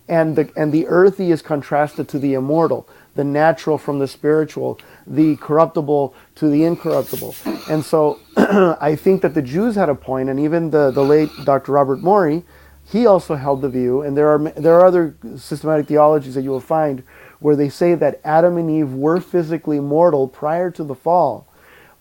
And 0.08 0.36
the, 0.36 0.50
and 0.56 0.72
the 0.72 0.86
earthy 0.86 1.30
is 1.30 1.42
contrasted 1.42 2.08
to 2.08 2.18
the 2.18 2.34
immortal, 2.34 2.88
the 3.14 3.24
natural 3.24 3.76
from 3.76 3.98
the 3.98 4.08
spiritual, 4.08 4.80
the 5.08 5.36
corruptible 5.36 6.14
to 6.36 6.48
the 6.48 6.64
incorruptible. 6.64 7.34
And 7.68 7.84
so 7.84 8.20
I 8.36 8.94
think 8.94 9.22
that 9.22 9.34
the 9.34 9.42
Jews 9.42 9.74
had 9.74 9.88
a 9.88 9.94
point, 9.94 10.28
and 10.28 10.38
even 10.38 10.70
the, 10.70 10.90
the 10.90 11.02
late 11.02 11.30
Dr. 11.44 11.72
Robert 11.72 12.00
Morey, 12.00 12.44
he 12.84 13.06
also 13.06 13.34
held 13.34 13.62
the 13.62 13.68
view, 13.68 14.02
and 14.02 14.16
there 14.16 14.28
are, 14.28 14.38
there 14.38 14.74
are 14.74 14.86
other 14.86 15.16
systematic 15.36 15.88
theologies 15.88 16.34
that 16.34 16.42
you 16.42 16.50
will 16.50 16.60
find 16.60 17.02
where 17.40 17.56
they 17.56 17.68
say 17.68 17.94
that 17.94 18.20
Adam 18.24 18.56
and 18.56 18.70
Eve 18.70 18.92
were 18.92 19.20
physically 19.20 19.80
mortal 19.80 20.26
prior 20.26 20.70
to 20.70 20.84
the 20.84 20.94
fall, 20.94 21.46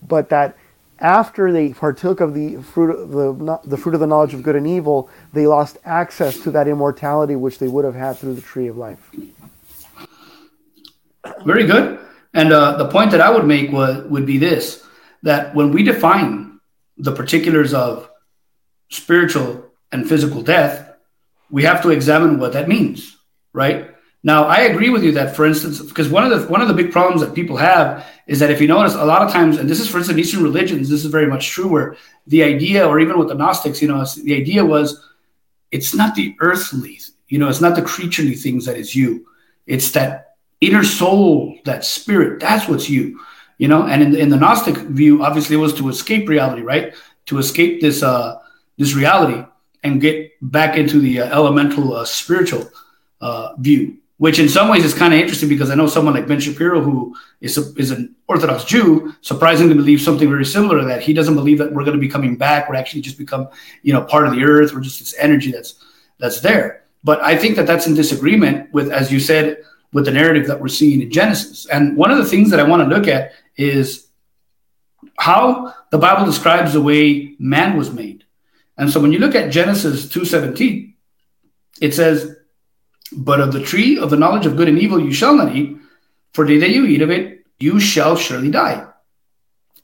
but 0.06 0.28
that 0.30 0.56
after 1.00 1.52
they 1.52 1.72
partook 1.72 2.20
of 2.20 2.34
the 2.34 2.56
fruit 2.56 2.90
of 2.90 3.10
the, 3.10 3.60
the 3.64 3.76
fruit 3.76 3.94
of 3.94 4.00
the 4.00 4.06
knowledge 4.06 4.34
of 4.34 4.42
good 4.42 4.56
and 4.56 4.66
evil, 4.66 5.08
they 5.32 5.46
lost 5.46 5.78
access 5.84 6.38
to 6.40 6.50
that 6.50 6.66
immortality 6.66 7.36
which 7.36 7.58
they 7.58 7.68
would 7.68 7.84
have 7.84 7.94
had 7.94 8.16
through 8.16 8.34
the 8.34 8.40
tree 8.40 8.66
of 8.66 8.76
life. 8.76 9.10
Very 11.44 11.66
good. 11.66 12.00
And 12.38 12.52
uh, 12.52 12.76
the 12.76 12.86
point 12.86 13.10
that 13.10 13.20
I 13.20 13.30
would 13.30 13.46
make 13.46 13.72
would, 13.72 14.08
would 14.12 14.24
be 14.24 14.38
this 14.38 14.84
that 15.24 15.56
when 15.56 15.72
we 15.72 15.82
define 15.82 16.60
the 16.96 17.10
particulars 17.10 17.74
of 17.74 18.08
spiritual 18.90 19.66
and 19.90 20.08
physical 20.08 20.42
death, 20.42 20.88
we 21.50 21.64
have 21.64 21.82
to 21.82 21.90
examine 21.90 22.38
what 22.38 22.52
that 22.52 22.68
means, 22.68 23.16
right? 23.52 23.90
Now, 24.22 24.44
I 24.44 24.58
agree 24.70 24.88
with 24.90 25.02
you 25.02 25.10
that, 25.12 25.34
for 25.34 25.46
instance, 25.46 25.82
because 25.82 26.08
one 26.08 26.22
of 26.24 26.30
the 26.30 26.46
one 26.46 26.62
of 26.62 26.68
the 26.68 26.74
big 26.74 26.92
problems 26.92 27.22
that 27.22 27.34
people 27.34 27.56
have 27.56 28.06
is 28.28 28.38
that 28.38 28.52
if 28.52 28.60
you 28.60 28.68
notice, 28.68 28.94
a 28.94 29.04
lot 29.04 29.22
of 29.22 29.32
times, 29.32 29.58
and 29.58 29.68
this 29.68 29.80
is 29.80 29.90
for 29.90 29.98
instance, 29.98 30.18
Eastern 30.20 30.44
religions, 30.44 30.88
this 30.88 31.04
is 31.04 31.10
very 31.10 31.26
much 31.26 31.48
true, 31.48 31.66
where 31.66 31.96
the 32.28 32.44
idea, 32.44 32.86
or 32.86 33.00
even 33.00 33.18
with 33.18 33.26
the 33.26 33.34
Gnostics, 33.34 33.82
you 33.82 33.88
know, 33.88 34.04
the 34.22 34.36
idea 34.36 34.64
was, 34.64 35.04
it's 35.72 35.92
not 35.92 36.14
the 36.14 36.36
earthly, 36.38 37.00
you 37.26 37.38
know, 37.40 37.48
it's 37.48 37.60
not 37.60 37.74
the 37.74 37.82
creaturely 37.82 38.36
things 38.36 38.64
that 38.66 38.76
is 38.76 38.94
you, 38.94 39.26
it's 39.66 39.90
that 39.90 40.27
inner 40.60 40.84
soul, 40.84 41.56
that 41.64 41.84
spirit, 41.84 42.40
that's 42.40 42.68
what's 42.68 42.88
you, 42.90 43.20
you 43.58 43.68
know. 43.68 43.86
And 43.86 44.02
in, 44.02 44.16
in 44.16 44.28
the 44.28 44.36
Gnostic 44.36 44.76
view, 44.76 45.22
obviously, 45.24 45.56
it 45.56 45.60
was 45.60 45.74
to 45.74 45.88
escape 45.88 46.28
reality, 46.28 46.62
right? 46.62 46.94
To 47.26 47.38
escape 47.38 47.80
this 47.80 48.02
uh, 48.02 48.38
this 48.76 48.94
reality 48.94 49.44
and 49.84 50.00
get 50.00 50.32
back 50.42 50.76
into 50.76 50.98
the 51.00 51.20
uh, 51.20 51.26
elemental 51.26 51.94
uh, 51.94 52.04
spiritual 52.04 52.68
uh, 53.20 53.54
view. 53.58 53.98
which 54.18 54.40
in 54.40 54.48
some 54.48 54.68
ways 54.68 54.84
is 54.84 54.94
kind 54.94 55.14
of 55.14 55.20
interesting 55.20 55.48
because 55.48 55.70
I 55.70 55.76
know 55.76 55.86
someone 55.86 56.12
like 56.12 56.26
Ben 56.26 56.40
Shapiro, 56.40 56.80
who 56.80 57.16
is, 57.40 57.56
a, 57.56 57.72
is 57.80 57.92
an 57.92 58.14
Orthodox 58.26 58.64
Jew, 58.64 59.14
surprisingly 59.22 59.74
believes 59.74 60.04
something 60.04 60.28
very 60.28 60.44
similar 60.44 60.80
to 60.80 60.84
that. 60.86 61.02
He 61.02 61.12
doesn't 61.12 61.36
believe 61.36 61.58
that 61.58 61.72
we're 61.72 61.84
going 61.84 61.96
to 61.96 62.00
be 62.00 62.08
coming 62.08 62.36
back. 62.36 62.68
We're 62.68 62.74
actually 62.74 63.00
just 63.00 63.16
become, 63.16 63.48
you 63.82 63.92
know, 63.92 64.02
part 64.02 64.26
of 64.26 64.34
the 64.34 64.42
earth. 64.42 64.74
We're 64.74 64.80
just 64.80 64.98
this 64.98 65.14
energy 65.18 65.52
that's 65.52 65.76
that's 66.18 66.40
there. 66.40 66.82
But 67.04 67.22
I 67.22 67.36
think 67.36 67.54
that 67.56 67.66
that's 67.68 67.86
in 67.86 67.94
disagreement 67.94 68.72
with, 68.72 68.90
as 68.90 69.12
you 69.12 69.20
said, 69.20 69.58
with 69.92 70.04
the 70.04 70.10
narrative 70.10 70.46
that 70.46 70.60
we're 70.60 70.68
seeing 70.68 71.00
in 71.00 71.10
Genesis. 71.10 71.66
And 71.66 71.96
one 71.96 72.10
of 72.10 72.18
the 72.18 72.24
things 72.24 72.50
that 72.50 72.60
I 72.60 72.64
want 72.64 72.82
to 72.82 72.94
look 72.94 73.08
at 73.08 73.32
is 73.56 74.06
how 75.18 75.74
the 75.90 75.98
Bible 75.98 76.26
describes 76.26 76.72
the 76.72 76.82
way 76.82 77.34
man 77.38 77.76
was 77.76 77.92
made. 77.92 78.24
And 78.76 78.90
so 78.90 79.00
when 79.00 79.12
you 79.12 79.18
look 79.18 79.34
at 79.34 79.50
Genesis 79.50 80.06
2:17, 80.06 80.94
it 81.80 81.94
says, 81.94 82.36
but 83.12 83.40
of 83.40 83.52
the 83.52 83.62
tree 83.62 83.98
of 83.98 84.10
the 84.10 84.16
knowledge 84.16 84.46
of 84.46 84.56
good 84.56 84.68
and 84.68 84.78
evil 84.78 85.00
you 85.00 85.12
shall 85.12 85.34
not 85.34 85.54
eat, 85.54 85.78
for 86.32 86.46
the 86.46 86.60
day 86.60 86.68
you 86.68 86.84
eat 86.84 87.02
of 87.02 87.10
it, 87.10 87.46
you 87.58 87.80
shall 87.80 88.16
surely 88.16 88.50
die. 88.50 88.86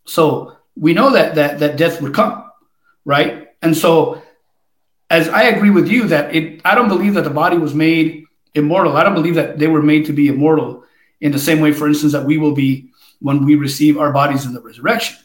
So 0.05 0.57
we 0.77 0.93
know 0.93 1.11
that 1.11 1.35
that 1.37 1.59
that 1.61 1.77
death 1.77 2.01
would 2.03 2.15
come, 2.15 2.45
right? 3.05 3.49
And 3.63 3.77
so 3.77 4.23
as 5.11 5.29
I 5.29 5.45
agree 5.45 5.71
with 5.71 5.89
you 5.89 6.09
that 6.09 6.35
it 6.35 6.61
I 6.65 6.75
don't 6.75 6.89
believe 6.89 7.15
that 7.15 7.25
the 7.25 7.31
body 7.31 7.57
was 7.57 7.75
made 7.75 8.24
immortal. 8.55 8.97
I 8.97 9.03
don't 9.03 9.15
believe 9.15 9.35
that 9.35 9.59
they 9.59 9.67
were 9.67 9.83
made 9.83 10.07
to 10.07 10.13
be 10.13 10.29
immortal 10.29 10.85
in 11.21 11.33
the 11.33 11.39
same 11.39 11.61
way, 11.61 11.73
for 11.73 11.89
instance, 11.89 12.13
that 12.13 12.25
we 12.25 12.39
will 12.39 12.53
be 12.53 12.91
when 13.21 13.45
we 13.45 13.55
receive 13.55 13.99
our 13.99 14.13
bodies 14.13 14.45
in 14.45 14.53
the 14.53 14.61
resurrection. 14.61 15.17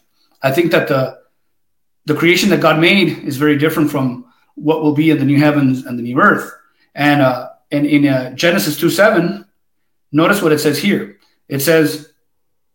I 0.42 0.52
think 0.52 0.72
that 0.72 0.88
the 0.88 1.20
the 2.06 2.16
creation 2.16 2.50
that 2.50 2.62
God 2.62 2.80
made 2.80 3.20
is 3.20 3.38
very 3.38 3.58
different 3.58 3.92
from 3.92 4.26
what 4.56 4.82
will 4.82 4.94
be 4.94 5.12
in 5.12 5.20
the 5.20 5.26
new 5.26 5.38
heavens 5.38 5.86
and 5.86 5.98
the 5.98 6.04
new 6.04 6.20
earth. 6.20 6.52
And 6.96 7.22
uh, 7.22 7.50
and 7.72 7.86
in 7.86 8.08
uh, 8.08 8.32
Genesis 8.34 8.78
2 8.78 8.90
7, 8.90 9.46
notice 10.12 10.42
what 10.42 10.52
it 10.52 10.60
says 10.60 10.80
here. 10.80 11.20
It 11.48 11.60
says, 11.60 12.14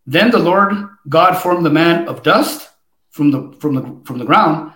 Then 0.05 0.31
the 0.31 0.39
Lord 0.39 0.89
God 1.07 1.35
formed 1.35 1.65
the 1.65 1.69
man 1.69 2.07
of 2.07 2.23
dust 2.23 2.69
from 3.09 3.31
the, 3.31 3.55
from 3.59 3.75
the, 3.75 4.01
from 4.05 4.17
the 4.19 4.25
ground 4.25 4.73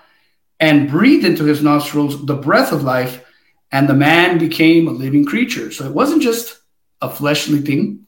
and 0.60 0.90
breathed 0.90 1.26
into 1.26 1.46
his 1.46 1.62
nostrils 1.62 2.26
the 2.26 2.36
breath 2.36 2.72
of 2.72 2.84
life, 2.84 3.24
and 3.72 3.88
the 3.88 3.94
man 3.94 4.38
became 4.38 4.88
a 4.88 4.92
living 4.92 5.26
creature. 5.26 5.72
So 5.72 5.86
it 5.86 5.94
wasn't 5.94 6.24
just 6.24 6.60
a 7.02 7.10
fleshly 7.10 7.60
thing. 7.60 8.08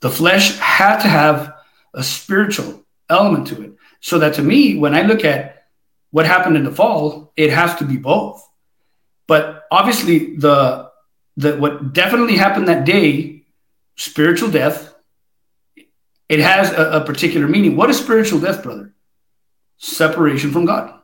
The 0.00 0.10
flesh 0.10 0.58
had 0.58 1.00
to 1.00 1.08
have 1.08 1.54
a 1.94 2.02
spiritual 2.02 2.84
element 3.08 3.48
to 3.48 3.62
it. 3.62 3.72
So 4.00 4.18
that 4.18 4.34
to 4.34 4.42
me, 4.42 4.76
when 4.76 4.94
I 4.94 5.02
look 5.02 5.24
at 5.24 5.66
what 6.10 6.26
happened 6.26 6.56
in 6.56 6.64
the 6.64 6.70
fall, 6.70 7.32
it 7.36 7.50
has 7.52 7.76
to 7.76 7.84
be 7.84 7.96
both. 7.96 8.46
But 9.26 9.64
obviously, 9.70 10.36
the 10.36 10.90
that 11.36 11.60
what 11.60 11.92
definitely 11.92 12.36
happened 12.36 12.68
that 12.68 12.84
day, 12.84 13.44
spiritual 13.96 14.50
death, 14.50 14.92
it 16.28 16.40
has 16.40 16.72
a, 16.72 17.02
a 17.02 17.04
particular 17.04 17.46
meaning. 17.46 17.76
What 17.76 17.90
is 17.90 17.98
spiritual 17.98 18.40
death, 18.40 18.62
brother? 18.62 18.92
Separation 19.76 20.50
from 20.50 20.64
God. 20.64 20.97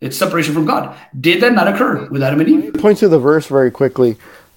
It's 0.00 0.16
separation 0.16 0.54
from 0.54 0.64
God. 0.64 0.96
Did 1.20 1.42
that 1.42 1.52
not 1.52 1.66
occur 1.66 2.06
with 2.08 2.22
Adam 2.22 2.40
and 2.40 2.48
Eve? 2.48 2.74
Point 2.74 2.98
to 2.98 3.08
the 3.08 3.18
verse 3.18 3.46
very 3.46 3.70
quickly. 3.70 4.16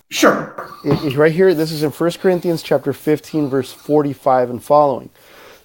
Sure. 0.09 0.69
It, 0.85 1.03
it, 1.03 1.17
right 1.17 1.31
here, 1.31 1.53
this 1.53 1.71
is 1.71 1.83
in 1.83 1.89
1 1.89 2.11
Corinthians 2.13 2.61
chapter 2.61 2.93
15, 2.93 3.49
verse 3.49 3.71
45 3.71 4.49
and 4.51 4.63
following. 4.63 5.09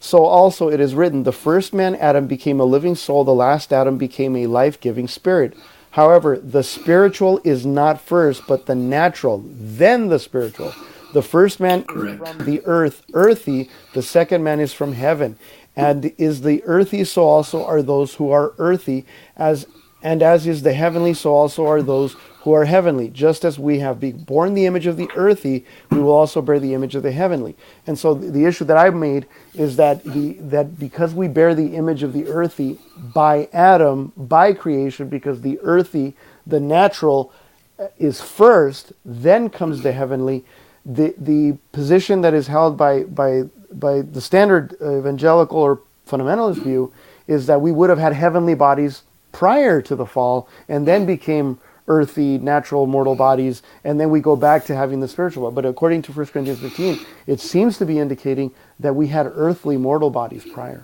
So 0.00 0.24
also 0.24 0.68
it 0.68 0.80
is 0.80 0.94
written, 0.94 1.24
the 1.24 1.32
first 1.32 1.74
man 1.74 1.94
Adam 1.96 2.26
became 2.26 2.60
a 2.60 2.64
living 2.64 2.94
soul, 2.94 3.24
the 3.24 3.34
last 3.34 3.72
Adam 3.72 3.98
became 3.98 4.36
a 4.36 4.46
life-giving 4.46 5.08
spirit. 5.08 5.56
However, 5.90 6.38
the 6.38 6.62
spiritual 6.62 7.40
is 7.42 7.66
not 7.66 8.00
first, 8.00 8.46
but 8.46 8.66
the 8.66 8.74
natural, 8.74 9.42
then 9.46 10.08
the 10.08 10.18
spiritual. 10.18 10.72
The 11.12 11.22
first 11.22 11.60
man 11.60 11.84
Correct. 11.84 12.20
is 12.22 12.28
from 12.28 12.44
the 12.44 12.62
earth, 12.66 13.02
earthy. 13.14 13.70
The 13.94 14.02
second 14.02 14.44
man 14.44 14.60
is 14.60 14.72
from 14.72 14.92
heaven. 14.92 15.38
And 15.76 16.12
is 16.16 16.40
the 16.40 16.62
earthy, 16.64 17.04
so 17.04 17.24
also 17.24 17.64
are 17.64 17.82
those 17.82 18.14
who 18.14 18.30
are 18.30 18.54
earthy, 18.58 19.04
as 19.36 19.66
and 20.02 20.22
as 20.22 20.46
is 20.46 20.62
the 20.62 20.72
heavenly, 20.72 21.14
so 21.14 21.34
also 21.34 21.66
are 21.66 21.82
those 21.82 22.16
who 22.40 22.52
are 22.52 22.64
heavenly. 22.64 23.08
Just 23.08 23.44
as 23.44 23.58
we 23.58 23.80
have 23.80 23.98
borne 24.24 24.54
the 24.54 24.66
image 24.66 24.86
of 24.86 24.96
the 24.96 25.10
earthy, 25.16 25.64
we 25.90 25.98
will 25.98 26.12
also 26.12 26.40
bear 26.40 26.60
the 26.60 26.74
image 26.74 26.94
of 26.94 27.02
the 27.02 27.10
heavenly. 27.10 27.56
And 27.88 27.98
so 27.98 28.14
the, 28.14 28.30
the 28.30 28.44
issue 28.44 28.64
that 28.66 28.76
I've 28.76 28.94
made 28.94 29.26
is 29.54 29.74
that 29.76 30.04
the 30.04 30.34
that 30.34 30.78
because 30.78 31.12
we 31.12 31.26
bear 31.26 31.56
the 31.56 31.74
image 31.74 32.04
of 32.04 32.12
the 32.12 32.28
earthy 32.28 32.78
by 32.96 33.48
Adam, 33.52 34.12
by 34.16 34.52
creation, 34.52 35.08
because 35.08 35.40
the 35.40 35.58
earthy, 35.60 36.14
the 36.46 36.60
natural, 36.60 37.32
uh, 37.78 37.88
is 37.98 38.20
first, 38.20 38.92
then 39.04 39.50
comes 39.50 39.82
the 39.82 39.90
heavenly. 39.90 40.44
The 40.84 41.14
the 41.18 41.58
position 41.72 42.20
that 42.20 42.32
is 42.32 42.46
held 42.46 42.76
by 42.76 43.02
by 43.02 43.48
by 43.78 44.02
the 44.02 44.20
standard 44.20 44.74
evangelical 44.80 45.58
or 45.58 45.80
fundamentalist 46.08 46.62
view 46.62 46.92
is 47.26 47.46
that 47.46 47.60
we 47.60 47.72
would 47.72 47.90
have 47.90 47.98
had 47.98 48.12
heavenly 48.12 48.54
bodies 48.54 49.02
prior 49.32 49.82
to 49.82 49.94
the 49.94 50.06
fall 50.06 50.48
and 50.68 50.86
then 50.86 51.04
became 51.04 51.58
earthy, 51.88 52.38
natural, 52.38 52.86
mortal 52.86 53.14
bodies, 53.14 53.62
and 53.84 54.00
then 54.00 54.10
we 54.10 54.20
go 54.20 54.34
back 54.34 54.64
to 54.64 54.74
having 54.74 55.00
the 55.00 55.08
spiritual. 55.08 55.50
But 55.50 55.64
according 55.64 56.02
to 56.02 56.12
1 56.12 56.26
Corinthians 56.26 56.60
15, 56.60 56.98
it 57.26 57.40
seems 57.40 57.78
to 57.78 57.86
be 57.86 57.98
indicating 57.98 58.50
that 58.80 58.96
we 58.96 59.08
had 59.08 59.26
earthly, 59.34 59.76
mortal 59.76 60.10
bodies 60.10 60.44
prior. 60.44 60.82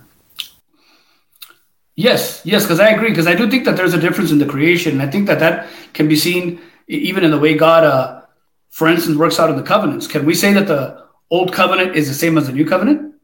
Yes, 1.95 2.41
yes, 2.45 2.63
because 2.63 2.81
I 2.81 2.91
agree. 2.91 3.11
Because 3.11 3.27
I 3.27 3.35
do 3.35 3.51
think 3.51 3.65
that 3.65 3.77
there's 3.77 3.95
a 3.95 4.01
difference 4.01 4.31
in 4.31 4.39
the 4.39 4.47
creation. 4.47 5.01
I 5.01 5.11
think 5.11 5.27
that 5.27 5.41
that 5.41 5.69
can 5.93 6.09
be 6.09 6.17
seen 6.17 6.61
even 6.89 7.25
in 7.25 7.31
the 7.31 7.39
way 7.39 7.55
God, 7.55 7.85
uh, 7.85 8.23
for 8.71 8.89
instance, 8.89 9.17
works 9.17 9.39
out 9.39 9.51
in 9.51 9.57
the 9.57 9.63
covenants. 9.63 10.07
Can 10.07 10.25
we 10.25 10.35
say 10.35 10.53
that 10.53 10.67
the 10.67 11.02
old 11.33 11.53
covenant 11.53 11.97
is 11.97 12.07
the 12.07 12.15
same 12.15 12.39
as 12.39 12.47
the 12.47 12.53
new 12.53 12.67
covenant? 12.67 13.15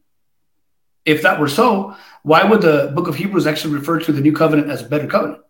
If 1.04 1.22
that 1.22 1.38
were 1.38 1.48
so, 1.48 1.94
why 2.22 2.42
would 2.44 2.62
the 2.62 2.92
book 2.94 3.08
of 3.08 3.14
Hebrews 3.14 3.46
actually 3.46 3.74
refer 3.74 4.00
to 4.00 4.12
the 4.12 4.20
new 4.20 4.32
covenant 4.32 4.68
as 4.70 4.82
a 4.82 4.88
better 4.88 5.06
covenant? 5.06 5.42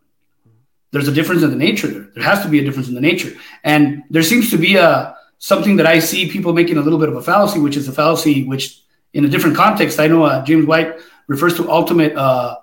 there's 0.90 1.08
a 1.08 1.12
difference 1.12 1.42
in 1.42 1.50
the 1.50 1.56
nature 1.56 1.88
there. 1.88 2.08
There 2.14 2.24
has 2.24 2.42
to 2.42 2.48
be 2.48 2.58
a 2.58 2.64
difference 2.64 2.88
in 2.88 2.94
the 2.94 3.00
nature. 3.00 3.32
And 3.62 4.02
there 4.10 4.22
seems 4.22 4.50
to 4.50 4.58
be 4.58 4.76
a 4.76 5.16
something 5.38 5.76
that 5.76 5.86
I 5.86 5.98
see 5.98 6.30
people 6.30 6.52
making 6.52 6.78
a 6.78 6.80
little 6.80 6.98
bit 6.98 7.08
of 7.08 7.16
a 7.16 7.22
fallacy, 7.22 7.60
which 7.60 7.76
is 7.76 7.86
a 7.88 7.92
fallacy 7.92 8.44
which 8.44 8.82
in 9.12 9.24
a 9.24 9.28
different 9.28 9.56
context, 9.56 10.00
I 10.00 10.06
know 10.08 10.24
uh, 10.24 10.44
James 10.44 10.66
White 10.66 10.98
refers 11.26 11.54
to 11.56 11.70
ultimate, 11.70 12.16
uh, 12.16 12.56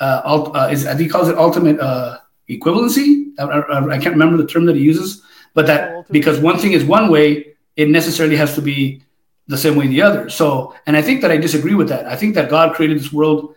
uh, 0.00 0.50
uh 0.54 0.68
is, 0.70 0.86
he 0.98 1.08
calls 1.08 1.28
it 1.28 1.38
ultimate 1.38 1.80
uh, 1.80 2.18
equivalency. 2.48 3.32
I, 3.38 3.44
I, 3.44 3.88
I, 3.96 3.98
can't 3.98 4.14
remember 4.14 4.36
the 4.36 4.46
term 4.46 4.66
that 4.66 4.76
he 4.76 4.82
uses, 4.82 5.22
but 5.54 5.66
that 5.66 6.10
because 6.12 6.38
one 6.38 6.58
thing 6.58 6.72
is 6.72 6.84
one 6.84 7.10
way, 7.10 7.54
it 7.76 7.88
necessarily 7.88 8.36
has 8.36 8.54
to 8.56 8.62
be 8.62 9.02
the 9.48 9.58
same 9.58 9.74
way 9.76 9.86
in 9.86 9.90
the 9.90 10.02
other. 10.02 10.28
So, 10.28 10.74
and 10.86 10.96
I 10.96 11.02
think 11.02 11.22
that 11.22 11.30
I 11.30 11.36
disagree 11.38 11.74
with 11.74 11.88
that. 11.88 12.06
I 12.06 12.16
think 12.16 12.34
that 12.34 12.50
God 12.50 12.74
created 12.74 12.98
this 12.98 13.12
world 13.12 13.54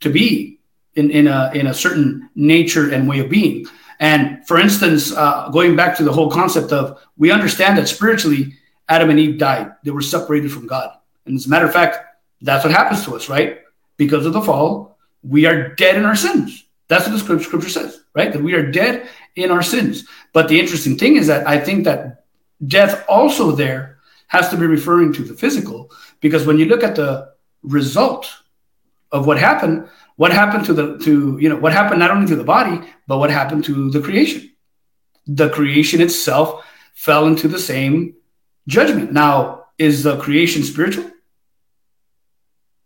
to 0.00 0.10
be 0.10 0.58
in, 0.94 1.10
in, 1.10 1.28
a, 1.28 1.50
in 1.54 1.68
a 1.68 1.74
certain 1.74 2.28
nature 2.34 2.92
and 2.92 3.08
way 3.08 3.20
of 3.20 3.30
being. 3.30 3.66
And 4.00 4.46
for 4.46 4.58
instance, 4.58 5.12
uh, 5.12 5.48
going 5.50 5.76
back 5.76 5.96
to 5.96 6.04
the 6.04 6.12
whole 6.12 6.30
concept 6.30 6.72
of 6.72 7.00
we 7.16 7.30
understand 7.30 7.78
that 7.78 7.88
spiritually, 7.88 8.54
Adam 8.88 9.10
and 9.10 9.18
Eve 9.18 9.38
died. 9.38 9.72
They 9.84 9.90
were 9.90 10.02
separated 10.02 10.52
from 10.52 10.66
God. 10.66 10.90
And 11.26 11.36
as 11.36 11.46
a 11.46 11.48
matter 11.48 11.66
of 11.66 11.72
fact, 11.72 11.98
that's 12.40 12.64
what 12.64 12.72
happens 12.72 13.04
to 13.04 13.16
us, 13.16 13.28
right? 13.28 13.60
Because 13.96 14.26
of 14.26 14.32
the 14.32 14.42
fall, 14.42 14.98
we 15.22 15.46
are 15.46 15.74
dead 15.74 15.96
in 15.96 16.04
our 16.04 16.16
sins. 16.16 16.64
That's 16.88 17.04
what 17.06 17.12
the 17.12 17.18
scripture, 17.18 17.44
scripture 17.44 17.68
says, 17.68 18.00
right? 18.14 18.32
That 18.32 18.42
we 18.42 18.54
are 18.54 18.70
dead 18.70 19.08
in 19.36 19.50
our 19.50 19.62
sins. 19.62 20.04
But 20.32 20.48
the 20.48 20.58
interesting 20.58 20.96
thing 20.96 21.16
is 21.16 21.26
that 21.26 21.46
I 21.46 21.58
think 21.58 21.84
that 21.84 22.24
death 22.66 23.04
also 23.08 23.52
there 23.52 23.97
has 24.28 24.48
to 24.50 24.56
be 24.56 24.66
referring 24.66 25.12
to 25.14 25.22
the 25.22 25.34
physical, 25.34 25.90
because 26.20 26.46
when 26.46 26.58
you 26.58 26.66
look 26.66 26.82
at 26.82 26.96
the 26.96 27.32
result 27.62 28.32
of 29.10 29.26
what 29.26 29.38
happened, 29.38 29.88
what 30.16 30.32
happened 30.32 30.64
to 30.66 30.72
the 30.72 30.98
to 30.98 31.38
you 31.38 31.48
know 31.48 31.56
what 31.56 31.72
happened 31.72 32.00
not 32.00 32.10
only 32.10 32.26
to 32.26 32.36
the 32.36 32.44
body 32.44 32.80
but 33.06 33.18
what 33.18 33.30
happened 33.30 33.64
to 33.64 33.90
the 33.90 34.00
creation. 34.00 34.50
The 35.26 35.50
creation 35.50 36.00
itself 36.00 36.64
fell 36.94 37.26
into 37.26 37.48
the 37.48 37.58
same 37.58 38.14
judgment. 38.66 39.12
Now 39.12 39.66
is 39.76 40.02
the 40.02 40.18
creation 40.18 40.62
spiritual? 40.62 41.10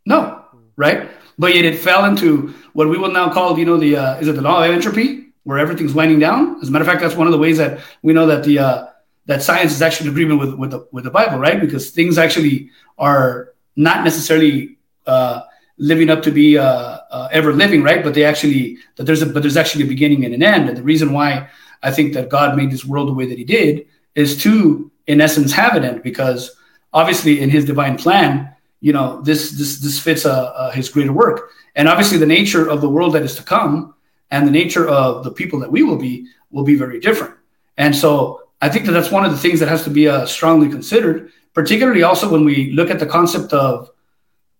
No 0.05 0.42
right? 0.76 1.11
But 1.38 1.55
yet 1.55 1.64
it 1.64 1.78
fell 1.78 2.05
into 2.05 2.55
what 2.72 2.88
we 2.88 2.98
will 2.98 3.11
now 3.11 3.33
call 3.33 3.59
you 3.59 3.64
know 3.64 3.76
the 3.76 3.96
uh, 3.96 4.20
is 4.20 4.28
it 4.28 4.37
the 4.37 4.42
law 4.42 4.64
of 4.64 4.70
entropy 4.70 5.33
where 5.44 5.59
everything's 5.59 5.94
winding 5.94 6.18
down? 6.18 6.61
As 6.61 6.68
a 6.68 6.72
matter 6.72 6.83
of 6.83 6.88
fact 6.88 7.00
that's 7.00 7.16
one 7.16 7.26
of 7.26 7.33
the 7.33 7.38
ways 7.38 7.59
that 7.59 7.81
we 8.02 8.12
know 8.12 8.26
that 8.26 8.44
the 8.44 8.59
uh, 8.59 8.87
that 9.27 9.43
science 9.43 9.73
is 9.73 9.83
actually 9.83 10.09
in 10.09 10.13
agreement 10.13 10.41
with 10.41 10.55
with 10.55 10.71
the 10.71 10.87
with 10.93 11.05
the 11.05 11.11
bible 11.11 11.39
right 11.39 11.61
because 11.61 11.91
things 11.91 12.19
actually 12.19 12.71
are 12.99 13.53
not 13.77 14.05
necessarily 14.05 14.77
uh, 15.07 15.43
living 15.79 16.11
up 16.11 16.23
to 16.23 16.31
be 16.31 16.59
uh, 16.59 16.65
uh, 17.11 17.29
ever 17.33 17.53
living, 17.53 17.83
right? 17.83 18.05
But 18.05 18.15
they 18.15 18.25
actually 18.25 18.79
that 18.97 19.05
there's 19.05 19.23
a 19.23 19.27
but 19.27 19.43
there's 19.43 19.57
actually 19.57 19.85
a 19.85 19.89
beginning 19.89 20.25
and 20.25 20.35
an 20.35 20.43
end. 20.43 20.69
And 20.69 20.77
the 20.77 20.83
reason 20.83 21.13
why 21.13 21.49
I 21.83 21.91
think 21.91 22.15
that 22.15 22.29
God 22.29 22.57
made 22.57 22.71
this 22.71 22.85
world 22.85 23.09
the 23.09 23.13
way 23.13 23.27
that 23.27 23.39
He 23.39 23.45
did 23.45 23.87
is 24.15 24.41
to, 24.43 24.91
in 25.07 25.21
essence, 25.21 25.53
have 25.53 25.75
an 25.75 25.85
end. 25.85 26.03
Because 26.03 26.57
obviously, 26.93 27.41
in 27.41 27.51
His 27.51 27.64
divine 27.64 27.97
plan, 27.97 28.55
you 28.81 28.93
know, 28.93 29.20
this 29.23 29.51
this 29.53 29.81
this 29.81 29.99
fits 29.99 30.27
uh, 30.27 30.45
uh, 30.45 30.70
His 30.70 30.89
greater 30.89 31.12
work. 31.12 31.51
And 31.75 31.89
obviously, 31.89 32.18
the 32.18 32.27
nature 32.27 32.68
of 32.68 32.81
the 32.81 32.89
world 32.89 33.14
that 33.14 33.23
is 33.23 33.35
to 33.37 33.43
come 33.43 33.95
and 34.31 34.47
the 34.47 34.53
nature 34.53 34.89
of 34.89 35.25
the 35.25 35.31
people 35.31 35.59
that 35.61 35.73
we 35.73 35.83
will 35.83 35.97
be 35.97 36.29
will 36.51 36.64
be 36.64 36.77
very 36.77 37.01
different. 37.01 37.35
And 37.79 37.97
so 37.97 38.41
I 38.63 38.69
think 38.69 38.87
that 38.87 38.93
that's 38.93 39.11
one 39.11 39.25
of 39.25 39.33
the 39.33 39.39
things 39.39 39.59
that 39.59 39.69
has 39.69 39.83
to 39.85 39.91
be 39.91 40.09
uh, 40.09 40.25
strongly 40.25 40.69
considered, 40.69 41.33
particularly 41.53 42.05
also 42.05 42.31
when 42.31 42.45
we 42.45 42.71
look 42.71 42.91
at 42.91 43.01
the 43.01 43.07
concept 43.07 43.53
of 43.53 43.91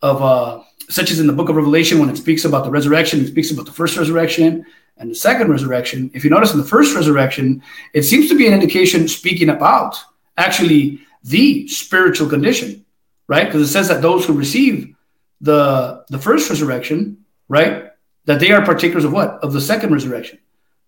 of 0.03 0.21
uh, 0.21 0.63
such 0.91 1.13
as 1.13 1.21
in 1.21 1.29
the 1.29 1.33
book 1.33 1.49
of 1.49 1.55
Revelation 1.55 2.01
when 2.01 2.11
it 2.11 2.17
speaks 2.17 2.45
about 2.45 2.65
the 2.65 2.71
resurrection, 2.71 3.21
it 3.21 3.29
speaks 3.29 3.53
about 3.53 3.67
the 3.67 3.73
first 3.73 3.97
resurrection 3.97 4.67
and 4.99 5.09
the 5.09 5.15
second 5.15 5.49
resurrection. 5.49 6.11
If 6.15 6.25
you 6.25 6.31
notice 6.31 6.53
in 6.53 6.59
the 6.59 6.67
first 6.67 6.97
resurrection, 6.97 7.63
it 7.95 8.03
seems 8.03 8.29
to 8.29 8.37
be 8.37 8.49
an 8.49 8.53
indication 8.53 9.07
speaking 9.07 9.49
about 9.49 9.97
actually 10.37 11.01
the 11.23 11.69
spiritual 11.69 12.29
condition, 12.29 12.85
right? 13.29 13.47
Because 13.47 13.63
it 13.63 13.73
says 13.73 13.87
that 13.87 14.03
those 14.03 14.25
who 14.27 14.33
receive 14.33 14.97
the 15.41 16.05
the 16.09 16.19
first 16.19 16.51
resurrection, 16.51 17.25
right, 17.49 17.93
that 18.25 18.41
they 18.41 18.51
are 18.51 18.65
partakers 18.65 19.05
of 19.05 19.13
what? 19.13 19.29
Of 19.45 19.53
the 19.53 19.61
second 19.61 19.93
resurrection. 19.93 20.41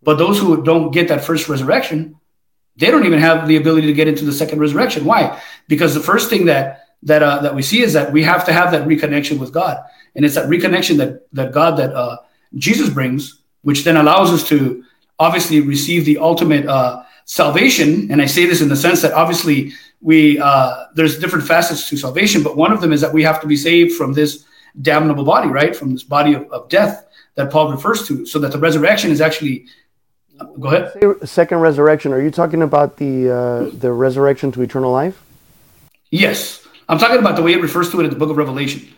But 0.03 0.19
those 0.19 0.41
who 0.41 0.65
don't 0.65 0.91
get 0.91 1.07
that 1.09 1.25
first 1.25 1.49
resurrection, 1.49 2.17
they 2.77 2.91
don't 2.91 3.07
even 3.07 3.19
have 3.19 3.47
the 3.47 3.57
ability 3.57 3.87
to 3.87 3.93
get 3.93 4.09
into 4.09 4.25
the 4.25 4.33
second 4.33 4.59
resurrection. 4.59 5.05
Why? 5.05 5.41
Because 5.69 5.95
the 5.95 6.01
first 6.01 6.29
thing 6.29 6.47
that 6.47 6.87
that 7.03 7.23
uh, 7.23 7.43
that 7.43 7.55
we 7.55 7.63
see 7.63 7.83
is 7.83 7.93
that 7.93 8.13
we 8.13 8.23
have 8.23 8.45
to 8.47 8.53
have 8.53 8.73
that 8.73 8.87
reconnection 8.89 9.39
with 9.39 9.53
God, 9.53 9.79
and 10.15 10.25
it's 10.25 10.35
that 10.35 10.49
reconnection 10.49 10.97
that 10.99 11.27
that 11.33 11.53
God 11.53 11.77
that 11.77 11.95
uh, 11.95 12.19
Jesus 12.57 12.89
brings, 12.89 13.41
which 13.63 13.85
then 13.85 13.97
allows 13.97 14.31
us 14.31 14.47
to 14.49 14.85
obviously 15.19 15.61
receive 15.61 16.05
the 16.05 16.19
ultimate 16.19 16.67
uh, 16.67 17.05
salvation. 17.25 18.11
And 18.11 18.21
I 18.21 18.27
say 18.27 18.47
this 18.47 18.61
in 18.61 18.69
the 18.69 18.77
sense 18.77 19.03
that 19.03 19.13
obviously 19.13 19.73
we 20.01 20.39
uh, 20.39 20.87
there's 20.95 21.19
different 21.19 21.47
facets 21.47 21.89
to 21.91 21.97
salvation, 21.97 22.43
but 22.43 22.57
one 22.57 22.73
of 22.73 22.81
them 22.81 22.93
is 22.93 23.01
that 23.01 23.13
we 23.13 23.23
have 23.23 23.41
to 23.43 23.47
be 23.47 23.57
saved 23.57 23.97
from 23.97 24.13
this 24.15 24.45
damnable 24.81 25.25
body, 25.25 25.49
right, 25.49 25.77
from 25.77 25.93
this 25.93 26.03
body 26.03 26.35
of, 26.35 26.51
of 26.51 26.69
death 26.69 27.07
that 27.37 27.51
Paul 27.51 27.71
refers 27.71 28.07
to, 28.09 28.27
so 28.27 28.39
that 28.41 28.51
the 28.51 28.59
resurrection 28.59 29.11
is 29.11 29.21
actually. 29.21 29.67
Go 30.59 30.69
ahead. 30.69 31.29
Second 31.29 31.59
resurrection. 31.59 32.13
Are 32.13 32.21
you 32.21 32.31
talking 32.31 32.63
about 32.63 32.97
the 32.97 33.31
uh, 33.31 33.71
the 33.79 33.93
resurrection 33.93 34.51
to 34.53 34.63
eternal 34.63 34.91
life? 34.91 35.23
Yes. 36.11 36.67
I'm 36.89 36.99
talking 36.99 37.19
about 37.19 37.37
the 37.37 37.43
way 37.43 37.53
it 37.53 37.63
refers 37.63 37.91
to 37.93 38.01
it 38.01 38.05
in 38.05 38.11
the 38.11 38.17
book 38.17 38.31
of 38.31 38.37
Revelation, 38.37 38.93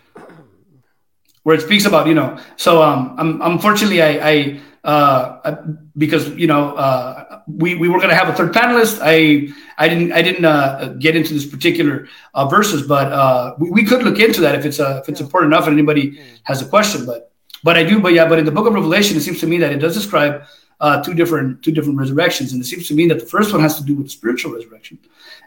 where 1.45 1.55
it 1.55 1.63
speaks 1.63 1.85
about, 1.85 2.09
you 2.09 2.15
know, 2.15 2.37
so 2.57 2.83
um, 2.83 3.15
I'm, 3.17 3.41
unfortunately, 3.43 4.03
I, 4.03 4.31
I 4.31 4.61
uh, 4.83 5.57
because 5.97 6.29
you 6.31 6.47
know 6.47 6.75
uh, 6.77 7.41
we, 7.49 7.75
we 7.75 7.89
were 7.89 7.99
going 7.99 8.11
to 8.11 8.15
have 8.17 8.29
a 8.29 8.33
third 8.33 8.53
panelist. 8.53 9.01
I 9.03 9.53
I 9.79 9.89
didn't 9.89 10.13
I 10.13 10.23
didn't 10.23 10.45
uh, 10.45 10.95
get 10.99 11.17
into 11.17 11.35
this 11.35 11.45
particular 11.45 12.09
uh, 12.35 12.47
verses, 12.47 12.87
but 12.87 13.13
uh, 13.13 13.55
we, 13.59 13.71
we, 13.71 13.85
could 13.85 14.05
look 14.05 14.21
into 14.21 14.41
that 14.43 14.55
if 14.55 14.65
it's 14.65 14.79
uh, 14.79 15.01
if 15.03 15.09
it's 15.09 15.21
important 15.21 15.53
enough 15.53 15.67
and 15.67 15.75
anybody 15.75 16.21
has 16.45 16.63
a 16.63 16.67
question. 16.67 17.05
But 17.05 17.33
but 17.65 17.77
I 17.77 17.83
do. 17.83 17.99
But 17.99 18.13
yeah, 18.13 18.29
but 18.29 18.39
in 18.39 18.45
the 18.45 18.53
book 18.53 18.67
of 18.67 18.75
Revelation, 18.75 19.17
it 19.17 19.23
seems 19.23 19.41
to 19.41 19.47
me 19.49 19.59
that 19.59 19.73
it 19.73 19.79
does 19.79 19.95
describe 19.95 20.45
two 21.03 21.15
different 21.15 21.63
two 21.63 21.73
different 21.73 21.99
resurrections, 21.99 22.53
and 22.53 22.61
it 22.61 22.67
seems 22.67 22.89
to 22.89 22.95
me 22.95 23.07
that 23.09 23.21
the 23.21 23.27
first 23.27 23.53
one 23.53 23.63
has 23.63 23.77
to 23.79 23.85
do 23.85 23.95
with 23.95 24.11
spiritual 24.11 24.53
resurrection, 24.53 24.99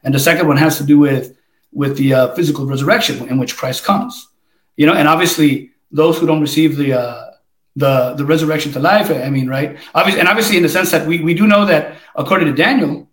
and 0.03 0.13
the 0.13 0.19
second 0.19 0.47
one 0.47 0.57
has 0.57 0.77
to 0.77 0.83
do 0.83 0.97
with 0.97 1.37
with 1.71 1.97
the 1.97 2.13
uh, 2.13 2.35
physical 2.35 2.65
resurrection 2.65 3.27
in 3.29 3.37
which 3.37 3.55
Christ 3.55 3.83
comes. 3.83 4.27
You 4.75 4.85
know, 4.87 4.93
and 4.93 5.07
obviously 5.07 5.71
those 5.91 6.17
who 6.17 6.25
don't 6.25 6.41
receive 6.41 6.77
the 6.77 6.93
uh, 6.93 7.31
the 7.75 8.13
the 8.15 8.25
resurrection 8.25 8.71
to 8.73 8.79
life. 8.79 9.11
I 9.11 9.29
mean, 9.29 9.47
right? 9.47 9.77
Obviously, 9.93 10.19
and 10.19 10.29
obviously 10.29 10.57
in 10.57 10.63
the 10.63 10.69
sense 10.69 10.91
that 10.91 11.07
we 11.07 11.21
we 11.21 11.33
do 11.33 11.45
know 11.47 11.65
that 11.65 11.97
according 12.15 12.47
to 12.47 12.53
Daniel 12.53 13.07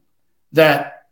that 0.52 1.08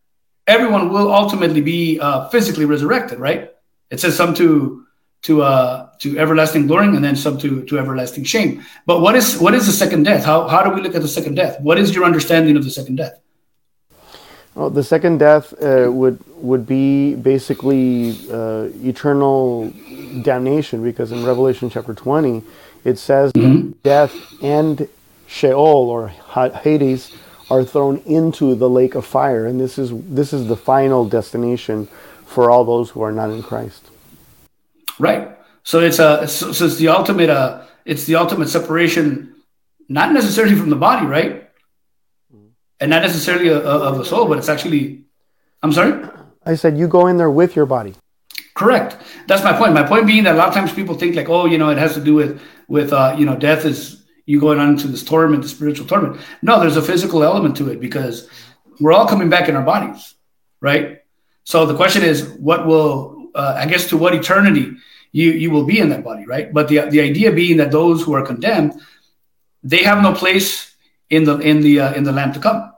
everyone 0.46 0.88
will 0.90 1.12
ultimately 1.12 1.60
be 1.60 2.00
uh, 2.00 2.28
physically 2.28 2.64
resurrected. 2.64 3.18
Right? 3.18 3.50
It 3.90 4.00
says 4.00 4.16
some 4.16 4.34
to 4.34 4.86
to 5.22 5.42
uh 5.42 5.90
to 6.00 6.18
everlasting 6.18 6.66
glory 6.66 6.86
and 6.86 7.04
then 7.04 7.16
some 7.16 7.38
to 7.38 7.62
to 7.64 7.78
everlasting 7.78 8.24
shame 8.24 8.62
but 8.86 9.00
what 9.00 9.14
is 9.14 9.38
what 9.38 9.54
is 9.54 9.66
the 9.66 9.72
second 9.72 10.04
death 10.04 10.24
how 10.24 10.48
how 10.48 10.62
do 10.62 10.70
we 10.70 10.80
look 10.80 10.94
at 10.94 11.02
the 11.02 11.08
second 11.08 11.34
death 11.34 11.60
what 11.60 11.78
is 11.78 11.94
your 11.94 12.04
understanding 12.04 12.56
of 12.56 12.64
the 12.64 12.70
second 12.70 12.96
death 12.96 13.18
well, 14.54 14.70
the 14.70 14.84
second 14.84 15.18
death 15.18 15.52
uh, 15.60 15.90
would 15.90 16.22
would 16.36 16.66
be 16.66 17.16
basically 17.16 18.16
uh, 18.30 18.68
eternal 18.84 19.72
damnation 20.22 20.82
because 20.82 21.10
in 21.10 21.24
Revelation 21.24 21.70
chapter 21.70 21.92
20 21.92 22.42
it 22.84 22.98
says 22.98 23.32
mm-hmm. 23.32 23.72
death 23.82 24.14
and 24.42 24.88
Sheol 25.26 25.90
or 25.90 26.08
Hades 26.08 27.12
are 27.50 27.64
thrown 27.64 27.98
into 28.06 28.54
the 28.54 28.70
lake 28.70 28.94
of 28.94 29.04
fire 29.04 29.46
and 29.46 29.60
this 29.60 29.76
is 29.76 29.90
this 30.04 30.32
is 30.32 30.46
the 30.46 30.56
final 30.56 31.08
destination 31.08 31.88
for 32.24 32.50
all 32.50 32.64
those 32.64 32.90
who 32.90 33.02
are 33.02 33.12
not 33.12 33.30
in 33.30 33.42
Christ. 33.42 33.90
Right. 35.00 35.36
So 35.64 35.80
it's 35.80 35.98
a 35.98 36.28
so, 36.28 36.52
so 36.52 36.66
it's 36.66 36.76
the 36.76 36.88
ultimate 36.88 37.30
uh 37.30 37.64
it's 37.84 38.04
the 38.04 38.16
ultimate 38.16 38.48
separation 38.48 39.34
not 39.88 40.12
necessarily 40.12 40.54
from 40.54 40.70
the 40.70 40.76
body, 40.76 41.06
right? 41.06 41.44
and 42.80 42.90
not 42.90 43.02
necessarily 43.02 43.48
a, 43.48 43.58
a, 43.58 43.78
of 43.88 43.98
the 43.98 44.04
soul, 44.04 44.26
but 44.26 44.38
it's 44.38 44.48
actually. 44.48 45.04
I'm 45.62 45.72
sorry. 45.72 46.06
I 46.44 46.54
said 46.54 46.76
you 46.76 46.88
go 46.88 47.06
in 47.06 47.16
there 47.16 47.30
with 47.30 47.56
your 47.56 47.64
body. 47.64 47.94
Correct. 48.54 48.98
That's 49.26 49.42
my 49.42 49.56
point. 49.56 49.72
My 49.72 49.82
point 49.82 50.06
being 50.06 50.24
that 50.24 50.34
a 50.34 50.38
lot 50.38 50.48
of 50.48 50.54
times 50.54 50.72
people 50.72 50.94
think 50.94 51.16
like, 51.16 51.30
oh, 51.30 51.46
you 51.46 51.58
know, 51.58 51.70
it 51.70 51.78
has 51.78 51.94
to 51.94 52.00
do 52.00 52.14
with 52.14 52.42
with 52.68 52.92
uh, 52.92 53.16
you 53.18 53.24
know, 53.24 53.36
death 53.36 53.64
is 53.64 54.04
you 54.26 54.38
going 54.40 54.58
on 54.58 54.70
into 54.70 54.88
this 54.88 55.02
torment, 55.02 55.42
the 55.42 55.48
spiritual 55.48 55.86
torment. 55.86 56.20
No, 56.42 56.60
there's 56.60 56.76
a 56.76 56.82
physical 56.82 57.22
element 57.22 57.56
to 57.56 57.70
it 57.70 57.80
because 57.80 58.28
we're 58.80 58.92
all 58.92 59.06
coming 59.06 59.30
back 59.30 59.48
in 59.48 59.56
our 59.56 59.62
bodies, 59.62 60.14
right? 60.60 61.00
So 61.44 61.66
the 61.66 61.76
question 61.76 62.02
is, 62.02 62.28
what 62.28 62.66
will 62.66 63.30
uh, 63.34 63.54
I 63.56 63.66
guess 63.66 63.88
to 63.88 63.96
what 63.96 64.14
eternity 64.14 64.76
you 65.14 65.30
you 65.30 65.50
will 65.52 65.64
be 65.64 65.78
in 65.78 65.88
that 65.90 66.02
body, 66.02 66.26
right? 66.26 66.52
But 66.52 66.66
the 66.66 66.90
the 66.90 67.00
idea 67.00 67.30
being 67.30 67.56
that 67.58 67.70
those 67.70 68.02
who 68.02 68.14
are 68.14 68.26
condemned, 68.26 68.72
they 69.62 69.84
have 69.84 70.02
no 70.02 70.12
place 70.12 70.74
in 71.08 71.22
the 71.22 71.38
in 71.38 71.60
the 71.60 71.78
uh, 71.78 71.94
in 71.94 72.02
the 72.02 72.10
land 72.10 72.34
to 72.34 72.40
come, 72.40 72.72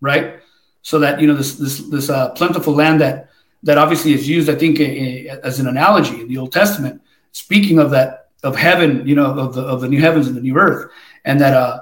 right? 0.00 0.40
So 0.80 0.98
that 1.00 1.20
you 1.20 1.26
know 1.26 1.36
this 1.36 1.56
this 1.56 1.80
this 1.90 2.08
uh, 2.08 2.30
plentiful 2.30 2.72
land 2.72 3.02
that 3.02 3.28
that 3.64 3.76
obviously 3.76 4.14
is 4.14 4.26
used, 4.26 4.48
I 4.48 4.54
think, 4.54 4.80
a, 4.80 5.28
a, 5.28 5.40
as 5.44 5.60
an 5.60 5.68
analogy 5.68 6.22
in 6.22 6.28
the 6.28 6.38
Old 6.38 6.50
Testament, 6.50 7.02
speaking 7.32 7.78
of 7.78 7.90
that 7.90 8.30
of 8.42 8.56
heaven, 8.56 9.06
you 9.06 9.14
know, 9.14 9.38
of 9.38 9.54
the 9.54 9.60
of 9.60 9.82
the 9.82 9.88
new 9.88 10.00
heavens 10.00 10.26
and 10.26 10.34
the 10.34 10.40
new 10.40 10.56
earth, 10.56 10.90
and 11.26 11.38
that 11.42 11.52
uh 11.52 11.80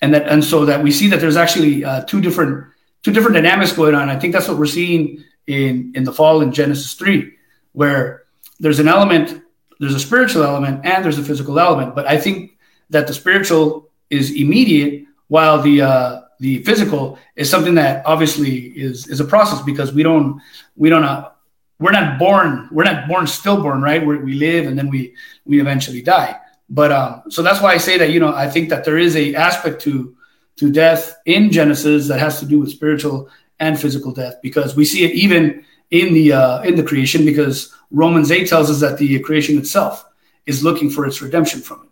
and 0.00 0.14
that 0.14 0.26
and 0.26 0.42
so 0.42 0.64
that 0.64 0.82
we 0.82 0.90
see 0.90 1.08
that 1.08 1.20
there's 1.20 1.36
actually 1.36 1.84
uh, 1.84 2.00
two 2.04 2.22
different 2.22 2.64
two 3.02 3.12
different 3.12 3.34
dynamics 3.34 3.72
going 3.72 3.94
on. 3.94 4.08
I 4.08 4.18
think 4.18 4.32
that's 4.32 4.48
what 4.48 4.56
we're 4.56 4.64
seeing 4.80 5.22
in 5.46 5.92
in 5.94 6.04
the 6.04 6.14
fall 6.14 6.40
in 6.40 6.50
Genesis 6.50 6.94
three, 6.94 7.36
where 7.72 8.24
there's 8.58 8.80
an 8.80 8.88
element, 8.88 9.42
there's 9.80 9.94
a 9.94 10.00
spiritual 10.00 10.44
element, 10.44 10.84
and 10.84 11.04
there's 11.04 11.18
a 11.18 11.24
physical 11.24 11.58
element. 11.58 11.94
But 11.94 12.06
I 12.06 12.18
think 12.18 12.58
that 12.90 13.06
the 13.06 13.14
spiritual 13.14 13.88
is 14.10 14.30
immediate 14.30 15.06
while 15.28 15.60
the 15.60 15.82
uh, 15.82 16.20
the 16.38 16.62
physical 16.64 17.18
is 17.34 17.50
something 17.50 17.74
that 17.74 18.04
obviously 18.06 18.58
is 18.76 19.08
is 19.08 19.20
a 19.20 19.24
process 19.24 19.62
because 19.62 19.92
we 19.92 20.02
don't 20.02 20.40
we 20.76 20.90
don't 20.90 21.04
uh, 21.04 21.30
we're 21.78 21.92
not 21.92 22.18
born 22.18 22.68
we're 22.70 22.84
not 22.84 23.08
born 23.08 23.26
stillborn 23.26 23.80
right 23.80 24.04
we 24.04 24.18
we 24.18 24.34
live 24.34 24.66
and 24.66 24.78
then 24.78 24.88
we 24.88 25.14
we 25.44 25.60
eventually 25.60 26.02
die 26.02 26.38
but 26.68 26.92
um, 26.92 27.22
so 27.28 27.42
that's 27.42 27.60
why 27.60 27.72
I 27.72 27.78
say 27.78 27.98
that 27.98 28.10
you 28.10 28.20
know 28.20 28.34
I 28.34 28.48
think 28.48 28.68
that 28.68 28.84
there 28.84 28.98
is 28.98 29.16
a 29.16 29.34
aspect 29.34 29.80
to 29.82 30.16
to 30.56 30.70
death 30.70 31.16
in 31.24 31.50
Genesis 31.50 32.08
that 32.08 32.20
has 32.20 32.38
to 32.40 32.46
do 32.46 32.60
with 32.60 32.70
spiritual 32.70 33.28
and 33.58 33.78
physical 33.78 34.12
death 34.12 34.36
because 34.42 34.76
we 34.76 34.84
see 34.84 35.04
it 35.04 35.12
even 35.12 35.64
in 35.90 36.14
the 36.14 36.32
uh, 36.32 36.62
in 36.62 36.76
the 36.76 36.82
creation 36.82 37.24
because 37.24 37.74
Romans 37.90 38.30
eight 38.30 38.48
tells 38.48 38.70
us 38.70 38.80
that 38.80 38.98
the 38.98 39.18
creation 39.20 39.58
itself 39.58 40.04
is 40.46 40.62
looking 40.62 40.90
for 40.90 41.06
its 41.06 41.20
redemption 41.20 41.60
from 41.60 41.82
it. 41.82 41.88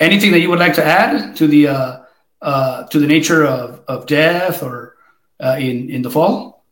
Anything 0.00 0.32
that 0.32 0.40
you 0.40 0.50
would 0.50 0.58
like 0.58 0.74
to 0.74 0.84
add 0.84 1.36
to 1.36 1.46
the 1.46 1.68
uh, 1.68 2.00
uh, 2.42 2.84
to 2.88 2.98
the 2.98 3.06
nature 3.06 3.44
of, 3.46 3.82
of 3.86 4.06
death 4.06 4.62
or 4.62 4.96
uh, 5.40 5.56
in 5.58 5.88
in 5.90 6.02
the 6.02 6.10
fall? 6.10 6.64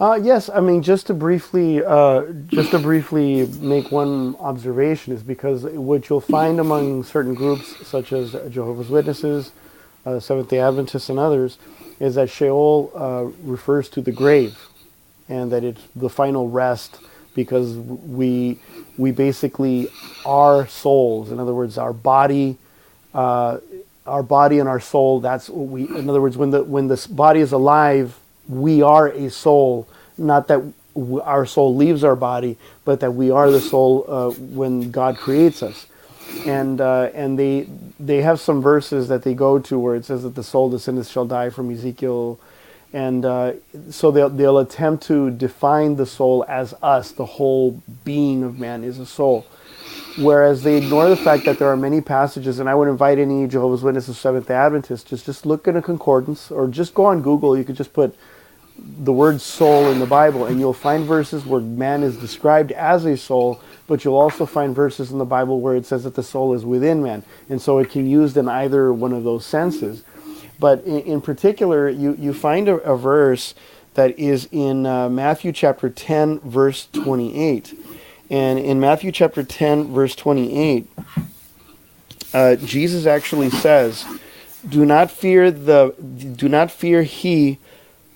Uh, 0.00 0.18
yes, 0.22 0.48
I 0.48 0.60
mean 0.60 0.82
just 0.82 1.08
to 1.08 1.14
briefly 1.14 1.84
uh, 1.84 2.22
just 2.46 2.72
to 2.72 2.78
briefly 2.78 3.46
make 3.60 3.90
one 3.90 4.36
observation 4.36 5.12
is 5.12 5.22
because 5.22 5.64
what 5.64 6.08
you'll 6.08 6.20
find 6.20 6.60
among 6.60 7.04
certain 7.04 7.34
groups 7.34 7.86
such 7.86 8.12
as 8.12 8.36
Jehovah's 8.50 8.90
Witnesses, 8.90 9.52
uh, 10.06 10.20
Seventh 10.20 10.50
Day 10.50 10.60
Adventists, 10.60 11.08
and 11.08 11.18
others 11.18 11.58
is 12.00 12.14
that 12.14 12.30
Sheol 12.30 12.92
uh, 12.94 13.24
refers 13.48 13.88
to 13.90 14.00
the 14.00 14.12
grave, 14.12 14.68
and 15.28 15.50
that 15.52 15.64
it's 15.64 15.82
the 15.96 16.08
final 16.08 16.48
rest 16.48 16.98
because 17.34 17.76
we 17.76 18.58
we 18.96 19.10
basically 19.12 19.88
are 20.24 20.66
souls. 20.66 21.30
In 21.30 21.38
other 21.38 21.54
words, 21.54 21.78
our 21.78 21.92
body, 21.92 22.56
uh, 23.14 23.58
our 24.06 24.22
body 24.22 24.58
and 24.58 24.68
our 24.68 24.80
soul. 24.80 25.20
That's 25.20 25.48
what 25.48 25.68
we. 25.68 25.88
In 25.88 26.08
other 26.08 26.20
words, 26.20 26.36
when 26.36 26.50
the 26.50 26.62
when 26.64 26.88
this 26.88 27.06
body 27.06 27.40
is 27.40 27.52
alive, 27.52 28.18
we 28.48 28.82
are 28.82 29.08
a 29.08 29.30
soul. 29.30 29.88
Not 30.16 30.48
that 30.48 30.62
our 31.22 31.46
soul 31.46 31.76
leaves 31.76 32.02
our 32.02 32.16
body, 32.16 32.56
but 32.84 33.00
that 33.00 33.12
we 33.12 33.30
are 33.30 33.50
the 33.50 33.60
soul 33.60 34.04
uh, 34.08 34.30
when 34.30 34.90
God 34.90 35.16
creates 35.16 35.62
us. 35.62 35.86
And 36.46 36.80
uh, 36.80 37.10
and 37.14 37.38
they 37.38 37.68
they 37.98 38.22
have 38.22 38.40
some 38.40 38.62
verses 38.62 39.08
that 39.08 39.22
they 39.22 39.34
go 39.34 39.58
to 39.58 39.78
where 39.78 39.96
it 39.96 40.04
says 40.04 40.22
that 40.24 40.34
the 40.34 40.44
soul 40.44 40.68
the 40.70 40.78
descendants 40.78 41.10
shall 41.10 41.26
die 41.26 41.50
from 41.50 41.70
Ezekiel 41.70 42.40
and 42.92 43.24
uh, 43.24 43.52
so 43.90 44.10
they'll, 44.10 44.30
they'll 44.30 44.58
attempt 44.58 45.04
to 45.04 45.30
define 45.30 45.96
the 45.96 46.06
soul 46.06 46.44
as 46.48 46.74
us 46.82 47.12
the 47.12 47.26
whole 47.26 47.82
being 48.04 48.42
of 48.42 48.58
man 48.58 48.82
is 48.84 48.98
a 48.98 49.06
soul 49.06 49.46
whereas 50.18 50.62
they 50.62 50.76
ignore 50.76 51.08
the 51.08 51.16
fact 51.16 51.44
that 51.44 51.58
there 51.58 51.68
are 51.68 51.76
many 51.76 52.00
passages, 52.00 52.58
and 52.58 52.68
I 52.68 52.74
would 52.74 52.88
invite 52.88 53.18
any 53.18 53.46
Jehovah's 53.46 53.82
Witnesses, 53.82 54.18
Seventh 54.18 54.48
Day 54.48 54.54
Adventists, 54.54 55.04
just 55.04 55.26
just 55.26 55.46
look 55.46 55.68
in 55.68 55.76
a 55.76 55.82
concordance 55.82 56.50
or 56.50 56.68
just 56.68 56.94
go 56.94 57.06
on 57.06 57.22
Google. 57.22 57.56
You 57.56 57.64
could 57.64 57.76
just 57.76 57.92
put 57.92 58.16
the 58.78 59.12
word 59.12 59.40
soul 59.40 59.90
in 59.90 59.98
the 59.98 60.06
Bible, 60.06 60.46
and 60.46 60.58
you'll 60.60 60.72
find 60.72 61.04
verses 61.06 61.46
where 61.46 61.60
man 61.60 62.02
is 62.02 62.16
described 62.16 62.72
as 62.72 63.04
a 63.04 63.16
soul, 63.16 63.60
but 63.88 64.04
you'll 64.04 64.16
also 64.16 64.46
find 64.46 64.76
verses 64.76 65.10
in 65.10 65.18
the 65.18 65.24
Bible 65.24 65.60
where 65.60 65.74
it 65.74 65.86
says 65.86 66.04
that 66.04 66.14
the 66.14 66.22
soul 66.22 66.54
is 66.54 66.64
within 66.64 67.02
man, 67.02 67.24
and 67.48 67.60
so 67.60 67.78
it 67.78 67.90
can 67.90 68.04
be 68.04 68.10
used 68.10 68.36
in 68.36 68.48
either 68.48 68.92
one 68.92 69.12
of 69.12 69.24
those 69.24 69.44
senses. 69.44 70.04
But 70.60 70.84
in, 70.84 71.00
in 71.00 71.20
particular, 71.20 71.88
you 71.88 72.14
you 72.14 72.32
find 72.32 72.68
a, 72.68 72.76
a 72.76 72.96
verse 72.96 73.54
that 73.94 74.16
is 74.16 74.48
in 74.52 74.86
uh, 74.86 75.08
Matthew 75.08 75.50
chapter 75.50 75.90
10, 75.90 76.38
verse 76.40 76.86
28. 76.92 77.74
And 78.30 78.58
in 78.58 78.78
Matthew 78.78 79.10
chapter 79.10 79.42
10, 79.42 79.92
verse 79.92 80.14
28, 80.14 80.86
uh, 82.34 82.56
Jesus 82.56 83.06
actually 83.06 83.50
says, 83.50 84.04
"Do 84.68 84.84
not 84.84 85.10
fear 85.10 85.50
the, 85.50 85.94
do 86.36 86.48
not 86.48 86.70
fear 86.70 87.02
he, 87.02 87.58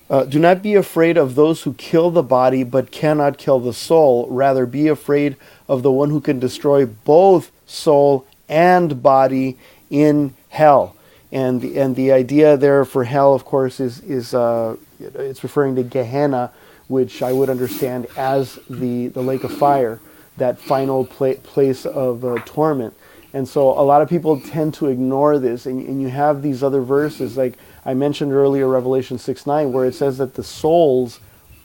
uh, 0.09 0.25
do 0.25 0.39
not 0.39 0.61
be 0.61 0.75
afraid 0.75 1.17
of 1.17 1.35
those 1.35 1.63
who 1.63 1.73
kill 1.73 2.11
the 2.11 2.23
body 2.23 2.63
but 2.63 2.91
cannot 2.91 3.37
kill 3.37 3.59
the 3.59 3.73
soul. 3.73 4.27
Rather, 4.29 4.65
be 4.65 4.87
afraid 4.87 5.35
of 5.67 5.81
the 5.81 5.91
one 5.91 6.09
who 6.09 6.21
can 6.21 6.39
destroy 6.39 6.85
both 6.85 7.51
soul 7.65 8.25
and 8.47 9.01
body 9.01 9.57
in 9.89 10.33
hell." 10.49 10.95
And 11.31 11.61
the, 11.61 11.79
and 11.79 11.95
the 11.95 12.11
idea 12.11 12.57
there 12.57 12.85
for 12.85 13.05
hell, 13.05 13.33
of 13.33 13.43
course, 13.43 13.79
is 13.79 14.01
is 14.01 14.33
uh, 14.35 14.75
it's 14.99 15.43
referring 15.43 15.75
to 15.75 15.83
Gehenna, 15.83 16.51
which 16.87 17.23
I 17.23 17.33
would 17.33 17.49
understand 17.49 18.07
as 18.15 18.59
the, 18.69 19.07
the 19.07 19.21
lake 19.21 19.43
of 19.43 19.51
fire, 19.51 19.99
that 20.37 20.59
final 20.59 21.05
pla- 21.05 21.35
place 21.41 21.85
of 21.85 22.23
uh, 22.23 22.37
torment. 22.45 22.93
And 23.33 23.47
so 23.47 23.69
a 23.69 23.81
lot 23.81 24.03
of 24.03 24.09
people 24.09 24.39
tend 24.39 24.75
to 24.75 24.87
ignore 24.87 25.39
this, 25.39 25.65
and, 25.65 25.81
and 25.87 26.01
you 26.01 26.09
have 26.09 26.43
these 26.43 26.61
other 26.61 26.81
verses, 26.81 27.35
like 27.35 27.57
I 27.85 27.93
mentioned 27.93 28.31
earlier, 28.31 28.67
Revelation 28.67 29.17
6 29.17 29.45
9, 29.45 29.71
where 29.71 29.85
it 29.85 29.95
says 29.95 30.17
that 30.17 30.35
the 30.35 30.43
souls, 30.43 31.19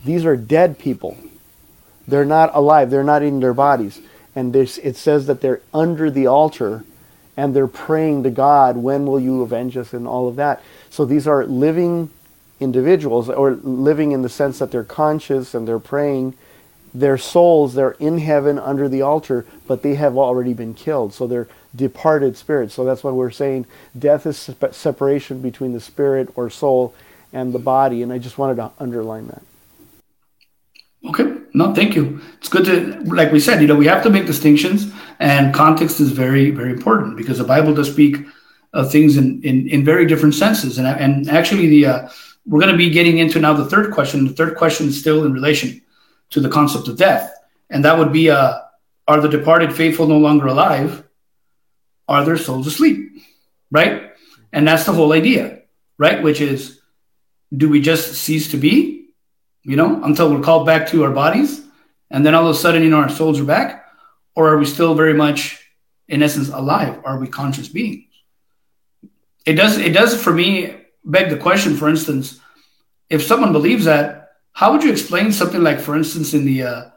these 0.04 0.24
are 0.24 0.36
dead 0.36 0.78
people. 0.78 1.16
They're 2.06 2.24
not 2.24 2.54
alive, 2.54 2.90
they're 2.90 3.04
not 3.04 3.22
in 3.22 3.40
their 3.40 3.54
bodies. 3.54 4.00
And 4.34 4.52
this, 4.52 4.78
it 4.78 4.96
says 4.96 5.26
that 5.26 5.40
they're 5.40 5.60
under 5.74 6.10
the 6.10 6.26
altar 6.26 6.84
and 7.36 7.54
they're 7.54 7.68
praying 7.68 8.24
to 8.24 8.30
God, 8.30 8.76
when 8.76 9.06
will 9.06 9.20
you 9.20 9.42
avenge 9.42 9.76
us, 9.76 9.92
and 9.92 10.08
all 10.08 10.26
of 10.26 10.36
that. 10.36 10.60
So 10.90 11.04
these 11.04 11.28
are 11.28 11.44
living 11.46 12.10
individuals, 12.58 13.28
or 13.28 13.52
living 13.52 14.10
in 14.10 14.22
the 14.22 14.28
sense 14.28 14.58
that 14.58 14.72
they're 14.72 14.82
conscious 14.82 15.54
and 15.54 15.68
they're 15.68 15.78
praying, 15.78 16.34
their 16.92 17.16
souls, 17.16 17.74
they're 17.74 17.92
in 18.00 18.18
heaven 18.18 18.58
under 18.58 18.88
the 18.88 19.02
altar, 19.02 19.46
but 19.68 19.82
they 19.82 19.94
have 19.94 20.16
already 20.16 20.52
been 20.52 20.74
killed. 20.74 21.14
So 21.14 21.28
they're 21.28 21.46
departed 21.78 22.36
spirit. 22.36 22.70
So 22.70 22.84
that's 22.84 23.02
what 23.02 23.14
we're 23.14 23.30
saying. 23.30 23.64
Death 23.98 24.26
is 24.26 24.50
separation 24.72 25.40
between 25.40 25.72
the 25.72 25.80
spirit 25.80 26.28
or 26.34 26.50
soul 26.50 26.94
and 27.32 27.54
the 27.54 27.58
body. 27.58 28.02
And 28.02 28.12
I 28.12 28.18
just 28.18 28.36
wanted 28.36 28.56
to 28.56 28.70
underline 28.78 29.28
that. 29.28 29.42
Okay. 31.06 31.38
No, 31.54 31.74
thank 31.74 31.94
you. 31.94 32.20
It's 32.38 32.48
good 32.48 32.66
to, 32.66 33.00
like 33.14 33.32
we 33.32 33.40
said, 33.40 33.62
you 33.62 33.68
know, 33.68 33.76
we 33.76 33.86
have 33.86 34.02
to 34.02 34.10
make 34.10 34.26
distinctions, 34.26 34.92
and 35.18 35.54
context 35.54 35.98
is 36.00 36.12
very, 36.12 36.50
very 36.50 36.70
important 36.70 37.16
because 37.16 37.38
the 37.38 37.44
Bible 37.44 37.72
does 37.72 37.90
speak 37.90 38.16
of 38.74 38.92
things 38.92 39.16
in, 39.16 39.40
in, 39.42 39.68
in 39.68 39.84
very 39.84 40.04
different 40.06 40.34
senses. 40.34 40.78
And, 40.78 40.86
and 40.86 41.30
actually, 41.30 41.68
the, 41.68 41.86
uh, 41.86 42.08
we're 42.46 42.60
going 42.60 42.72
to 42.72 42.78
be 42.78 42.90
getting 42.90 43.18
into 43.18 43.38
now 43.38 43.54
the 43.54 43.64
third 43.64 43.92
question. 43.94 44.26
The 44.26 44.34
third 44.34 44.56
question 44.56 44.88
is 44.88 45.00
still 45.00 45.24
in 45.24 45.32
relation 45.32 45.80
to 46.30 46.40
the 46.40 46.48
concept 46.48 46.88
of 46.88 46.98
death, 46.98 47.32
and 47.70 47.84
that 47.84 47.96
would 47.96 48.12
be: 48.12 48.30
uh, 48.30 48.58
Are 49.06 49.20
the 49.20 49.28
departed 49.28 49.74
faithful 49.74 50.06
no 50.06 50.18
longer 50.18 50.46
alive? 50.46 51.07
Are 52.08 52.24
their 52.24 52.38
souls 52.38 52.66
asleep? 52.66 53.22
Right, 53.70 54.12
and 54.50 54.66
that's 54.66 54.84
the 54.84 54.92
whole 54.92 55.12
idea, 55.12 55.62
right? 55.98 56.22
Which 56.22 56.40
is, 56.40 56.80
do 57.54 57.68
we 57.68 57.80
just 57.82 58.14
cease 58.14 58.50
to 58.52 58.56
be, 58.56 59.10
you 59.62 59.76
know, 59.76 60.02
until 60.02 60.32
we're 60.32 60.40
called 60.40 60.66
back 60.66 60.88
to 60.88 61.04
our 61.04 61.10
bodies, 61.10 61.60
and 62.10 62.24
then 62.24 62.34
all 62.34 62.48
of 62.48 62.56
a 62.56 62.58
sudden, 62.58 62.82
you 62.82 62.88
know, 62.88 62.96
our 62.96 63.10
souls 63.10 63.38
are 63.38 63.44
back, 63.44 63.84
or 64.34 64.48
are 64.48 64.56
we 64.56 64.64
still 64.64 64.94
very 64.94 65.12
much, 65.12 65.62
in 66.08 66.22
essence, 66.22 66.48
alive? 66.48 66.98
Are 67.04 67.18
we 67.18 67.28
conscious 67.28 67.68
beings? 67.68 68.06
It 69.44 69.54
does. 69.54 69.76
It 69.76 69.92
does 69.92 70.20
for 70.20 70.32
me 70.32 70.74
beg 71.04 71.28
the 71.28 71.36
question, 71.36 71.76
for 71.76 71.88
instance, 71.88 72.40
if 73.10 73.22
someone 73.22 73.52
believes 73.52 73.84
that, 73.84 74.30
how 74.52 74.72
would 74.72 74.82
you 74.82 74.90
explain 74.90 75.32
something 75.32 75.62
like, 75.62 75.80
for 75.80 75.96
instance, 75.96 76.32
in 76.32 76.44
the 76.44 76.62
uh, 76.62 76.90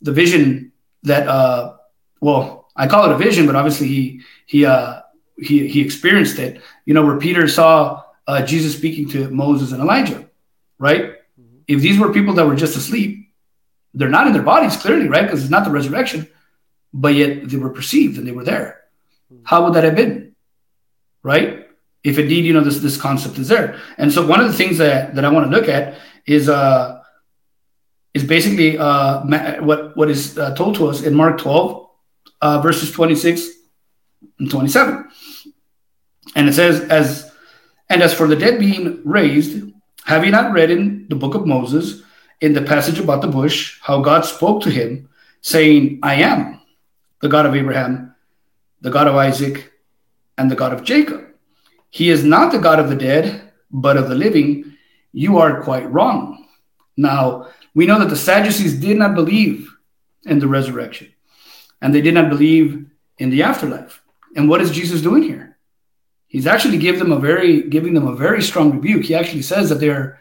the 0.00 0.12
vision 0.12 0.72
that, 1.02 1.26
uh, 1.26 1.74
well, 2.20 2.61
I 2.74 2.86
call 2.86 3.04
it 3.04 3.12
a 3.12 3.18
vision, 3.18 3.46
but 3.46 3.56
obviously 3.56 3.88
he 3.88 4.20
he 4.46 4.64
uh, 4.64 5.00
he 5.38 5.68
he 5.68 5.80
experienced 5.80 6.38
it. 6.38 6.60
You 6.84 6.94
know, 6.94 7.04
where 7.04 7.18
Peter 7.18 7.48
saw 7.48 8.02
uh, 8.26 8.42
Jesus 8.42 8.76
speaking 8.76 9.08
to 9.10 9.30
Moses 9.30 9.72
and 9.72 9.82
Elijah, 9.82 10.28
right? 10.78 11.02
Mm-hmm. 11.02 11.58
If 11.68 11.80
these 11.80 11.98
were 11.98 12.12
people 12.12 12.34
that 12.34 12.46
were 12.46 12.56
just 12.56 12.76
asleep, 12.76 13.28
they're 13.94 14.08
not 14.08 14.26
in 14.26 14.32
their 14.32 14.42
bodies 14.42 14.76
clearly, 14.76 15.08
right? 15.08 15.22
Because 15.22 15.42
it's 15.42 15.50
not 15.50 15.64
the 15.64 15.70
resurrection, 15.70 16.28
but 16.92 17.14
yet 17.14 17.48
they 17.48 17.56
were 17.56 17.70
perceived 17.70 18.18
and 18.18 18.26
they 18.26 18.32
were 18.32 18.44
there. 18.44 18.84
Mm-hmm. 19.32 19.44
How 19.44 19.64
would 19.64 19.74
that 19.74 19.84
have 19.84 19.96
been, 19.96 20.34
right? 21.22 21.62
if 22.04 22.18
indeed 22.18 22.44
you 22.44 22.52
know 22.52 22.60
this 22.60 22.78
this 22.78 22.96
concept 22.96 23.38
is 23.38 23.48
there. 23.48 23.80
And 23.98 24.12
so 24.12 24.26
one 24.26 24.40
of 24.40 24.46
the 24.46 24.52
things 24.52 24.78
that 24.78 25.14
that 25.14 25.24
I 25.24 25.30
want 25.30 25.50
to 25.50 25.56
look 25.56 25.68
at 25.68 25.98
is 26.26 26.48
uh 26.48 27.00
is 28.14 28.24
basically 28.24 28.78
uh 28.78 29.22
what 29.60 29.96
what 29.96 30.10
is 30.10 30.38
uh, 30.38 30.54
told 30.54 30.76
to 30.76 30.88
us 30.88 31.02
in 31.02 31.14
Mark 31.14 31.38
12 31.38 31.88
uh, 32.42 32.60
verses 32.60 32.92
26 32.92 33.48
and 34.38 34.50
27. 34.50 35.08
And 36.36 36.48
it 36.48 36.52
says 36.52 36.80
as 36.82 37.32
and 37.88 38.02
as 38.02 38.12
for 38.12 38.26
the 38.26 38.36
dead 38.36 38.58
being 38.58 39.00
raised, 39.04 39.70
have 40.04 40.24
you 40.24 40.30
not 40.30 40.52
read 40.52 40.70
in 40.70 41.06
the 41.08 41.16
book 41.16 41.34
of 41.34 41.46
Moses 41.46 42.02
in 42.40 42.52
the 42.52 42.62
passage 42.62 42.98
about 42.98 43.22
the 43.22 43.28
bush 43.28 43.78
how 43.82 44.00
God 44.00 44.24
spoke 44.24 44.62
to 44.62 44.70
him 44.70 45.08
saying, 45.42 46.00
I 46.02 46.14
am 46.16 46.60
the 47.20 47.28
God 47.28 47.46
of 47.46 47.54
Abraham, 47.54 48.14
the 48.80 48.90
God 48.90 49.06
of 49.08 49.16
Isaac, 49.16 49.72
and 50.38 50.50
the 50.50 50.56
God 50.56 50.72
of 50.72 50.84
Jacob. 50.84 51.26
He 51.90 52.08
is 52.08 52.24
not 52.24 52.50
the 52.50 52.58
God 52.58 52.80
of 52.80 52.88
the 52.88 52.96
dead, 52.96 53.52
but 53.70 53.96
of 53.96 54.08
the 54.08 54.14
living. 54.14 54.76
You 55.12 55.38
are 55.38 55.62
quite 55.62 55.90
wrong. 55.90 56.48
Now, 56.96 57.48
we 57.74 57.86
know 57.86 57.98
that 57.98 58.08
the 58.08 58.16
Sadducees 58.16 58.80
did 58.80 58.96
not 58.96 59.14
believe 59.14 59.70
in 60.24 60.38
the 60.38 60.48
resurrection, 60.48 61.12
and 61.82 61.94
they 61.94 62.00
did 62.00 62.14
not 62.14 62.30
believe 62.30 62.86
in 63.18 63.28
the 63.28 63.42
afterlife. 63.42 64.00
And 64.34 64.48
what 64.48 64.62
is 64.62 64.70
Jesus 64.70 65.02
doing 65.02 65.22
here? 65.24 65.58
He's 66.28 66.46
actually 66.46 66.78
giving 66.78 67.00
them 67.00 67.12
a 67.12 67.18
very 67.18 67.68
giving 67.68 67.92
them 67.92 68.06
a 68.06 68.16
very 68.16 68.42
strong 68.42 68.72
rebuke. 68.72 69.04
He 69.04 69.14
actually 69.14 69.42
says 69.42 69.68
that 69.68 69.80
they're 69.80 70.18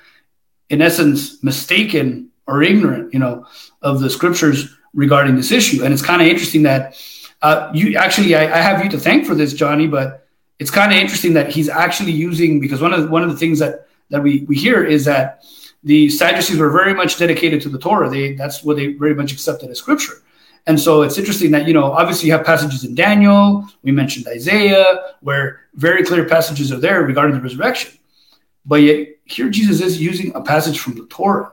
in 0.70 0.82
essence 0.82 1.42
mistaken 1.42 2.32
or 2.48 2.62
ignorant, 2.62 3.14
you 3.14 3.20
know, 3.20 3.46
of 3.82 4.02
the 4.02 4.10
scriptures 4.10 4.76
regarding 4.94 5.36
this 5.38 5.52
issue. 5.52 5.86
And 5.86 5.94
it's 5.94 6.02
kind 6.02 6.22
of 6.22 6.28
interesting 6.28 6.64
that 6.64 7.02
uh, 7.42 7.72
you 7.74 7.96
actually 7.96 8.36
I, 8.36 8.44
I 8.44 8.62
have 8.62 8.84
you 8.84 8.90
to 8.92 9.00
thank 9.00 9.26
for 9.26 9.36
this, 9.36 9.54
Johnny, 9.54 9.88
but 9.88 10.28
it's 10.60 10.72
kind 10.72 10.92
of 10.92 10.98
interesting 10.98 11.34
that 11.36 11.50
he's 11.50 11.70
actually 11.70 12.12
using 12.12 12.60
because 12.60 12.82
one 12.82 12.94
of 12.94 13.04
the, 13.04 13.08
one 13.08 13.24
of 13.24 13.30
the 13.30 13.38
things 13.38 13.60
that 13.60 13.88
that 14.10 14.22
we 14.22 14.44
we 14.50 14.58
hear 14.58 14.84
is 14.84 15.06
that 15.06 15.46
the 15.84 16.10
Sadducees 16.10 16.58
were 16.58 16.72
very 16.72 16.94
much 16.94 17.18
dedicated 17.18 17.62
to 17.62 17.70
the 17.70 17.80
Torah. 17.80 18.10
They 18.10 18.34
that's 18.34 18.64
what 18.64 18.76
they 18.76 18.94
very 18.94 19.16
much 19.16 19.32
accepted 19.32 19.70
as 19.70 19.78
scripture. 19.78 20.22
And 20.68 20.80
so 20.80 21.02
it's 21.02 21.18
interesting 21.18 21.52
that 21.52 21.68
you 21.68 21.74
know 21.74 21.92
obviously 21.92 22.28
you 22.28 22.34
have 22.34 22.46
passages 22.46 22.84
in 22.84 22.96
Daniel. 22.96 23.68
We 23.84 23.92
mentioned 23.92 24.28
Isaiah 24.28 25.16
where 25.22 25.62
very 25.74 26.04
clear 26.04 26.26
passages 26.26 26.72
are 26.72 26.80
there 26.80 27.02
regarding 27.04 27.36
the 27.36 27.42
resurrection. 27.42 27.98
But 28.66 28.82
yet 28.82 29.08
here 29.26 29.50
Jesus 29.50 29.82
is 29.82 30.02
using 30.02 30.34
a 30.36 30.42
passage 30.42 30.80
from 30.80 30.96
the 30.96 31.06
Torah 31.08 31.52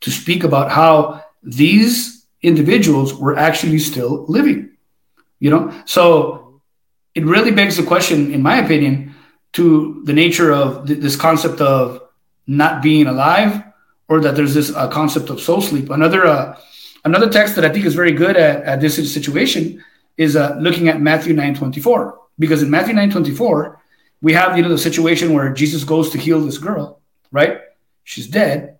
to 0.00 0.10
speak 0.10 0.44
about 0.44 0.70
how 0.70 1.24
these 1.42 2.26
individuals 2.42 3.14
were 3.14 3.36
actually 3.36 3.78
still 3.78 4.24
living. 4.28 4.70
You 5.40 5.50
know, 5.50 5.82
so 5.84 6.60
it 7.14 7.24
really 7.24 7.50
begs 7.50 7.76
the 7.76 7.82
question, 7.82 8.32
in 8.32 8.42
my 8.42 8.58
opinion, 8.58 9.14
to 9.52 10.02
the 10.04 10.12
nature 10.12 10.52
of 10.52 10.86
th- 10.86 11.00
this 11.00 11.16
concept 11.16 11.60
of 11.60 12.02
not 12.46 12.82
being 12.82 13.06
alive, 13.06 13.62
or 14.08 14.20
that 14.20 14.34
there's 14.34 14.54
this 14.54 14.74
uh, 14.74 14.88
concept 14.88 15.30
of 15.30 15.40
soul 15.40 15.60
sleep. 15.60 15.90
Another 15.90 16.26
uh, 16.26 16.58
another 17.08 17.30
text 17.30 17.56
that 17.56 17.64
I 17.64 17.70
think 17.70 17.84
is 17.84 17.94
very 17.94 18.12
good 18.12 18.36
at, 18.36 18.62
at 18.64 18.80
this 18.80 18.96
situation 19.12 19.84
is 20.16 20.36
uh, 20.36 20.56
looking 20.60 20.88
at 20.88 21.00
Matthew 21.00 21.32
nine 21.32 21.54
twenty 21.54 21.80
four, 21.80 22.18
because 22.38 22.62
in 22.62 22.70
Matthew 22.70 22.94
nine 22.94 23.10
twenty 23.10 23.34
four 23.34 23.80
we 24.20 24.32
have 24.32 24.56
you 24.56 24.62
know 24.62 24.68
the 24.68 24.78
situation 24.78 25.32
where 25.32 25.52
Jesus 25.52 25.84
goes 25.84 26.10
to 26.10 26.18
heal 26.18 26.40
this 26.40 26.58
girl, 26.58 27.00
right? 27.30 27.60
She's 28.04 28.26
dead, 28.26 28.78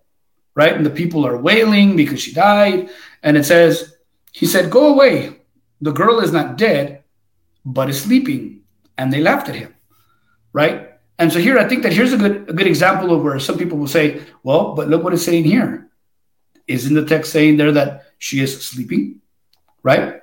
right? 0.55 0.73
And 0.73 0.85
the 0.85 0.89
people 1.01 1.25
are 1.25 1.37
wailing 1.37 1.95
because 1.95 2.21
she 2.21 2.33
died, 2.33 2.89
and 3.23 3.37
it 3.37 3.45
says 3.45 3.95
he 4.31 4.45
said, 4.45 4.71
"Go 4.71 4.93
away, 4.93 5.35
the 5.81 5.91
girl 5.91 6.19
is 6.19 6.31
not 6.31 6.57
dead." 6.57 6.99
but 7.65 7.89
is 7.89 8.01
sleeping. 8.01 8.61
And 8.97 9.13
they 9.13 9.21
laughed 9.21 9.49
at 9.49 9.55
him, 9.55 9.73
right? 10.51 10.89
And 11.17 11.31
so 11.31 11.39
here, 11.39 11.57
I 11.57 11.67
think 11.67 11.83
that 11.83 11.93
here's 11.93 12.13
a 12.13 12.17
good 12.17 12.49
a 12.49 12.53
good 12.53 12.67
example 12.67 13.13
of 13.13 13.23
where 13.23 13.39
some 13.39 13.57
people 13.57 13.77
will 13.77 13.87
say, 13.87 14.21
well, 14.43 14.73
but 14.75 14.89
look 14.89 15.03
what 15.03 15.13
it's 15.13 15.25
saying 15.25 15.45
here. 15.45 15.89
Isn't 16.67 16.95
the 16.95 17.05
text 17.05 17.31
saying 17.31 17.57
there 17.57 17.71
that 17.71 18.08
she 18.19 18.41
is 18.41 18.63
sleeping, 18.63 19.21
right? 19.81 20.21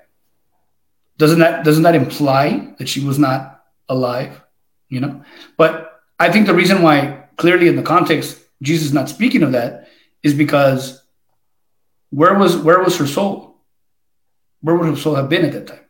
doesn't 1.19 1.39
that 1.39 1.65
doesn't 1.65 1.83
that 1.83 1.95
imply 1.95 2.75
that 2.79 2.89
she 2.89 3.05
was 3.05 3.19
not 3.19 3.65
alive? 3.89 4.41
You 4.89 5.01
know, 5.01 5.25
but 5.57 6.01
I 6.19 6.31
think 6.31 6.47
the 6.47 6.55
reason 6.55 6.83
why 6.83 7.25
clearly 7.37 7.69
in 7.69 7.77
the 7.77 7.83
context 7.83 8.41
Jesus 8.63 8.87
is 8.87 8.93
not 8.93 9.09
speaking 9.09 9.43
of 9.43 9.53
that 9.53 9.89
is 10.23 10.35
because 10.35 11.03
where 12.11 12.35
was 12.35 12.57
where 12.57 12.83
was 12.83 12.97
her 12.99 13.07
soul? 13.07 13.57
Where 14.61 14.77
would 14.77 14.89
her 14.89 14.97
soul 14.97 15.15
have 15.15 15.29
been 15.29 15.45
at 15.45 15.53
that 15.53 15.67
time? 15.67 15.81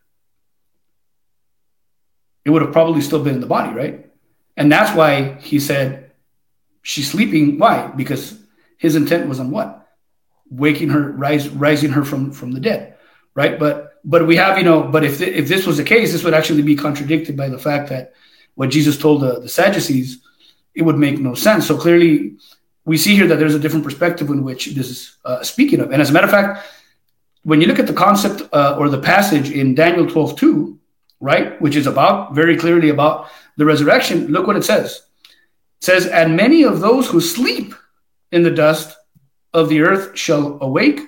It 2.44 2.50
would 2.50 2.62
have 2.62 2.72
probably 2.72 3.00
still 3.00 3.22
been 3.22 3.34
in 3.34 3.40
the 3.40 3.46
body, 3.46 3.74
right? 3.74 4.06
And 4.56 4.70
that's 4.70 4.96
why 4.96 5.34
he 5.34 5.58
said 5.58 6.12
she's 6.82 7.10
sleeping. 7.10 7.58
Why? 7.58 7.88
Because 7.88 8.38
his 8.78 8.94
intent 8.94 9.28
was 9.28 9.40
on 9.40 9.50
what? 9.50 9.85
Waking 10.50 10.90
her, 10.90 11.12
rise, 11.12 11.48
rising 11.48 11.90
her 11.90 12.04
from 12.04 12.32
from 12.32 12.52
the 12.52 12.60
dead, 12.60 12.96
right? 13.34 13.58
But 13.58 13.94
but 14.04 14.26
we 14.26 14.36
have, 14.36 14.56
you 14.58 14.64
know, 14.64 14.84
but 14.84 15.04
if 15.04 15.20
if 15.20 15.48
this 15.48 15.66
was 15.66 15.76
the 15.76 15.84
case, 15.84 16.12
this 16.12 16.22
would 16.22 16.34
actually 16.34 16.62
be 16.62 16.76
contradicted 16.76 17.36
by 17.36 17.48
the 17.48 17.58
fact 17.58 17.88
that 17.88 18.12
what 18.54 18.70
Jesus 18.70 18.96
told 18.96 19.22
the, 19.22 19.40
the 19.40 19.48
Sadducees, 19.48 20.20
it 20.74 20.82
would 20.82 20.96
make 20.96 21.18
no 21.18 21.34
sense. 21.34 21.66
So 21.66 21.76
clearly, 21.76 22.36
we 22.84 22.96
see 22.96 23.14
here 23.16 23.26
that 23.26 23.38
there's 23.38 23.54
a 23.54 23.58
different 23.58 23.84
perspective 23.84 24.30
in 24.30 24.44
which 24.44 24.74
this 24.74 24.88
is 24.88 25.16
uh, 25.24 25.42
speaking 25.42 25.80
of. 25.80 25.90
And 25.90 26.00
as 26.00 26.10
a 26.10 26.12
matter 26.12 26.26
of 26.26 26.30
fact, 26.30 26.64
when 27.42 27.60
you 27.60 27.66
look 27.66 27.78
at 27.78 27.86
the 27.86 27.92
concept 27.92 28.42
uh, 28.52 28.76
or 28.78 28.88
the 28.88 29.00
passage 29.00 29.50
in 29.50 29.74
Daniel 29.74 30.06
12 30.06 30.36
2, 30.38 30.78
right, 31.20 31.60
which 31.60 31.76
is 31.76 31.86
about 31.86 32.34
very 32.34 32.56
clearly 32.56 32.88
about 32.90 33.28
the 33.56 33.64
resurrection, 33.64 34.28
look 34.28 34.46
what 34.46 34.56
it 34.56 34.64
says. 34.64 35.02
It 35.80 35.84
says, 35.84 36.06
And 36.06 36.36
many 36.36 36.62
of 36.62 36.80
those 36.80 37.08
who 37.08 37.20
sleep 37.20 37.74
in 38.32 38.42
the 38.42 38.50
dust 38.50 38.96
of 39.52 39.68
the 39.68 39.80
earth 39.80 40.16
shall 40.16 40.58
awake, 40.60 41.00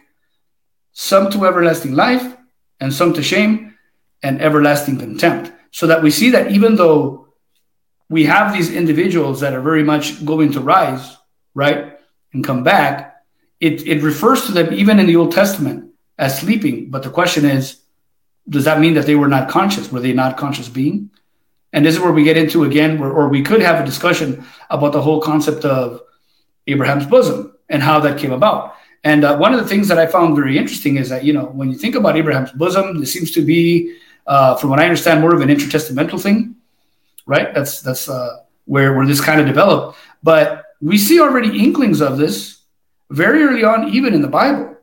some 0.92 1.30
to 1.30 1.46
everlasting 1.46 1.94
life, 1.94 2.36
and 2.80 2.92
some 2.92 3.12
to 3.14 3.22
shame 3.22 3.76
and 4.22 4.40
everlasting 4.40 4.98
contempt. 4.98 5.52
So 5.70 5.86
that 5.86 6.02
we 6.02 6.10
see 6.10 6.30
that 6.30 6.50
even 6.50 6.76
though 6.76 7.28
we 8.08 8.24
have 8.24 8.52
these 8.52 8.72
individuals 8.72 9.40
that 9.40 9.54
are 9.54 9.60
very 9.60 9.82
much 9.82 10.24
going 10.24 10.52
to 10.52 10.60
rise, 10.60 11.16
right, 11.54 11.98
and 12.32 12.44
come 12.44 12.64
back, 12.64 13.22
it, 13.60 13.86
it 13.86 14.02
refers 14.02 14.46
to 14.46 14.52
them 14.52 14.72
even 14.72 14.98
in 14.98 15.06
the 15.06 15.16
Old 15.16 15.32
Testament 15.32 15.92
as 16.16 16.38
sleeping. 16.40 16.90
But 16.90 17.02
the 17.02 17.10
question 17.10 17.44
is, 17.44 17.80
does 18.48 18.64
that 18.64 18.80
mean 18.80 18.94
that 18.94 19.06
they 19.06 19.14
were 19.14 19.28
not 19.28 19.50
conscious? 19.50 19.92
Were 19.92 20.00
they 20.00 20.14
not 20.14 20.36
conscious 20.36 20.68
being? 20.68 21.10
And 21.72 21.84
this 21.84 21.96
is 21.96 22.00
where 22.00 22.12
we 22.12 22.24
get 22.24 22.38
into 22.38 22.64
again, 22.64 22.98
where, 22.98 23.10
or 23.10 23.28
we 23.28 23.42
could 23.42 23.60
have 23.60 23.82
a 23.82 23.86
discussion 23.86 24.46
about 24.70 24.92
the 24.92 25.02
whole 25.02 25.20
concept 25.20 25.64
of 25.66 26.00
Abraham's 26.66 27.06
bosom 27.06 27.54
and 27.68 27.82
how 27.82 28.00
that 28.00 28.18
came 28.18 28.32
about. 28.32 28.74
And 29.04 29.24
uh, 29.24 29.36
one 29.36 29.54
of 29.54 29.60
the 29.60 29.68
things 29.68 29.88
that 29.88 29.98
I 29.98 30.06
found 30.06 30.36
very 30.36 30.58
interesting 30.58 30.96
is 30.96 31.08
that, 31.10 31.24
you 31.24 31.32
know, 31.32 31.46
when 31.46 31.70
you 31.70 31.78
think 31.78 31.94
about 31.94 32.16
Abraham's 32.16 32.52
bosom, 32.52 33.00
this 33.00 33.12
seems 33.12 33.30
to 33.32 33.42
be, 33.42 33.96
uh, 34.26 34.56
from 34.56 34.70
what 34.70 34.80
I 34.80 34.84
understand, 34.84 35.20
more 35.20 35.34
of 35.34 35.40
an 35.40 35.48
intertestamental 35.48 36.20
thing, 36.20 36.56
right? 37.26 37.54
That's 37.54 37.80
that's 37.80 38.08
uh, 38.08 38.38
where, 38.64 38.94
where 38.94 39.06
this 39.06 39.20
kind 39.20 39.40
of 39.40 39.46
developed. 39.46 39.98
But 40.22 40.64
we 40.80 40.98
see 40.98 41.20
already 41.20 41.62
inklings 41.62 42.00
of 42.00 42.18
this 42.18 42.62
very 43.10 43.42
early 43.42 43.64
on, 43.64 43.88
even 43.94 44.14
in 44.14 44.22
the 44.22 44.28
Bible. 44.28 44.76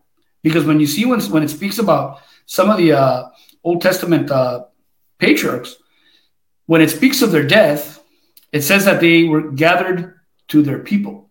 Because 0.44 0.66
when 0.66 0.80
you 0.80 0.88
see 0.88 1.06
when, 1.06 1.20
when 1.22 1.44
it 1.44 1.50
speaks 1.50 1.80
about 1.80 2.22
some 2.46 2.70
of 2.70 2.78
the 2.78 2.94
uh, 2.94 3.30
Old 3.64 3.82
Testament 3.82 4.32
uh, 4.32 4.66
patriarchs, 5.18 5.76
when 6.68 6.82
it 6.82 6.90
speaks 6.90 7.22
of 7.22 7.32
their 7.32 7.46
death, 7.46 8.02
it 8.52 8.62
says 8.62 8.86
that 8.86 9.02
they 9.02 9.24
were 9.24 9.52
gathered 9.52 10.20
to 10.48 10.62
their 10.62 10.80
people, 10.80 11.30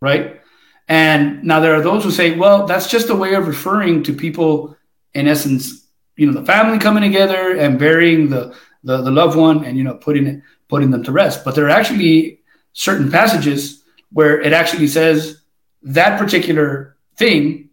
right? 0.00 0.40
And 0.88 1.44
now 1.44 1.60
there 1.60 1.74
are 1.74 1.82
those 1.82 2.02
who 2.02 2.10
say, 2.10 2.36
well, 2.36 2.66
that's 2.66 2.88
just 2.88 3.10
a 3.10 3.14
way 3.14 3.34
of 3.34 3.46
referring 3.46 4.02
to 4.04 4.12
people, 4.14 4.76
in 5.12 5.28
essence, 5.28 5.86
you 6.16 6.26
know, 6.26 6.40
the 6.40 6.46
family 6.46 6.78
coming 6.78 7.02
together 7.02 7.56
and 7.56 7.78
burying 7.78 8.30
the, 8.30 8.56
the, 8.82 9.02
the 9.02 9.10
loved 9.10 9.36
one 9.36 9.64
and, 9.64 9.76
you 9.76 9.84
know, 9.84 9.94
putting 9.94 10.26
it, 10.26 10.42
putting 10.68 10.90
them 10.90 11.04
to 11.04 11.12
rest. 11.12 11.44
But 11.44 11.54
there 11.54 11.66
are 11.66 11.70
actually 11.70 12.40
certain 12.72 13.10
passages 13.10 13.84
where 14.12 14.40
it 14.40 14.52
actually 14.52 14.88
says 14.88 15.42
that 15.82 16.18
particular 16.18 16.96
thing. 17.16 17.68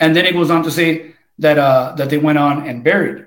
And 0.00 0.16
then 0.16 0.26
it 0.26 0.32
goes 0.32 0.50
on 0.50 0.64
to 0.64 0.70
say 0.70 1.14
that, 1.38 1.58
uh, 1.58 1.94
that 1.96 2.10
they 2.10 2.18
went 2.18 2.38
on 2.38 2.66
and 2.66 2.82
buried 2.82 3.26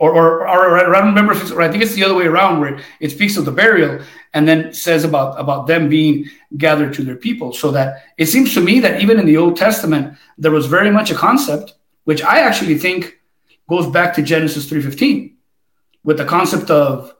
or, 0.00 0.14
or, 0.14 0.48
or, 0.48 0.96
I 0.96 0.98
don't 0.98 1.08
remember 1.08 1.32
if 1.32 1.42
it's, 1.42 1.50
or 1.50 1.60
I 1.60 1.70
think 1.70 1.82
it's 1.82 1.94
the 1.94 2.04
other 2.04 2.14
way 2.14 2.24
around 2.24 2.58
where 2.58 2.80
it 3.00 3.10
speaks 3.10 3.36
of 3.36 3.44
the 3.44 3.52
burial 3.52 4.02
and 4.32 4.48
then 4.48 4.72
says 4.72 5.04
about, 5.04 5.38
about 5.38 5.66
them 5.66 5.90
being 5.90 6.24
gathered 6.56 6.94
to 6.94 7.02
their 7.02 7.16
people. 7.16 7.52
So 7.52 7.70
that 7.72 8.04
it 8.16 8.26
seems 8.26 8.54
to 8.54 8.62
me 8.62 8.80
that 8.80 9.02
even 9.02 9.20
in 9.20 9.26
the 9.26 9.36
Old 9.36 9.58
Testament, 9.58 10.16
there 10.38 10.52
was 10.52 10.64
very 10.64 10.90
much 10.90 11.10
a 11.10 11.14
concept, 11.14 11.74
which 12.04 12.22
I 12.22 12.40
actually 12.40 12.78
think 12.78 13.20
goes 13.68 13.88
back 13.88 14.14
to 14.14 14.22
Genesis 14.22 14.70
3.15 14.70 15.34
with 16.02 16.16
the 16.16 16.24
concept 16.24 16.70
of, 16.70 17.14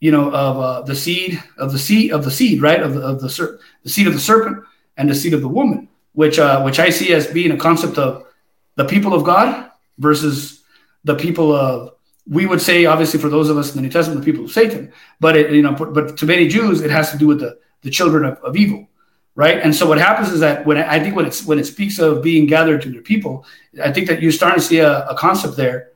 you 0.00 0.10
know, 0.10 0.28
of 0.32 0.58
uh, 0.58 0.82
the 0.82 0.96
seed 0.96 1.40
of 1.56 1.70
the 1.70 1.78
seed 1.78 2.10
of 2.10 2.24
the 2.24 2.32
seed, 2.32 2.60
right? 2.60 2.82
Of 2.82 2.94
the, 2.94 3.00
of 3.00 3.20
the, 3.20 3.30
ser- 3.30 3.60
the 3.84 3.90
seed 3.90 4.08
of 4.08 4.12
the 4.12 4.18
serpent 4.18 4.64
and 4.96 5.08
the 5.08 5.14
seed 5.14 5.34
of 5.34 5.40
the 5.40 5.48
woman, 5.48 5.88
which, 6.14 6.40
uh, 6.40 6.62
which 6.62 6.80
I 6.80 6.90
see 6.90 7.14
as 7.14 7.28
being 7.28 7.52
a 7.52 7.56
concept 7.56 7.96
of 7.96 8.26
the 8.74 8.84
people 8.84 9.14
of 9.14 9.22
God 9.22 9.70
versus 9.98 10.64
the 11.04 11.14
people 11.14 11.54
of 11.54 11.94
we 12.26 12.46
would 12.46 12.60
say, 12.60 12.86
obviously, 12.86 13.20
for 13.20 13.28
those 13.28 13.50
of 13.50 13.58
us 13.58 13.70
in 13.70 13.76
the 13.76 13.82
New 13.82 13.90
Testament, 13.90 14.24
the 14.24 14.32
people 14.32 14.44
of 14.44 14.50
Satan, 14.50 14.92
but 15.20 15.36
it, 15.36 15.52
you 15.52 15.62
know, 15.62 15.72
but 15.72 16.16
to 16.16 16.26
many 16.26 16.48
Jews, 16.48 16.80
it 16.80 16.90
has 16.90 17.10
to 17.10 17.18
do 17.18 17.26
with 17.26 17.40
the, 17.40 17.58
the 17.82 17.90
children 17.90 18.24
of, 18.24 18.38
of 18.38 18.56
evil, 18.56 18.88
right? 19.34 19.58
And 19.58 19.74
so 19.74 19.86
what 19.86 19.98
happens 19.98 20.30
is 20.32 20.40
that 20.40 20.64
when 20.64 20.78
I 20.78 20.98
think 21.00 21.16
when 21.16 21.26
it's 21.26 21.44
when 21.44 21.58
it 21.58 21.64
speaks 21.66 21.98
of 21.98 22.22
being 22.22 22.46
gathered 22.46 22.80
to 22.82 22.90
their 22.90 23.02
people, 23.02 23.44
I 23.82 23.92
think 23.92 24.08
that 24.08 24.22
you're 24.22 24.32
starting 24.32 24.58
to 24.58 24.66
see 24.66 24.78
a, 24.78 25.04
a 25.06 25.14
concept 25.16 25.56
there 25.56 25.90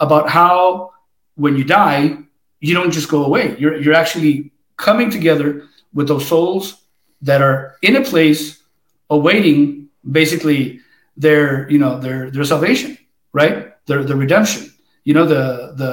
about 0.00 0.30
how 0.30 0.92
when 1.34 1.56
you 1.56 1.64
die, 1.64 2.16
you 2.60 2.72
don't 2.74 2.90
just 2.90 3.10
go 3.10 3.24
away. 3.24 3.54
You're 3.58 3.76
you're 3.76 3.94
actually 3.94 4.52
coming 4.78 5.10
together 5.10 5.64
with 5.92 6.08
those 6.08 6.26
souls 6.26 6.84
that 7.20 7.42
are 7.42 7.76
in 7.82 7.96
a 7.96 8.02
place 8.02 8.62
awaiting 9.10 9.88
basically 10.10 10.80
their 11.18 11.70
you 11.70 11.78
know 11.78 11.98
their 11.98 12.30
their 12.30 12.44
salvation, 12.44 12.96
right? 13.34 13.74
Their 13.84 14.04
their 14.04 14.16
redemption 14.16 14.72
you 15.06 15.14
know 15.14 15.24
the 15.24 15.72
the 15.82 15.90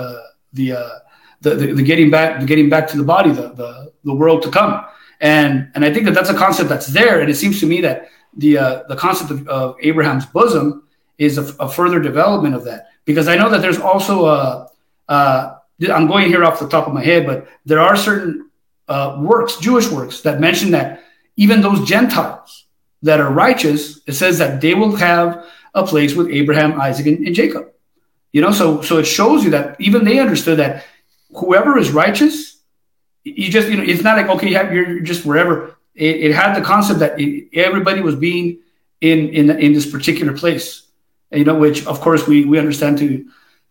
the 0.54 0.68
uh, 0.74 1.00
the, 1.42 1.56
the, 1.56 1.74
the, 1.74 1.84
getting 1.84 2.10
back 2.10 2.40
the 2.40 2.46
getting 2.46 2.68
back 2.68 2.88
to 2.90 2.98
the 2.98 3.04
body 3.04 3.32
the, 3.32 3.50
the 3.54 3.94
the 4.04 4.14
world 4.14 4.42
to 4.44 4.50
come. 4.50 4.84
And 5.22 5.72
and 5.76 5.86
I 5.86 5.94
think 5.94 6.06
that 6.06 6.16
that's 6.16 6.32
a 6.32 6.34
concept 6.46 6.68
that's 6.68 6.88
there. 6.88 7.22
And 7.22 7.30
it 7.30 7.36
seems 7.36 7.60
to 7.60 7.68
me 7.68 7.80
that 7.82 8.10
the 8.36 8.58
uh, 8.58 8.84
the 8.90 8.96
concept 8.96 9.30
of, 9.32 9.48
of 9.48 9.76
Abraham's 9.82 10.26
bosom 10.26 10.88
is 11.20 11.38
a, 11.38 11.44
a, 11.60 11.70
further 11.70 12.00
development 12.00 12.56
of 12.56 12.64
that. 12.66 12.88
Because 13.06 13.28
I 13.28 13.36
know 13.36 13.50
that 13.52 13.62
there's 13.62 13.80
also 13.80 14.26
a 14.26 14.70
uh, 15.08 15.58
I'm 15.92 16.08
going 16.08 16.28
here 16.28 16.44
off 16.44 16.60
the 16.60 16.68
top 16.68 16.88
of 16.88 16.94
my 16.94 17.04
head 17.04 17.28
but 17.28 17.48
there 17.66 17.80
are 17.80 17.96
certain 17.96 18.50
uh, 18.88 19.20
works 19.22 19.58
Jewish 19.58 19.90
works 19.90 20.22
that 20.22 20.40
mention 20.40 20.72
that 20.72 21.04
even 21.36 21.62
those 21.62 21.88
Gentiles 21.88 22.66
that 23.04 23.20
are 23.20 23.32
righteous 23.32 24.00
it 24.08 24.14
says 24.14 24.38
that 24.40 24.62
they 24.62 24.74
will 24.74 24.96
have 24.96 25.46
a 25.76 25.86
place 25.86 26.16
with 26.16 26.30
Abraham 26.30 26.80
Isaac 26.80 27.06
and, 27.08 27.28
and 27.28 27.36
Jacob 27.36 27.73
you 28.34 28.42
know, 28.42 28.52
so 28.52 28.82
so 28.82 28.98
it 28.98 29.06
shows 29.06 29.44
you 29.44 29.52
that 29.52 29.80
even 29.80 30.04
they 30.04 30.20
understood 30.20 30.60
that 30.60 30.84
whoever 31.36 31.78
is 31.78 31.92
righteous, 31.92 32.58
you 33.24 33.50
just 33.50 33.70
you 33.70 33.78
know, 33.78 33.84
it's 33.84 34.04
not 34.04 34.18
like 34.18 34.28
okay, 34.28 34.50
you're 34.50 35.00
just 35.00 35.24
wherever. 35.26 35.78
It, 35.96 36.16
it 36.26 36.36
had 36.36 36.56
the 36.56 36.66
concept 36.66 37.00
that 37.00 37.20
it, 37.22 37.50
everybody 37.54 38.02
was 38.02 38.16
being 38.16 38.60
in 39.00 39.30
in 39.30 39.50
in 39.52 39.74
this 39.74 39.90
particular 39.90 40.36
place, 40.36 40.88
you 41.32 41.46
know, 41.46 41.56
which 41.56 41.86
of 41.86 42.02
course 42.02 42.28
we 42.28 42.44
we 42.44 42.58
understand 42.58 42.98
to 42.98 43.26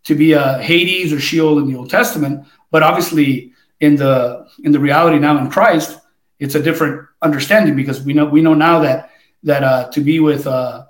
to 0.05 0.15
be 0.15 0.33
a 0.33 0.59
Hades 0.59 1.13
or 1.13 1.21
Sheol 1.21 1.59
in 1.59 1.67
the 1.67 1.77
Old 1.77 1.91
Testament, 1.91 2.47
but 2.71 2.85
obviously 2.85 3.53
in 3.81 3.97
the 3.97 4.47
in 4.63 4.71
the 4.71 4.79
reality 4.79 5.19
now 5.19 5.39
in 5.39 5.51
Christ, 5.51 5.99
it's 6.39 6.55
a 6.55 6.63
different 6.63 7.09
understanding 7.21 7.75
because 7.75 8.01
we 8.01 8.13
know 8.13 8.27
we 8.27 8.43
know 8.43 8.55
now 8.55 8.79
that 8.79 9.11
that 9.43 9.65
uh, 9.65 9.91
to 9.91 10.01
be 10.01 10.21
with 10.21 10.47
uh, 10.47 10.85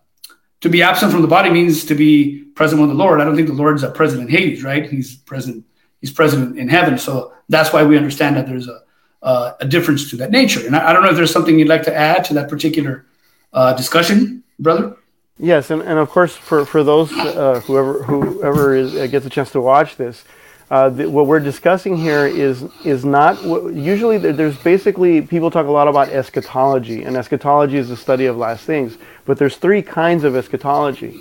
to 0.62 0.68
be 0.68 0.82
absent 0.82 1.12
from 1.12 1.22
the 1.22 1.28
body 1.28 1.50
means 1.50 1.84
to 1.84 1.94
be 1.94 2.44
present 2.54 2.80
with 2.80 2.90
the 2.90 2.96
Lord. 2.96 3.20
I 3.20 3.24
don't 3.24 3.36
think 3.36 3.48
the 3.48 3.54
Lord's 3.54 3.82
a 3.82 3.90
present 3.90 4.22
in 4.22 4.28
Hades, 4.28 4.64
right? 4.64 4.88
He's 4.88 5.14
present. 5.14 5.64
He's 6.00 6.12
present 6.12 6.58
in 6.58 6.68
heaven. 6.68 6.98
So 6.98 7.32
that's 7.48 7.72
why 7.72 7.84
we 7.84 7.96
understand 7.96 8.36
that 8.36 8.46
there's 8.46 8.68
a 8.68 8.82
uh, 9.22 9.54
a 9.60 9.66
difference 9.66 10.10
to 10.10 10.16
that 10.16 10.30
nature. 10.30 10.66
And 10.66 10.74
I, 10.74 10.90
I, 10.90 10.92
don't 10.92 11.04
know 11.04 11.10
if 11.10 11.16
there's 11.16 11.32
something 11.32 11.58
you'd 11.58 11.68
like 11.68 11.84
to 11.84 11.94
add 11.94 12.24
to 12.24 12.34
that 12.34 12.48
particular 12.48 13.06
uh, 13.52 13.72
discussion, 13.74 14.42
brother. 14.58 14.96
Yes, 15.38 15.70
and, 15.70 15.80
and 15.82 15.98
of 15.98 16.10
course 16.10 16.34
for 16.34 16.64
for 16.64 16.84
those 16.84 17.12
uh, 17.12 17.60
whoever 17.66 18.02
whoever 18.02 18.74
is, 18.74 18.94
uh, 18.94 19.06
gets 19.06 19.24
a 19.24 19.30
chance 19.30 19.50
to 19.52 19.60
watch 19.60 19.96
this, 19.96 20.24
uh, 20.70 20.88
the, 20.88 21.08
what 21.08 21.26
we're 21.26 21.40
discussing 21.40 21.96
here 21.96 22.26
is 22.26 22.64
is 22.84 23.04
not 23.04 23.42
usually 23.74 24.18
there's 24.18 24.56
basically 24.58 25.22
people 25.22 25.50
talk 25.50 25.66
a 25.66 25.70
lot 25.70 25.88
about 25.88 26.08
eschatology, 26.10 27.04
and 27.04 27.16
eschatology 27.16 27.76
is 27.76 27.88
the 27.88 27.96
study 27.96 28.26
of 28.26 28.36
last 28.36 28.64
things. 28.64 28.98
But 29.25 29.39
there's 29.39 29.57
three 29.57 29.83
kinds 29.83 30.25
of 30.25 30.35
eschatology. 30.35 31.20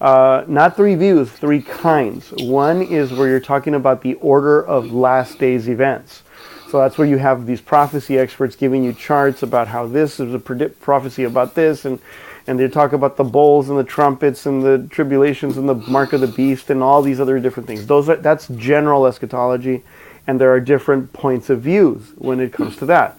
Uh, 0.00 0.44
not 0.46 0.76
three 0.76 0.94
views, 0.94 1.30
three 1.30 1.62
kinds. 1.62 2.32
One 2.38 2.82
is 2.82 3.12
where 3.12 3.28
you're 3.28 3.40
talking 3.40 3.74
about 3.74 4.02
the 4.02 4.14
order 4.14 4.64
of 4.64 4.92
last 4.92 5.38
days 5.38 5.68
events. 5.68 6.22
So 6.70 6.78
that's 6.78 6.98
where 6.98 7.08
you 7.08 7.16
have 7.16 7.46
these 7.46 7.60
prophecy 7.60 8.18
experts 8.18 8.54
giving 8.54 8.84
you 8.84 8.92
charts 8.92 9.42
about 9.42 9.68
how 9.68 9.86
this 9.86 10.20
is 10.20 10.34
a 10.34 10.38
predict 10.38 10.80
prophecy 10.80 11.24
about 11.24 11.54
this, 11.54 11.84
and 11.84 11.98
and 12.46 12.58
they 12.58 12.68
talk 12.68 12.92
about 12.92 13.16
the 13.16 13.24
bowls 13.24 13.68
and 13.68 13.78
the 13.78 13.84
trumpets 13.84 14.46
and 14.46 14.62
the 14.62 14.86
tribulations 14.90 15.58
and 15.58 15.68
the 15.68 15.74
mark 15.74 16.14
of 16.14 16.20
the 16.20 16.26
beast 16.26 16.70
and 16.70 16.82
all 16.82 17.02
these 17.02 17.20
other 17.20 17.38
different 17.40 17.66
things. 17.66 17.86
Those 17.86 18.08
are 18.08 18.16
that's 18.16 18.48
general 18.48 19.06
eschatology, 19.06 19.82
and 20.26 20.40
there 20.40 20.52
are 20.52 20.60
different 20.60 21.12
points 21.12 21.50
of 21.50 21.62
views 21.62 22.12
when 22.16 22.38
it 22.38 22.52
comes 22.52 22.76
to 22.76 22.86
that. 22.86 23.16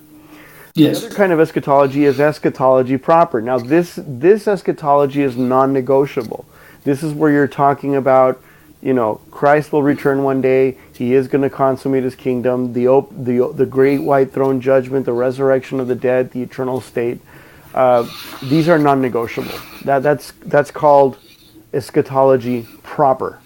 Yes. 0.79 1.01
The 1.01 1.07
other 1.07 1.15
kind 1.15 1.31
of 1.31 1.39
eschatology 1.39 2.05
is 2.05 2.19
eschatology 2.19 2.97
proper. 2.97 3.41
Now 3.41 3.59
this 3.59 3.99
this 4.01 4.47
eschatology 4.47 5.21
is 5.21 5.37
non-negotiable. 5.37 6.45
This 6.83 7.03
is 7.03 7.13
where 7.13 7.31
you're 7.31 7.47
talking 7.47 7.95
about 7.95 8.41
you 8.81 8.93
know, 8.93 9.19
Christ 9.29 9.73
will 9.73 9.83
return 9.83 10.23
one 10.23 10.41
day. 10.41 10.77
He 10.93 11.13
is 11.13 11.27
going 11.27 11.41
to 11.41 11.49
consummate 11.49 12.03
his 12.03 12.15
kingdom, 12.15 12.73
the, 12.73 12.87
op- 12.87 13.11
the, 13.11 13.51
the 13.53 13.65
great 13.65 14.01
white 14.01 14.31
throne 14.31 14.61
judgment, 14.61 15.05
the 15.05 15.13
resurrection 15.13 15.79
of 15.79 15.87
the 15.87 15.95
dead, 15.95 16.31
the 16.31 16.41
eternal 16.41 16.79
state. 16.79 17.19
Uh, 17.73 18.07
these 18.43 18.69
are 18.69 18.79
non-negotiable. 18.79 19.51
That, 19.83 20.01
that's, 20.01 20.31
that's 20.43 20.71
called 20.71 21.17
eschatology 21.73 22.67
proper. 22.83 23.39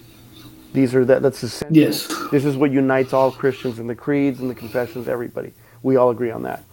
These 0.71 0.95
are 0.95 1.05
that, 1.05 1.21
that's 1.21 1.43
essential. 1.43 1.75
Yes. 1.75 2.07
This 2.31 2.45
is 2.45 2.55
what 2.55 2.71
unites 2.71 3.13
all 3.13 3.31
Christians 3.31 3.79
in 3.79 3.87
the 3.87 3.95
creeds 3.95 4.39
and 4.39 4.49
the 4.49 4.55
confessions, 4.55 5.07
everybody. 5.07 5.53
We 5.81 5.97
all 5.97 6.09
agree 6.09 6.31
on 6.31 6.43
that. 6.43 6.63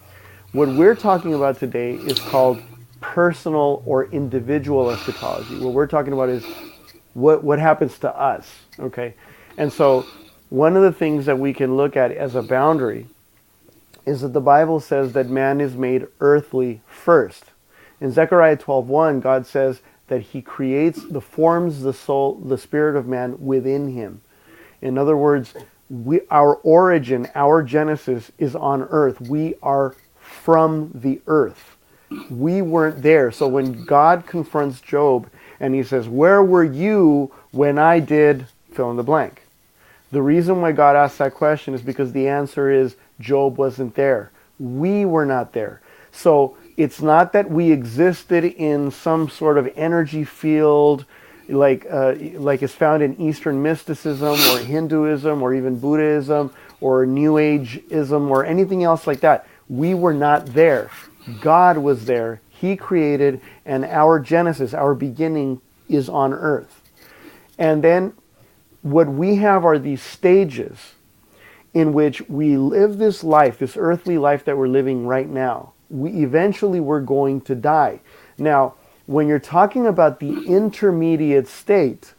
What 0.52 0.68
we're 0.70 0.96
talking 0.96 1.32
about 1.32 1.60
today 1.60 1.92
is 1.94 2.18
called 2.18 2.60
personal 3.00 3.84
or 3.86 4.06
individual 4.06 4.90
eschatology. 4.90 5.60
What 5.60 5.74
we're 5.74 5.86
talking 5.86 6.12
about 6.12 6.28
is 6.28 6.44
what 7.14 7.44
what 7.44 7.60
happens 7.60 8.00
to 8.00 8.12
us 8.18 8.50
okay? 8.80 9.14
And 9.56 9.72
so 9.72 10.06
one 10.48 10.74
of 10.74 10.82
the 10.82 10.90
things 10.90 11.26
that 11.26 11.38
we 11.38 11.52
can 11.52 11.76
look 11.76 11.96
at 11.96 12.10
as 12.10 12.34
a 12.34 12.42
boundary 12.42 13.06
is 14.04 14.22
that 14.22 14.32
the 14.32 14.40
bible 14.40 14.80
says 14.80 15.12
that 15.12 15.28
man 15.28 15.60
is 15.60 15.76
made 15.76 16.08
earthly 16.18 16.82
first. 16.84 17.44
In 18.00 18.10
zechariah 18.10 18.56
12.1 18.56 19.22
god 19.22 19.46
says 19.46 19.82
that 20.08 20.20
he 20.20 20.42
creates 20.42 21.04
the 21.04 21.20
forms 21.20 21.82
the 21.82 21.92
soul 21.92 22.34
the 22.34 22.58
spirit 22.58 22.96
of 22.96 23.06
man 23.06 23.36
within 23.38 23.94
him. 23.94 24.20
In 24.82 24.98
other 24.98 25.16
words 25.16 25.54
we, 25.88 26.22
our 26.28 26.56
origin 26.56 27.28
our 27.36 27.62
genesis 27.62 28.32
is 28.36 28.56
on 28.56 28.82
earth. 28.90 29.20
We 29.20 29.54
are 29.62 29.94
from 30.42 30.90
the 30.94 31.20
earth 31.26 31.76
we 32.28 32.60
weren't 32.60 33.02
there 33.02 33.30
so 33.30 33.46
when 33.46 33.84
god 33.84 34.26
confronts 34.26 34.80
job 34.80 35.28
and 35.60 35.74
he 35.74 35.82
says, 35.82 36.08
Where 36.08 36.42
were 36.42 36.64
you 36.64 37.30
when 37.52 37.78
I 37.78 38.00
did 38.00 38.46
fill 38.72 38.90
in 38.90 38.96
the 38.96 39.02
blank? 39.02 39.42
The 40.10 40.22
reason 40.22 40.60
why 40.60 40.72
God 40.72 40.96
asked 40.96 41.18
that 41.18 41.34
question 41.34 41.74
is 41.74 41.82
because 41.82 42.12
the 42.12 42.26
answer 42.26 42.70
is 42.70 42.96
Job 43.20 43.58
wasn't 43.58 43.94
there. 43.94 44.32
We 44.58 45.04
were 45.04 45.26
not 45.26 45.52
there. 45.52 45.80
So 46.10 46.56
it's 46.76 47.00
not 47.00 47.32
that 47.34 47.48
we 47.48 47.70
existed 47.70 48.44
in 48.44 48.90
some 48.90 49.28
sort 49.28 49.58
of 49.58 49.70
energy 49.76 50.24
field 50.24 51.04
like, 51.48 51.86
uh, 51.90 52.14
like 52.34 52.62
is 52.62 52.72
found 52.72 53.02
in 53.02 53.20
Eastern 53.20 53.62
mysticism 53.62 54.38
or 54.50 54.58
Hinduism 54.58 55.42
or 55.42 55.54
even 55.54 55.78
Buddhism 55.78 56.52
or 56.80 57.06
New 57.06 57.34
Ageism 57.34 58.30
or 58.30 58.44
anything 58.44 58.82
else 58.82 59.06
like 59.06 59.20
that. 59.20 59.46
We 59.70 59.94
were 59.94 60.12
not 60.12 60.46
there. 60.46 60.90
God 61.40 61.78
was 61.78 62.06
there. 62.06 62.40
He 62.50 62.76
created, 62.76 63.40
and 63.64 63.84
our 63.84 64.18
genesis, 64.18 64.74
our 64.74 64.94
beginning, 64.94 65.62
is 65.88 66.08
on 66.08 66.34
earth. 66.34 66.82
And 67.56 67.82
then 67.82 68.12
what 68.82 69.08
we 69.08 69.36
have 69.36 69.64
are 69.64 69.78
these 69.78 70.02
stages 70.02 70.94
in 71.72 71.92
which 71.92 72.20
we 72.28 72.56
live 72.56 72.98
this 72.98 73.22
life, 73.22 73.58
this 73.58 73.76
earthly 73.76 74.18
life 74.18 74.44
that 74.44 74.58
we're 74.58 74.68
living 74.68 75.06
right 75.06 75.28
now. 75.28 75.72
We 75.88 76.10
eventually 76.24 76.80
we're 76.80 77.00
going 77.00 77.40
to 77.42 77.54
die. 77.54 78.00
Now, 78.38 78.74
when 79.06 79.28
you're 79.28 79.38
talking 79.38 79.86
about 79.86 80.18
the 80.18 80.44
intermediate 80.46 81.46
state, 81.46 82.14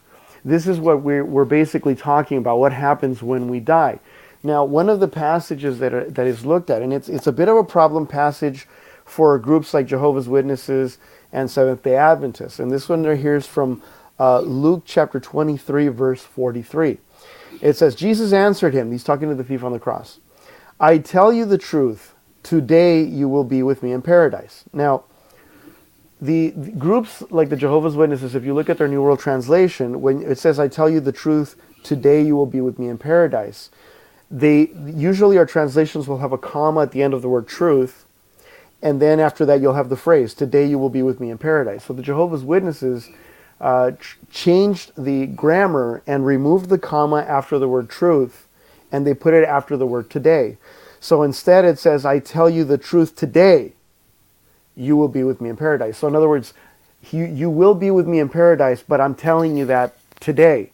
this 0.46 0.68
is 0.68 0.80
what 0.80 1.02
we're, 1.02 1.26
we're 1.26 1.46
basically 1.46 1.96
talking 1.96 2.38
about 2.38 2.60
what 2.60 2.74
happens 2.74 3.22
when 3.22 3.50
we 3.50 3.60
die. 3.60 4.00
Now, 4.44 4.64
one 4.66 4.90
of 4.90 5.00
the 5.00 5.08
passages 5.08 5.80
that, 5.80 5.94
are, 5.94 6.10
that 6.10 6.28
is 6.28 6.46
looked 6.46 6.70
at, 6.70 6.82
and 6.82 6.92
it's, 6.94 7.10
it's 7.10 7.28
a 7.28 7.32
bit 7.32 7.48
of 7.48 7.58
a 7.58 7.64
problem 7.64 8.08
passage 8.08 8.68
for 9.06 9.38
groups 9.38 9.74
like 9.74 9.86
Jehovah's 9.86 10.28
Witnesses 10.28 10.98
and 11.32 11.50
Seventh 11.50 11.84
day 11.84 11.96
Adventists. 11.96 12.60
And 12.60 12.72
this 12.72 12.90
one 12.90 13.04
here 13.04 13.36
is 13.36 13.46
from 13.46 13.82
uh, 14.20 14.40
Luke 14.42 14.84
chapter 14.86 15.20
23, 15.20 15.90
verse 15.90 16.24
43. 16.24 16.98
It 17.62 17.76
says, 17.76 17.96
Jesus 17.96 18.34
answered 18.34 18.74
him, 18.74 18.92
he's 18.92 19.04
talking 19.04 19.30
to 19.30 19.36
the 19.36 19.44
thief 19.44 19.64
on 19.64 19.74
the 19.74 19.80
cross, 19.80 20.20
I 20.80 20.98
tell 20.98 21.32
you 21.32 21.46
the 21.46 21.58
truth, 21.58 22.16
today 22.42 23.04
you 23.04 23.30
will 23.30 23.44
be 23.44 23.62
with 23.62 23.84
me 23.84 23.92
in 23.92 24.02
paradise. 24.02 24.64
Now, 24.74 25.04
the, 26.20 26.50
the, 26.52 26.72
groups 26.72 27.24
like 27.32 27.50
the 27.50 27.56
Jehovah's 27.56 27.96
Witnesses, 27.96 28.36
if 28.36 28.44
you 28.44 28.54
look 28.54 28.70
at 28.70 28.78
their 28.78 28.88
New 28.88 29.02
World 29.02 29.20
Translation, 29.20 30.02
when 30.02 30.22
it 30.22 30.38
says, 30.38 30.60
I 30.60 30.68
tell 30.68 30.90
you 30.90 31.00
the 31.00 31.12
truth, 31.12 31.56
today 31.84 32.22
you 32.22 32.36
will 32.36 32.46
be 32.46 32.62
with 32.62 32.78
me 32.78 32.88
in 32.88 32.98
paradise, 33.00 33.72
they 34.32 34.70
usually 34.86 35.38
our 35.38 35.46
translations 35.46 36.08
will 36.08 36.20
have 36.20 36.32
a 36.32 36.38
comma 36.38 36.82
at 36.82 36.92
the 36.92 37.04
end 37.04 37.14
of 37.14 37.22
the 37.22 37.30
word 37.30 37.48
truth 37.48 38.06
and 38.82 39.02
then 39.02 39.20
after 39.20 39.46
that 39.46 39.62
you'll 39.62 39.74
have 39.76 39.90
the 39.90 39.98
phrase 39.98 40.34
today 40.34 40.66
you 40.66 40.80
will 40.80 40.90
be 40.90 41.04
with 41.04 41.20
me 41.20 41.30
in 41.30 41.38
paradise. 41.38 41.86
So 41.86 41.94
the 41.94 42.02
jehovah's 42.02 42.44
witnesses 42.44 43.10
uh, 43.60 43.92
ch- 43.92 44.18
changed 44.32 44.94
the 44.98 45.28
grammar 45.28 46.02
and 46.08 46.26
removed 46.26 46.70
the 46.70 46.80
comma 46.80 47.18
after 47.28 47.60
the 47.60 47.68
word 47.68 47.90
truth 47.90 48.48
and 48.92 49.06
they 49.06 49.14
put 49.14 49.34
it 49.34 49.46
after 49.46 49.78
the 49.78 49.86
word 49.86 50.10
today. 50.10 50.58
So 51.02 51.24
instead 51.24 51.66
it 51.66 51.80
says 51.80 52.06
i 52.06 52.20
tell 52.20 52.50
you 52.50 52.64
the 52.64 52.78
truth 52.78 53.16
today 53.16 53.74
you 54.76 54.96
will 54.96 55.10
be 55.10 55.24
with 55.24 55.42
me 55.42 55.50
in 55.50 55.58
paradise. 55.58 55.98
So 55.98 56.08
in 56.08 56.16
other 56.16 56.30
words 56.30 56.54
you, 57.12 57.26
you 57.26 57.50
will 57.50 57.76
be 57.76 57.92
with 57.92 58.08
me 58.08 58.20
in 58.20 58.30
paradise 58.30 58.84
but 58.88 59.02
i'm 59.02 59.16
telling 59.16 59.58
you 59.58 59.66
that 59.66 59.96
today. 60.22 60.72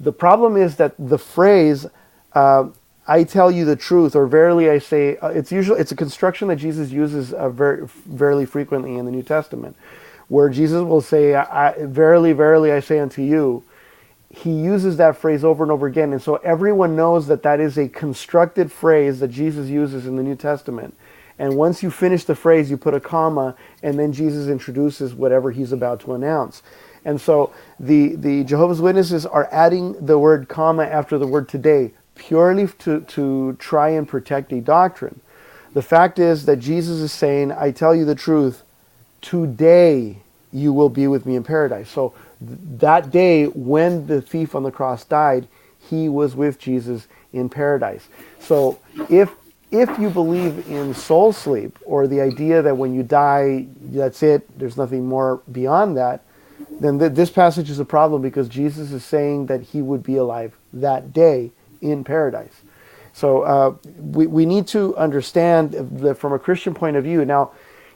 The 0.00 0.12
problem 0.12 0.56
is 0.56 0.76
that 0.76 0.94
the 0.98 1.18
phrase 1.18 1.86
uh, 2.32 2.68
I 3.10 3.24
tell 3.24 3.50
you 3.50 3.64
the 3.64 3.74
truth, 3.74 4.14
or 4.14 4.28
verily 4.28 4.70
I 4.70 4.78
say, 4.78 5.16
uh, 5.16 5.30
it's 5.30 5.50
usually 5.50 5.80
it's 5.80 5.90
a 5.90 5.96
construction 5.96 6.46
that 6.46 6.56
Jesus 6.56 6.92
uses 6.92 7.32
uh, 7.32 7.48
very, 7.50 7.84
very 8.06 8.46
frequently 8.46 8.98
in 8.98 9.04
the 9.04 9.10
New 9.10 9.24
Testament, 9.24 9.74
where 10.28 10.48
Jesus 10.48 10.84
will 10.84 11.00
say, 11.00 11.34
I, 11.34 11.74
"Verily, 11.86 12.32
verily 12.32 12.70
I 12.70 12.78
say 12.78 13.00
unto 13.00 13.20
you." 13.20 13.64
He 14.32 14.52
uses 14.52 14.96
that 14.98 15.16
phrase 15.16 15.42
over 15.42 15.64
and 15.64 15.72
over 15.72 15.88
again, 15.88 16.12
and 16.12 16.22
so 16.22 16.36
everyone 16.36 16.94
knows 16.94 17.26
that 17.26 17.42
that 17.42 17.58
is 17.58 17.76
a 17.76 17.88
constructed 17.88 18.70
phrase 18.70 19.18
that 19.18 19.32
Jesus 19.32 19.68
uses 19.68 20.06
in 20.06 20.14
the 20.14 20.22
New 20.22 20.36
Testament. 20.36 20.94
And 21.36 21.56
once 21.56 21.82
you 21.82 21.90
finish 21.90 22.22
the 22.22 22.36
phrase, 22.36 22.70
you 22.70 22.76
put 22.76 22.94
a 22.94 23.00
comma, 23.00 23.56
and 23.82 23.98
then 23.98 24.12
Jesus 24.12 24.46
introduces 24.46 25.14
whatever 25.14 25.50
he's 25.50 25.72
about 25.72 25.98
to 26.02 26.12
announce. 26.12 26.62
And 27.04 27.20
so 27.20 27.52
the, 27.80 28.14
the 28.14 28.44
Jehovah's 28.44 28.80
Witnesses 28.80 29.26
are 29.26 29.48
adding 29.50 29.94
the 30.04 30.16
word 30.16 30.48
comma 30.48 30.84
after 30.84 31.18
the 31.18 31.26
word 31.26 31.48
today 31.48 31.92
purely 32.14 32.68
to, 32.80 33.00
to 33.00 33.54
try 33.54 33.90
and 33.90 34.08
protect 34.08 34.52
a 34.52 34.60
doctrine. 34.60 35.20
The 35.72 35.82
fact 35.82 36.18
is 36.18 36.46
that 36.46 36.56
Jesus 36.56 36.98
is 36.98 37.12
saying, 37.12 37.52
I 37.52 37.70
tell 37.70 37.94
you 37.94 38.04
the 38.04 38.14
truth, 38.14 38.62
today 39.20 40.18
you 40.52 40.72
will 40.72 40.88
be 40.88 41.06
with 41.06 41.26
me 41.26 41.36
in 41.36 41.44
paradise. 41.44 41.88
So 41.88 42.12
th- 42.44 42.58
that 42.78 43.10
day 43.10 43.46
when 43.46 44.06
the 44.06 44.20
thief 44.20 44.54
on 44.54 44.64
the 44.64 44.70
cross 44.72 45.04
died, 45.04 45.46
he 45.78 46.08
was 46.08 46.34
with 46.34 46.58
Jesus 46.58 47.06
in 47.32 47.48
paradise. 47.48 48.08
So 48.40 48.78
if 49.08 49.34
if 49.70 50.00
you 50.00 50.10
believe 50.10 50.68
in 50.68 50.92
soul 50.94 51.32
sleep 51.32 51.78
or 51.84 52.08
the 52.08 52.20
idea 52.20 52.60
that 52.60 52.76
when 52.76 52.92
you 52.92 53.04
die, 53.04 53.68
that's 53.80 54.20
it, 54.20 54.58
there's 54.58 54.76
nothing 54.76 55.06
more 55.06 55.42
beyond 55.52 55.96
that, 55.96 56.24
then 56.80 56.98
th- 56.98 57.12
this 57.12 57.30
passage 57.30 57.70
is 57.70 57.78
a 57.78 57.84
problem 57.84 58.20
because 58.20 58.48
Jesus 58.48 58.90
is 58.90 59.04
saying 59.04 59.46
that 59.46 59.62
he 59.62 59.80
would 59.80 60.02
be 60.02 60.16
alive 60.16 60.56
that 60.72 61.12
day 61.12 61.52
in 61.80 62.04
paradise. 62.04 62.62
So 63.12 63.42
uh, 63.42 63.74
we, 63.98 64.26
we 64.26 64.46
need 64.46 64.66
to 64.68 64.96
understand 64.96 65.72
that 65.72 66.16
from 66.16 66.32
a 66.32 66.38
Christian 66.38 66.74
point 66.74 66.96
of 66.96 67.04
view. 67.04 67.24
Now, 67.24 67.52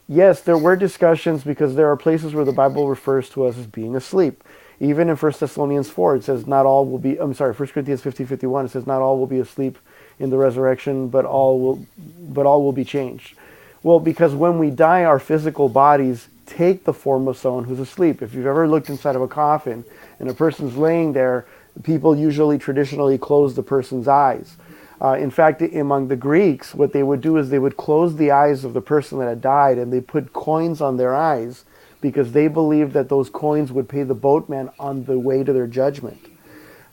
yes, 0.08 0.40
there 0.40 0.58
were 0.58 0.76
discussions 0.76 1.44
because 1.44 1.74
there 1.74 1.90
are 1.90 1.96
places 1.96 2.34
where 2.34 2.44
the 2.44 2.52
Bible 2.52 2.88
refers 2.88 3.28
to 3.30 3.46
us 3.46 3.56
as 3.56 3.66
being 3.66 3.94
asleep. 3.96 4.42
Even 4.80 5.08
in 5.08 5.16
1 5.16 5.32
Thessalonians 5.38 5.88
4, 5.88 6.16
it 6.16 6.24
says, 6.24 6.46
not 6.46 6.66
all 6.66 6.84
will 6.84 6.98
be, 6.98 7.18
I'm 7.18 7.32
sorry, 7.32 7.52
1 7.52 7.68
Corinthians 7.68 8.02
50, 8.02 8.24
51, 8.24 8.66
it 8.66 8.70
says, 8.70 8.86
not 8.86 9.00
all 9.00 9.18
will 9.18 9.28
be 9.28 9.38
asleep 9.38 9.78
in 10.18 10.30
the 10.30 10.36
resurrection, 10.36 11.08
but 11.08 11.24
all 11.24 11.60
will, 11.60 11.86
but 11.96 12.44
all 12.44 12.62
will 12.62 12.72
be 12.72 12.84
changed. 12.84 13.36
Well, 13.84 14.00
because 14.00 14.34
when 14.34 14.58
we 14.58 14.70
die, 14.70 15.04
our 15.04 15.20
physical 15.20 15.68
bodies 15.68 16.28
take 16.46 16.84
the 16.84 16.92
form 16.92 17.28
of 17.28 17.36
someone 17.36 17.64
who's 17.64 17.80
asleep. 17.80 18.20
If 18.20 18.34
you've 18.34 18.46
ever 18.46 18.68
looked 18.68 18.88
inside 18.88 19.16
of 19.16 19.22
a 19.22 19.28
coffin 19.28 19.84
and 20.18 20.28
a 20.28 20.34
person's 20.34 20.76
laying 20.76 21.12
there, 21.12 21.46
people 21.82 22.16
usually 22.16 22.58
traditionally 22.58 23.18
close 23.18 23.54
the 23.54 23.62
person's 23.62 24.08
eyes. 24.08 24.56
Uh, 25.00 25.14
in 25.14 25.30
fact, 25.30 25.60
among 25.60 26.08
the 26.08 26.16
Greeks, 26.16 26.74
what 26.74 26.92
they 26.92 27.02
would 27.02 27.20
do 27.20 27.36
is 27.36 27.50
they 27.50 27.58
would 27.58 27.76
close 27.76 28.16
the 28.16 28.30
eyes 28.30 28.64
of 28.64 28.72
the 28.72 28.80
person 28.80 29.18
that 29.18 29.28
had 29.28 29.40
died 29.40 29.76
and 29.76 29.92
they 29.92 30.00
put 30.00 30.32
coins 30.32 30.80
on 30.80 30.96
their 30.96 31.14
eyes 31.14 31.64
because 32.00 32.32
they 32.32 32.48
believed 32.48 32.92
that 32.92 33.08
those 33.08 33.28
coins 33.28 33.72
would 33.72 33.88
pay 33.88 34.02
the 34.02 34.14
boatman 34.14 34.70
on 34.78 35.04
the 35.04 35.18
way 35.18 35.42
to 35.42 35.52
their 35.52 35.66
judgment. 35.66 36.18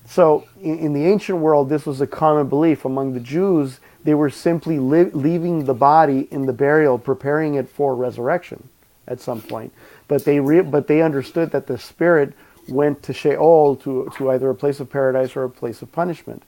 So, 0.06 0.46
in, 0.62 0.80
in 0.80 0.94
the 0.94 1.06
ancient 1.06 1.40
world, 1.40 1.70
this 1.70 1.86
was 1.86 2.02
a 2.02 2.08
common 2.08 2.50
belief. 2.50 2.84
Among 2.86 3.14
the 3.14 3.20
Jews, 3.20 3.80
They 4.04 4.16
were 4.16 4.30
simply 4.30 4.80
li- 4.80 5.12
leaving 5.14 5.66
the 5.66 5.74
body 5.74 6.28
in 6.32 6.46
the 6.48 6.54
burial, 6.54 6.98
preparing 6.98 7.56
it 7.56 7.70
for 7.70 7.96
resurrection 7.96 8.70
at 9.08 9.20
some 9.22 9.42
point. 9.42 9.74
But 10.08 10.26
they 10.26 10.40
re- 10.40 10.62
but 10.62 10.88
they 10.88 11.02
understood 11.02 11.52
that 11.52 11.68
the 11.68 11.78
spirit 11.78 12.34
went 12.72 13.04
to 13.04 13.14
Sheol 13.14 13.76
to 13.78 14.12
to 14.18 14.32
either 14.32 14.50
a 14.50 14.56
place 14.56 14.80
of 14.80 14.90
paradise 14.90 15.36
or 15.36 15.44
a 15.44 15.50
place 15.50 15.82
of 15.82 15.92
punishment. 15.92 16.44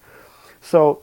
So 0.62 1.02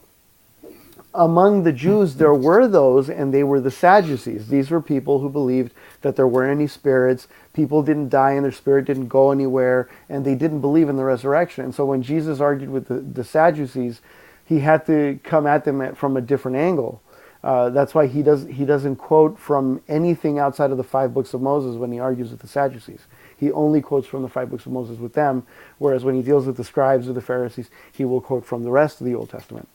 among 1.14 1.64
the 1.64 1.72
Jews, 1.72 2.16
there 2.16 2.34
were 2.34 2.68
those, 2.68 3.10
and 3.10 3.34
they 3.34 3.42
were 3.42 3.60
the 3.60 3.70
Sadducees. 3.70 4.48
These 4.48 4.70
were 4.70 4.80
people 4.80 5.18
who 5.18 5.28
believed 5.28 5.72
that 6.02 6.16
there 6.16 6.26
weren't 6.26 6.56
any 6.56 6.68
spirits, 6.68 7.26
people 7.52 7.82
didn't 7.82 8.10
die 8.10 8.32
and 8.32 8.44
their 8.44 8.52
spirit 8.52 8.84
didn't 8.84 9.08
go 9.08 9.32
anywhere, 9.32 9.88
and 10.08 10.24
they 10.24 10.34
didn't 10.34 10.60
believe 10.60 10.88
in 10.88 10.96
the 10.96 11.04
resurrection. 11.04 11.64
And 11.64 11.74
so 11.74 11.84
when 11.84 12.02
Jesus 12.02 12.40
argued 12.40 12.70
with 12.70 12.86
the, 12.86 12.94
the 12.94 13.24
Sadducees, 13.24 14.00
he 14.44 14.60
had 14.60 14.86
to 14.86 15.18
come 15.24 15.46
at 15.46 15.64
them 15.64 15.80
at, 15.80 15.96
from 15.96 16.16
a 16.16 16.20
different 16.20 16.56
angle. 16.56 17.02
Uh, 17.42 17.70
that's 17.70 17.94
why 17.94 18.06
he 18.06 18.22
does 18.22 18.44
he 18.46 18.66
doesn't 18.66 18.96
quote 18.96 19.38
from 19.38 19.80
anything 19.88 20.38
outside 20.38 20.70
of 20.70 20.76
the 20.76 20.84
five 20.84 21.14
books 21.14 21.32
of 21.32 21.40
Moses 21.40 21.76
when 21.76 21.90
he 21.90 21.98
argues 21.98 22.30
with 22.30 22.40
the 22.40 22.46
Sadducees. 22.48 23.00
He 23.40 23.50
only 23.50 23.80
quotes 23.80 24.06
from 24.06 24.22
the 24.22 24.28
five 24.28 24.50
books 24.50 24.66
of 24.66 24.72
Moses 24.72 24.98
with 24.98 25.14
them, 25.14 25.46
whereas 25.78 26.04
when 26.04 26.14
he 26.14 26.22
deals 26.22 26.46
with 26.46 26.58
the 26.58 26.64
scribes 26.64 27.08
or 27.08 27.14
the 27.14 27.22
Pharisees, 27.22 27.70
he 27.90 28.04
will 28.04 28.20
quote 28.20 28.44
from 28.44 28.64
the 28.64 28.70
rest 28.70 29.00
of 29.00 29.06
the 29.06 29.14
Old 29.14 29.30
Testament. 29.30 29.66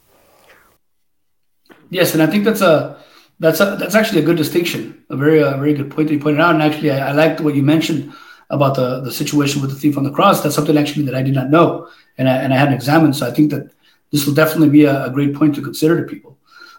Yes, 1.90 2.14
and 2.14 2.22
I 2.22 2.28
think 2.28 2.46
that's 2.46 2.62
a 2.62 3.04
that's 3.40 3.60
a, 3.60 3.76
that's 3.80 3.96
actually 3.96 4.22
a 4.22 4.26
good 4.26 4.38
distinction, 4.38 5.04
a 5.10 5.18
very 5.18 5.40
a 5.40 5.58
very 5.58 5.74
good 5.74 5.90
point 5.90 6.08
that 6.08 6.14
you 6.14 6.20
pointed 6.20 6.42
out. 6.42 6.54
And 6.54 6.64
actually, 6.64 6.92
I, 6.92 7.10
I 7.10 7.12
liked 7.12 7.42
what 7.42 7.56
you 7.56 7.64
mentioned 7.64 8.14
about 8.52 8.76
the 8.76 9.02
the 9.02 9.12
situation 9.12 9.62
with 9.62 9.72
the 9.72 9.78
thief 9.78 9.98
on 9.98 10.04
the 10.04 10.12
cross. 10.12 10.42
That's 10.42 10.56
something 10.56 10.78
actually 10.78 11.06
that 11.06 11.16
I 11.16 11.24
did 11.24 11.34
not 11.34 11.50
know, 11.50 11.90
and 12.20 12.30
I 12.30 12.36
and 12.38 12.54
I 12.54 12.58
hadn't 12.58 12.76
examined. 12.76 13.16
So 13.16 13.28
I 13.28 13.32
think 13.32 13.50
that 13.50 13.72
this 14.12 14.28
will 14.28 14.36
definitely 14.36 14.70
be 14.70 14.86
a, 14.86 15.06
a 15.06 15.10
great 15.10 15.34
point 15.34 15.56
to 15.56 15.62
consider 15.62 16.00
to 16.00 16.08
people. 16.08 16.38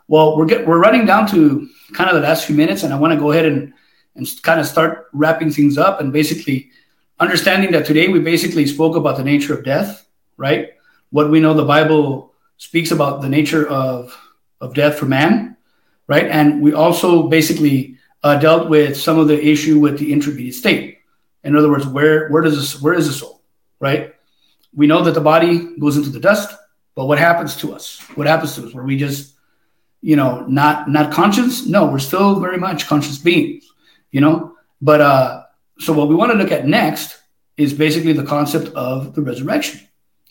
Well, 0.09 0.37
we're 0.37 0.47
get, 0.47 0.67
we're 0.69 0.79
running 0.79 1.05
down 1.05 1.27
to 1.33 1.69
kind 1.93 2.09
of 2.09 2.15
the 2.15 2.23
last 2.23 2.47
few 2.47 2.55
minutes, 2.55 2.85
and 2.85 2.95
I 2.95 2.99
want 2.99 3.13
to 3.13 3.19
go 3.19 3.33
ahead 3.33 3.47
and 3.47 3.73
and 4.17 4.27
kind 4.43 4.61
of 4.61 4.67
start 4.67 5.09
wrapping 5.13 5.51
things 5.51 5.79
up 5.79 6.01
and 6.01 6.13
basically 6.13 6.71
understanding 7.19 7.73
that 7.73 7.87
today 7.87 8.09
we 8.09 8.19
basically 8.19 8.67
spoke 8.67 8.97
about 8.97 9.17
the 9.17 9.25
nature 9.25 9.55
of 9.55 9.65
death, 9.65 10.07
right? 10.37 10.71
What 11.11 11.31
we 11.31 11.41
know 11.41 11.55
the 11.55 11.65
Bible 11.65 12.35
speaks 12.59 12.91
about 12.91 13.23
the 13.23 13.29
nature 13.29 13.69
of 13.69 14.17
of 14.61 14.75
death 14.75 14.99
for 14.99 15.07
man, 15.07 15.57
right? 16.07 16.27
And 16.27 16.63
we 16.63 16.73
also 16.73 17.29
basically 17.29 17.99
uh, 18.23 18.37
dealt 18.39 18.69
with 18.69 18.97
some 18.97 19.19
of 19.19 19.29
the 19.29 19.41
issue 19.41 19.79
with 19.79 19.99
the 19.99 20.13
intermediate 20.13 20.55
state. 20.55 20.99
In 21.45 21.57
other 21.57 21.71
words, 21.71 21.87
where 21.87 22.29
where 22.31 22.43
does 22.43 22.57
this 22.57 22.83
where 22.83 22.95
is 22.95 23.07
the 23.07 23.13
soul, 23.13 23.43
right? 23.81 24.15
We 24.75 24.87
know 24.87 25.03
that 25.05 25.15
the 25.15 25.21
body 25.21 25.77
goes 25.79 25.97
into 25.97 26.11
the 26.11 26.21
dust, 26.21 26.55
but 26.95 27.07
what 27.07 27.19
happens 27.19 27.57
to 27.57 27.75
us? 27.75 28.01
What 28.15 28.27
happens 28.27 28.55
to 28.57 28.67
us? 28.67 28.75
Were 28.75 28.85
we 28.85 28.97
just, 28.97 29.35
you 30.01 30.17
know, 30.17 30.45
not 30.47 30.89
not 30.89 31.13
conscious? 31.13 31.67
No, 31.67 31.87
we're 31.87 31.99
still 31.99 32.41
very 32.41 32.59
much 32.59 32.87
conscious 32.87 33.19
beings, 33.19 33.66
you 34.17 34.23
know. 34.23 34.57
But 34.81 35.01
uh, 35.03 35.43
so 35.79 35.93
what 35.93 36.09
we 36.09 36.15
want 36.15 36.33
to 36.33 36.39
look 36.39 36.51
at 36.51 36.67
next 36.67 37.21
is 37.59 37.75
basically 37.75 38.15
the 38.15 38.25
concept 38.25 38.69
of 38.75 39.15
the 39.15 39.21
resurrection 39.21 39.81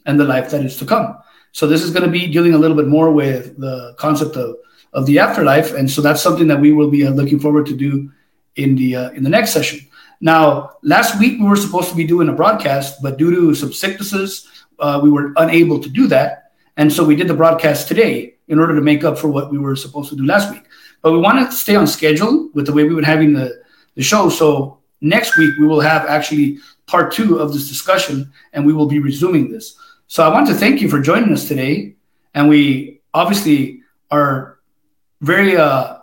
and 0.08 0.20
the 0.20 0.26
life 0.34 0.50
that 0.50 0.66
is 0.66 0.78
to 0.78 0.86
come. 0.86 1.08
So 1.52 1.68
this 1.68 1.84
is 1.84 1.92
going 1.92 2.06
to 2.10 2.16
be 2.20 2.26
dealing 2.36 2.56
a 2.56 2.58
little 2.58 2.76
bit 2.76 2.88
more 2.88 3.12
with 3.12 3.44
the 3.66 3.94
concept 4.06 4.36
of, 4.38 4.56
of 4.94 5.06
the 5.06 5.20
afterlife, 5.20 5.70
and 5.78 5.90
so 5.90 6.02
that's 6.02 6.22
something 6.22 6.48
that 6.48 6.60
we 6.60 6.72
will 6.74 6.90
be 6.90 7.06
uh, 7.06 7.12
looking 7.12 7.40
forward 7.40 7.66
to 7.68 7.76
do 7.76 8.12
in 8.56 8.76
the 8.76 8.90
uh, 8.96 9.10
in 9.12 9.22
the 9.24 9.34
next 9.38 9.52
session. 9.52 9.80
Now, 10.20 10.72
last 10.82 11.20
week 11.20 11.40
we 11.40 11.46
were 11.46 11.62
supposed 11.66 11.90
to 11.90 11.96
be 11.96 12.08
doing 12.14 12.28
a 12.30 12.34
broadcast, 12.42 13.04
but 13.04 13.18
due 13.18 13.32
to 13.36 13.54
some 13.54 13.72
sicknesses, 13.72 14.50
uh, 14.80 15.00
we 15.04 15.12
were 15.12 15.32
unable 15.38 15.80
to 15.86 15.90
do 15.90 16.08
that, 16.08 16.52
and 16.78 16.92
so 16.92 17.06
we 17.06 17.16
did 17.16 17.28
the 17.28 17.40
broadcast 17.42 17.88
today 17.88 18.36
in 18.48 18.58
order 18.60 18.74
to 18.76 18.82
make 18.82 19.04
up 19.04 19.18
for 19.18 19.30
what 19.30 19.52
we 19.52 19.60
were 19.60 19.76
supposed 19.76 20.10
to 20.10 20.16
do 20.16 20.26
last 20.26 20.52
week. 20.52 20.66
But 21.02 21.12
we 21.12 21.20
want 21.20 21.38
to 21.40 21.56
stay 21.56 21.76
on 21.76 21.86
schedule 21.86 22.50
with 22.56 22.66
the 22.66 22.74
way 22.74 22.84
we 22.84 22.96
were 22.96 23.06
having 23.14 23.34
the, 23.34 23.64
the 23.96 24.04
show. 24.04 24.30
So 24.30 24.80
next 25.02 25.38
week 25.38 25.58
we 25.60 25.68
will 25.68 25.82
have 25.82 26.06
actually 26.06 26.60
part 26.86 27.12
two 27.12 27.39
of 27.39 27.54
this 27.54 27.68
discussion, 27.68 28.32
and 28.54 28.66
we 28.66 28.74
will 28.74 28.86
be 28.86 29.00
resuming 29.00 29.52
this. 29.52 29.78
So 30.08 30.24
I 30.24 30.32
want 30.32 30.48
to 30.48 30.54
thank 30.54 30.82
you 30.82 30.89
for 30.89 31.02
joining 31.02 31.34
us 31.34 31.48
today. 31.48 31.96
And 32.34 32.48
we 32.48 33.02
obviously 33.14 33.82
are 34.12 34.60
very 35.22 35.58
uh, 35.58 35.98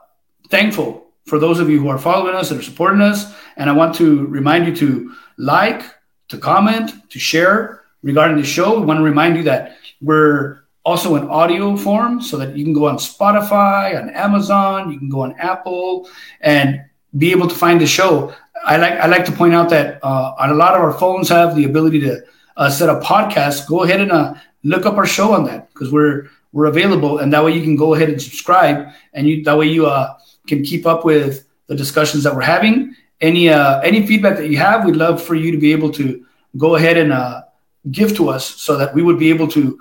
thankful 0.49 1.07
for 1.27 1.39
those 1.39 1.61
of 1.61 1.71
you 1.71 1.81
who 1.81 1.89
are 1.89 1.99
following 1.99 2.35
us 2.35 2.51
and 2.51 2.59
are 2.59 2.65
supporting 2.65 3.01
us. 3.01 3.33
And 3.57 3.71
I 3.71 3.73
want 3.75 3.95
to 3.97 4.27
remind 4.27 4.67
you 4.67 4.75
to 4.77 5.15
like, 5.37 5.85
to 6.29 6.39
comment, 6.39 7.11
to 7.11 7.19
share 7.19 7.83
regarding 8.03 8.39
the 8.39 8.45
show. 8.45 8.81
We 8.81 8.87
want 8.87 8.99
to 8.99 9.05
remind 9.05 9.37
you 9.37 9.45
that 9.45 9.77
we're 10.01 10.63
also 10.85 11.15
in 11.15 11.29
audio 11.29 11.77
form 11.77 12.21
so 12.21 12.37
that 12.39 12.57
you 12.57 12.65
can 12.65 12.73
go 12.73 12.87
on 12.87 12.97
Spotify, 12.97 14.01
on 14.01 14.11
Amazon, 14.11 14.91
you 14.91 14.99
can 14.99 15.09
go 15.09 15.21
on 15.21 15.35
Apple, 15.39 16.09
and 16.41 16.83
be 17.17 17.31
able 17.31 17.49
to 17.49 17.55
find 17.55 17.81
the 17.81 17.87
show. 17.87 18.35
I 18.65 18.77
like 18.77 18.95
I 18.95 19.07
like 19.07 19.25
to 19.27 19.33
point 19.33 19.55
out 19.55 19.69
that 19.71 19.99
uh, 20.03 20.35
a 20.39 20.55
lot 20.55 20.75
of 20.75 20.81
our 20.81 20.93
phones 20.93 21.29
have 21.29 21.57
the 21.57 21.65
ability 21.65 22.01
to 22.01 22.23
uh, 22.57 22.71
set 22.71 22.89
up 22.89 23.03
podcasts, 23.03 23.67
go 23.67 23.83
ahead 23.83 24.01
and 24.01 24.13
uh, 24.13 24.35
look 24.63 24.87
up 24.87 24.97
our 24.97 25.07
show 25.07 25.33
on 25.33 25.45
that 25.45 25.73
because 25.73 25.93
we're 25.93 26.29
we're 26.53 26.67
available, 26.67 27.19
and 27.19 27.33
that 27.33 27.45
way 27.45 27.53
you 27.53 27.63
can 27.63 27.77
go 27.77 27.95
ahead 27.95 28.09
and 28.09 28.21
subscribe, 28.21 28.89
and 29.15 29.27
you 29.27 29.43
that 29.45 29.57
way 29.57 29.67
you 29.67 29.87
uh, 29.87 30.17
can 30.47 30.63
keep 30.63 30.87
up 30.87 31.05
with 31.05 31.49
the 31.67 31.75
discussions 31.75 32.25
that 32.25 32.35
we're 32.35 32.43
having. 32.43 32.95
Any 33.21 33.49
uh, 33.49 33.81
any 33.81 34.07
feedback 34.07 34.37
that 34.37 34.49
you 34.49 34.59
have, 34.59 34.85
we'd 34.85 34.97
love 34.97 35.23
for 35.23 35.35
you 35.35 35.53
to 35.53 35.59
be 35.59 35.73
able 35.73 35.91
to 35.93 36.25
go 36.57 36.77
ahead 36.77 36.97
and 36.97 37.13
uh, 37.13 37.43
give 37.91 38.17
to 38.17 38.29
us 38.29 38.45
so 38.47 38.77
that 38.77 38.95
we 38.95 39.03
would 39.03 39.19
be 39.19 39.31
able 39.31 39.49
to 39.49 39.81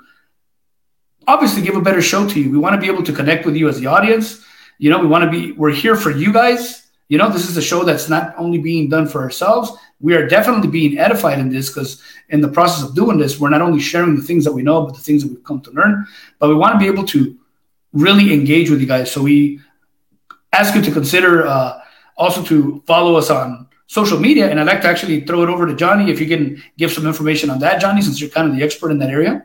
obviously 1.28 1.62
give 1.62 1.76
a 1.76 1.82
better 1.82 2.02
show 2.02 2.28
to 2.28 2.40
you. 2.40 2.50
We 2.50 2.58
want 2.58 2.76
to 2.76 2.82
be 2.82 2.88
able 2.88 3.04
to 3.04 3.14
connect 3.14 3.46
with 3.46 3.56
you 3.56 3.68
as 3.68 3.80
the 3.80 3.88
audience. 3.88 4.44
You 4.78 4.90
know, 4.90 5.00
we 5.00 5.08
want 5.08 5.24
to 5.26 5.30
be 5.30 5.52
we're 5.52 5.72
here 5.72 5.96
for 5.96 6.12
you 6.12 6.32
guys. 6.32 6.88
You 7.12 7.18
know, 7.18 7.30
this 7.30 7.50
is 7.50 7.58
a 7.58 7.62
show 7.62 7.84
that's 7.84 8.08
not 8.08 8.34
only 8.38 8.58
being 8.58 8.88
done 8.88 9.06
for 9.06 9.22
ourselves, 9.22 9.74
we 10.00 10.16
are 10.16 10.26
definitely 10.26 10.70
being 10.70 10.98
edified 10.98 11.40
in 11.40 11.50
this 11.50 11.68
because 11.68 12.02
in 12.30 12.40
the 12.40 12.48
process 12.48 12.88
of 12.88 12.96
doing 12.96 13.18
this, 13.18 13.38
we're 13.38 13.50
not 13.50 13.62
only 13.62 13.82
sharing 13.82 14.16
the 14.16 14.22
things 14.22 14.46
that 14.46 14.54
we 14.54 14.62
know, 14.62 14.86
but 14.86 14.96
the 14.96 15.02
things 15.02 15.22
that 15.22 15.28
we've 15.28 15.44
come 15.44 15.60
to 15.60 15.72
learn, 15.72 16.08
but 16.40 16.48
we 16.48 16.56
want 16.56 16.72
to 16.74 16.80
be 16.80 16.88
able 16.88 17.04
to 17.08 17.38
really 17.92 18.34
engage 18.34 18.70
with 18.70 18.80
you 18.80 18.88
guys. 18.88 19.12
So 19.12 19.22
we 19.22 19.60
ask 20.54 20.74
you 20.74 20.82
to 20.82 20.90
consider 20.90 21.46
uh, 21.46 21.82
also 22.16 22.42
to 22.44 22.82
follow 22.88 23.18
us 23.18 23.30
on 23.30 23.68
social 23.88 24.18
media. 24.18 24.50
And 24.50 24.58
I'd 24.58 24.68
like 24.68 24.82
to 24.84 24.88
actually 24.88 25.20
throw 25.20 25.44
it 25.44 25.50
over 25.50 25.68
to 25.68 25.76
Johnny 25.76 26.10
if 26.10 26.22
you 26.22 26.30
can 26.30 26.64
give 26.78 26.94
some 26.94 27.06
information 27.06 27.50
on 27.50 27.60
that, 27.60 27.82
Johnny, 27.82 28.02
since 28.02 28.22
you're 28.22 28.30
kind 28.30 28.48
of 28.48 28.56
the 28.56 28.64
expert 28.64 28.90
in 28.90 29.00
that 29.00 29.10
area. 29.10 29.44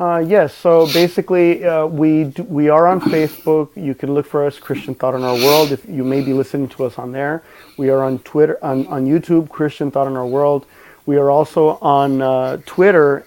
Uh, 0.00 0.16
yes. 0.16 0.54
So 0.54 0.86
basically, 0.94 1.62
uh, 1.62 1.84
we 1.84 2.24
do, 2.24 2.42
we 2.44 2.70
are 2.70 2.86
on 2.86 3.02
Facebook. 3.02 3.68
You 3.76 3.94
can 3.94 4.14
look 4.14 4.24
for 4.24 4.46
us, 4.46 4.58
Christian 4.58 4.94
Thought 4.94 5.14
in 5.14 5.22
Our 5.22 5.34
World. 5.34 5.72
If 5.72 5.86
you 5.86 6.04
may 6.04 6.22
be 6.22 6.32
listening 6.32 6.68
to 6.70 6.86
us 6.86 6.98
on 6.98 7.12
there, 7.12 7.42
we 7.76 7.90
are 7.90 8.02
on 8.02 8.18
Twitter, 8.20 8.58
on, 8.64 8.86
on 8.86 9.04
YouTube, 9.04 9.50
Christian 9.50 9.90
Thought 9.90 10.06
in 10.06 10.16
Our 10.16 10.26
World. 10.26 10.64
We 11.04 11.18
are 11.18 11.30
also 11.30 11.76
on 11.82 12.22
uh, 12.22 12.56
Twitter 12.64 13.26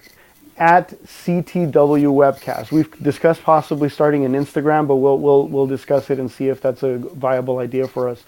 at 0.56 0.90
CTW 1.04 1.70
Webcast. 2.10 2.72
We've 2.72 2.90
discussed 3.00 3.44
possibly 3.44 3.88
starting 3.88 4.24
an 4.24 4.32
Instagram, 4.32 4.88
but 4.88 4.96
we'll 4.96 5.18
we'll 5.18 5.46
we'll 5.46 5.66
discuss 5.68 6.10
it 6.10 6.18
and 6.18 6.28
see 6.30 6.48
if 6.48 6.60
that's 6.60 6.82
a 6.82 6.98
viable 6.98 7.58
idea 7.58 7.86
for 7.86 8.08
us. 8.08 8.24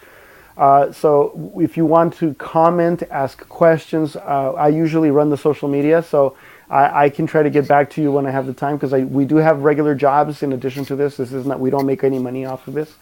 Uh, 0.57 0.93
so 0.93 1.53
if 1.61 1.77
you 1.77 1.85
want 1.85 2.15
to 2.15 2.33
comment, 2.35 3.03
ask 3.11 3.49
questions, 3.49 4.15
uh, 4.17 4.53
I 4.57 4.69
usually 4.69 5.11
run 5.11 5.31
the 5.31 5.37
social 5.37 5.69
media. 5.69 6.01
So 6.03 6.37
I, 6.69 7.05
I, 7.05 7.11
can 7.11 7.27
try 7.27 7.43
to 7.43 7.51
get 7.51 7.69
back 7.69 7.91
to 7.91 8.03
you 8.03 8.11
when 8.11 8.27
I 8.27 8.31
have 8.31 8.47
the 8.47 8.55
time 8.55 8.77
because 8.77 8.93
we 8.93 9.25
do 9.25 9.37
have 9.37 9.61
regular 9.61 9.95
jobs 9.95 10.43
in 10.43 10.53
addition 10.53 10.85
to 10.87 10.97
this. 10.97 11.17
This 11.17 11.33
is 11.33 11.47
not 11.47 11.61
we 11.61 11.71
don't 11.71 11.87
make 11.87 12.03
any 12.03 12.19
money 12.19 12.45
off 12.45 12.67
of 12.67 12.75
this. 12.75 12.95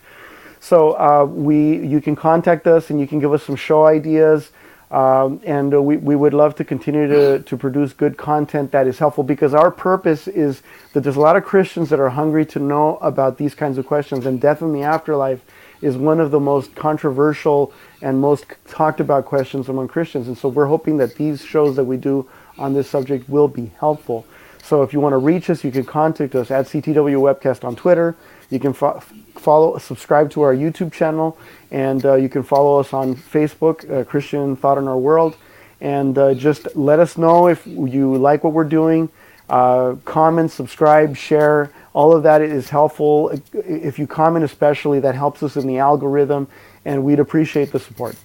So 0.60 0.92
uh, 0.92 1.24
we 1.24 1.78
you 1.78 2.00
can 2.00 2.16
contact 2.16 2.66
us 2.66 2.90
and 2.90 3.00
you 3.00 3.06
can 3.06 3.20
give 3.20 3.32
us 3.32 3.42
some 3.42 3.56
show 3.56 3.86
ideas. 3.86 4.50
Um, 4.90 5.40
and 5.44 5.74
uh, 5.74 5.82
we, 5.82 5.96
we 5.96 6.14
would 6.14 6.34
love 6.34 6.54
to 6.56 6.64
continue 6.64 7.08
to, 7.08 7.42
to 7.42 7.56
produce 7.56 7.92
good 7.92 8.16
content 8.16 8.70
that 8.72 8.86
is 8.86 8.98
helpful 8.98 9.24
because 9.24 9.52
our 9.52 9.70
purpose 9.70 10.28
is 10.28 10.62
that 10.92 11.00
there's 11.00 11.16
a 11.16 11.20
lot 11.20 11.36
of 11.36 11.44
Christians 11.44 11.88
that 11.90 11.98
are 11.98 12.10
hungry 12.10 12.46
to 12.46 12.60
know 12.60 12.96
about 12.98 13.36
these 13.36 13.56
kinds 13.56 13.76
of 13.76 13.86
questions, 13.86 14.24
and 14.24 14.40
death 14.40 14.62
in 14.62 14.72
the 14.72 14.82
afterlife 14.82 15.40
is 15.82 15.96
one 15.96 16.20
of 16.20 16.30
the 16.30 16.38
most 16.38 16.74
controversial 16.74 17.72
and 18.02 18.20
most 18.20 18.46
talked 18.68 19.00
about 19.00 19.24
questions 19.24 19.68
among 19.68 19.88
Christians. 19.88 20.28
And 20.28 20.38
so 20.38 20.48
we're 20.48 20.66
hoping 20.66 20.98
that 20.98 21.16
these 21.16 21.44
shows 21.44 21.74
that 21.76 21.84
we 21.84 21.96
do 21.96 22.28
on 22.58 22.74
this 22.74 22.88
subject 22.88 23.28
will 23.28 23.48
be 23.48 23.70
helpful. 23.78 24.26
So 24.62 24.82
if 24.82 24.92
you 24.92 25.00
want 25.00 25.12
to 25.12 25.18
reach 25.18 25.50
us, 25.50 25.62
you 25.62 25.70
can 25.70 25.84
contact 25.84 26.34
us 26.34 26.50
at 26.50 26.66
CTW 26.66 27.20
Webcast 27.20 27.64
on 27.64 27.76
Twitter. 27.76 28.16
You 28.48 28.58
can 28.58 28.72
fo- 28.72 29.00
follow, 29.36 29.76
subscribe 29.78 30.30
to 30.30 30.42
our 30.42 30.54
YouTube 30.54 30.92
channel, 30.92 31.36
and 31.70 32.04
uh, 32.04 32.14
you 32.14 32.28
can 32.28 32.42
follow 32.42 32.80
us 32.80 32.92
on 32.94 33.14
Facebook, 33.14 33.90
uh, 33.90 34.04
Christian 34.04 34.56
Thought 34.56 34.78
in 34.78 34.88
Our 34.88 34.96
World. 34.96 35.36
And 35.80 36.16
uh, 36.16 36.32
just 36.32 36.74
let 36.74 36.98
us 36.98 37.18
know 37.18 37.48
if 37.48 37.66
you 37.66 38.16
like 38.16 38.42
what 38.42 38.54
we're 38.54 38.64
doing. 38.64 39.10
Uh, 39.50 39.96
comment, 40.06 40.50
subscribe, 40.50 41.14
share. 41.16 41.70
All 41.92 42.14
of 42.14 42.22
that 42.22 42.40
is 42.40 42.70
helpful. 42.70 43.38
If 43.52 43.98
you 43.98 44.06
comment, 44.06 44.44
especially, 44.44 45.00
that 45.00 45.14
helps 45.14 45.42
us 45.42 45.56
in 45.56 45.66
the 45.66 45.78
algorithm, 45.78 46.48
and 46.86 47.04
we'd 47.04 47.20
appreciate 47.20 47.70
the 47.70 47.78
support. 47.78 48.16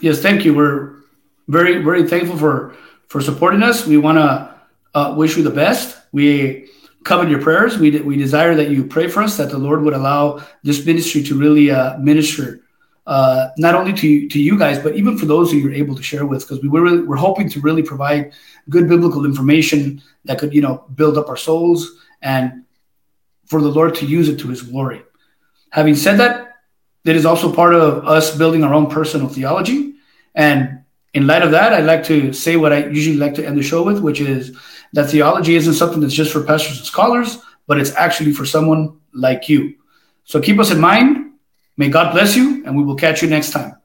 Yes, 0.00 0.20
thank 0.20 0.44
you. 0.44 0.54
We're 0.54 1.01
very 1.48 1.82
very 1.82 2.08
thankful 2.08 2.36
for 2.36 2.76
for 3.08 3.20
supporting 3.20 3.62
us. 3.62 3.86
We 3.86 3.98
want 3.98 4.18
to 4.18 4.54
uh, 4.94 5.14
wish 5.16 5.36
you 5.36 5.42
the 5.42 5.50
best. 5.50 5.98
We 6.12 6.68
covet 7.04 7.28
your 7.28 7.42
prayers. 7.42 7.78
We, 7.78 8.00
we 8.00 8.16
desire 8.16 8.54
that 8.54 8.70
you 8.70 8.84
pray 8.84 9.08
for 9.08 9.22
us, 9.22 9.36
that 9.36 9.50
the 9.50 9.58
Lord 9.58 9.82
would 9.82 9.94
allow 9.94 10.42
this 10.62 10.86
ministry 10.86 11.22
to 11.24 11.38
really 11.38 11.70
uh, 11.70 11.98
minister 11.98 12.62
uh, 13.06 13.48
not 13.58 13.74
only 13.74 13.92
to, 13.92 14.28
to 14.28 14.40
you 14.40 14.56
guys, 14.56 14.78
but 14.78 14.94
even 14.94 15.18
for 15.18 15.26
those 15.26 15.50
who 15.50 15.58
you're 15.58 15.72
able 15.72 15.96
to 15.96 16.02
share 16.02 16.24
with, 16.24 16.42
because 16.42 16.62
we 16.62 16.68
were 16.68 16.82
really, 16.82 17.02
we're 17.02 17.16
hoping 17.16 17.48
to 17.48 17.60
really 17.60 17.82
provide 17.82 18.32
good 18.68 18.88
biblical 18.88 19.24
information 19.24 20.00
that 20.24 20.38
could, 20.38 20.54
you 20.54 20.60
know, 20.60 20.84
build 20.94 21.18
up 21.18 21.28
our 21.28 21.36
souls 21.36 21.98
and 22.22 22.64
for 23.46 23.60
the 23.60 23.68
Lord 23.68 23.96
to 23.96 24.06
use 24.06 24.28
it 24.28 24.38
to 24.38 24.48
his 24.48 24.62
glory. 24.62 25.02
Having 25.70 25.96
said 25.96 26.16
that, 26.18 26.54
it 27.04 27.16
is 27.16 27.26
also 27.26 27.52
part 27.52 27.74
of 27.74 28.06
us 28.06 28.36
building 28.36 28.62
our 28.62 28.72
own 28.72 28.88
personal 28.88 29.28
theology. 29.28 29.94
And 30.34 30.81
in 31.14 31.26
light 31.26 31.42
of 31.42 31.50
that, 31.50 31.72
I'd 31.72 31.84
like 31.84 32.04
to 32.04 32.32
say 32.32 32.56
what 32.56 32.72
I 32.72 32.86
usually 32.86 33.16
like 33.16 33.34
to 33.34 33.46
end 33.46 33.58
the 33.58 33.62
show 33.62 33.82
with, 33.82 34.00
which 34.00 34.20
is 34.20 34.56
that 34.94 35.10
theology 35.10 35.56
isn't 35.56 35.74
something 35.74 36.00
that's 36.00 36.14
just 36.14 36.32
for 36.32 36.42
pastors 36.42 36.78
and 36.78 36.86
scholars, 36.86 37.38
but 37.66 37.78
it's 37.78 37.94
actually 37.94 38.32
for 38.32 38.46
someone 38.46 38.98
like 39.12 39.48
you. 39.48 39.74
So 40.24 40.40
keep 40.40 40.58
us 40.58 40.70
in 40.70 40.80
mind. 40.80 41.32
May 41.76 41.88
God 41.88 42.12
bless 42.12 42.36
you, 42.36 42.64
and 42.64 42.76
we 42.76 42.84
will 42.84 42.96
catch 42.96 43.22
you 43.22 43.28
next 43.28 43.50
time. 43.50 43.76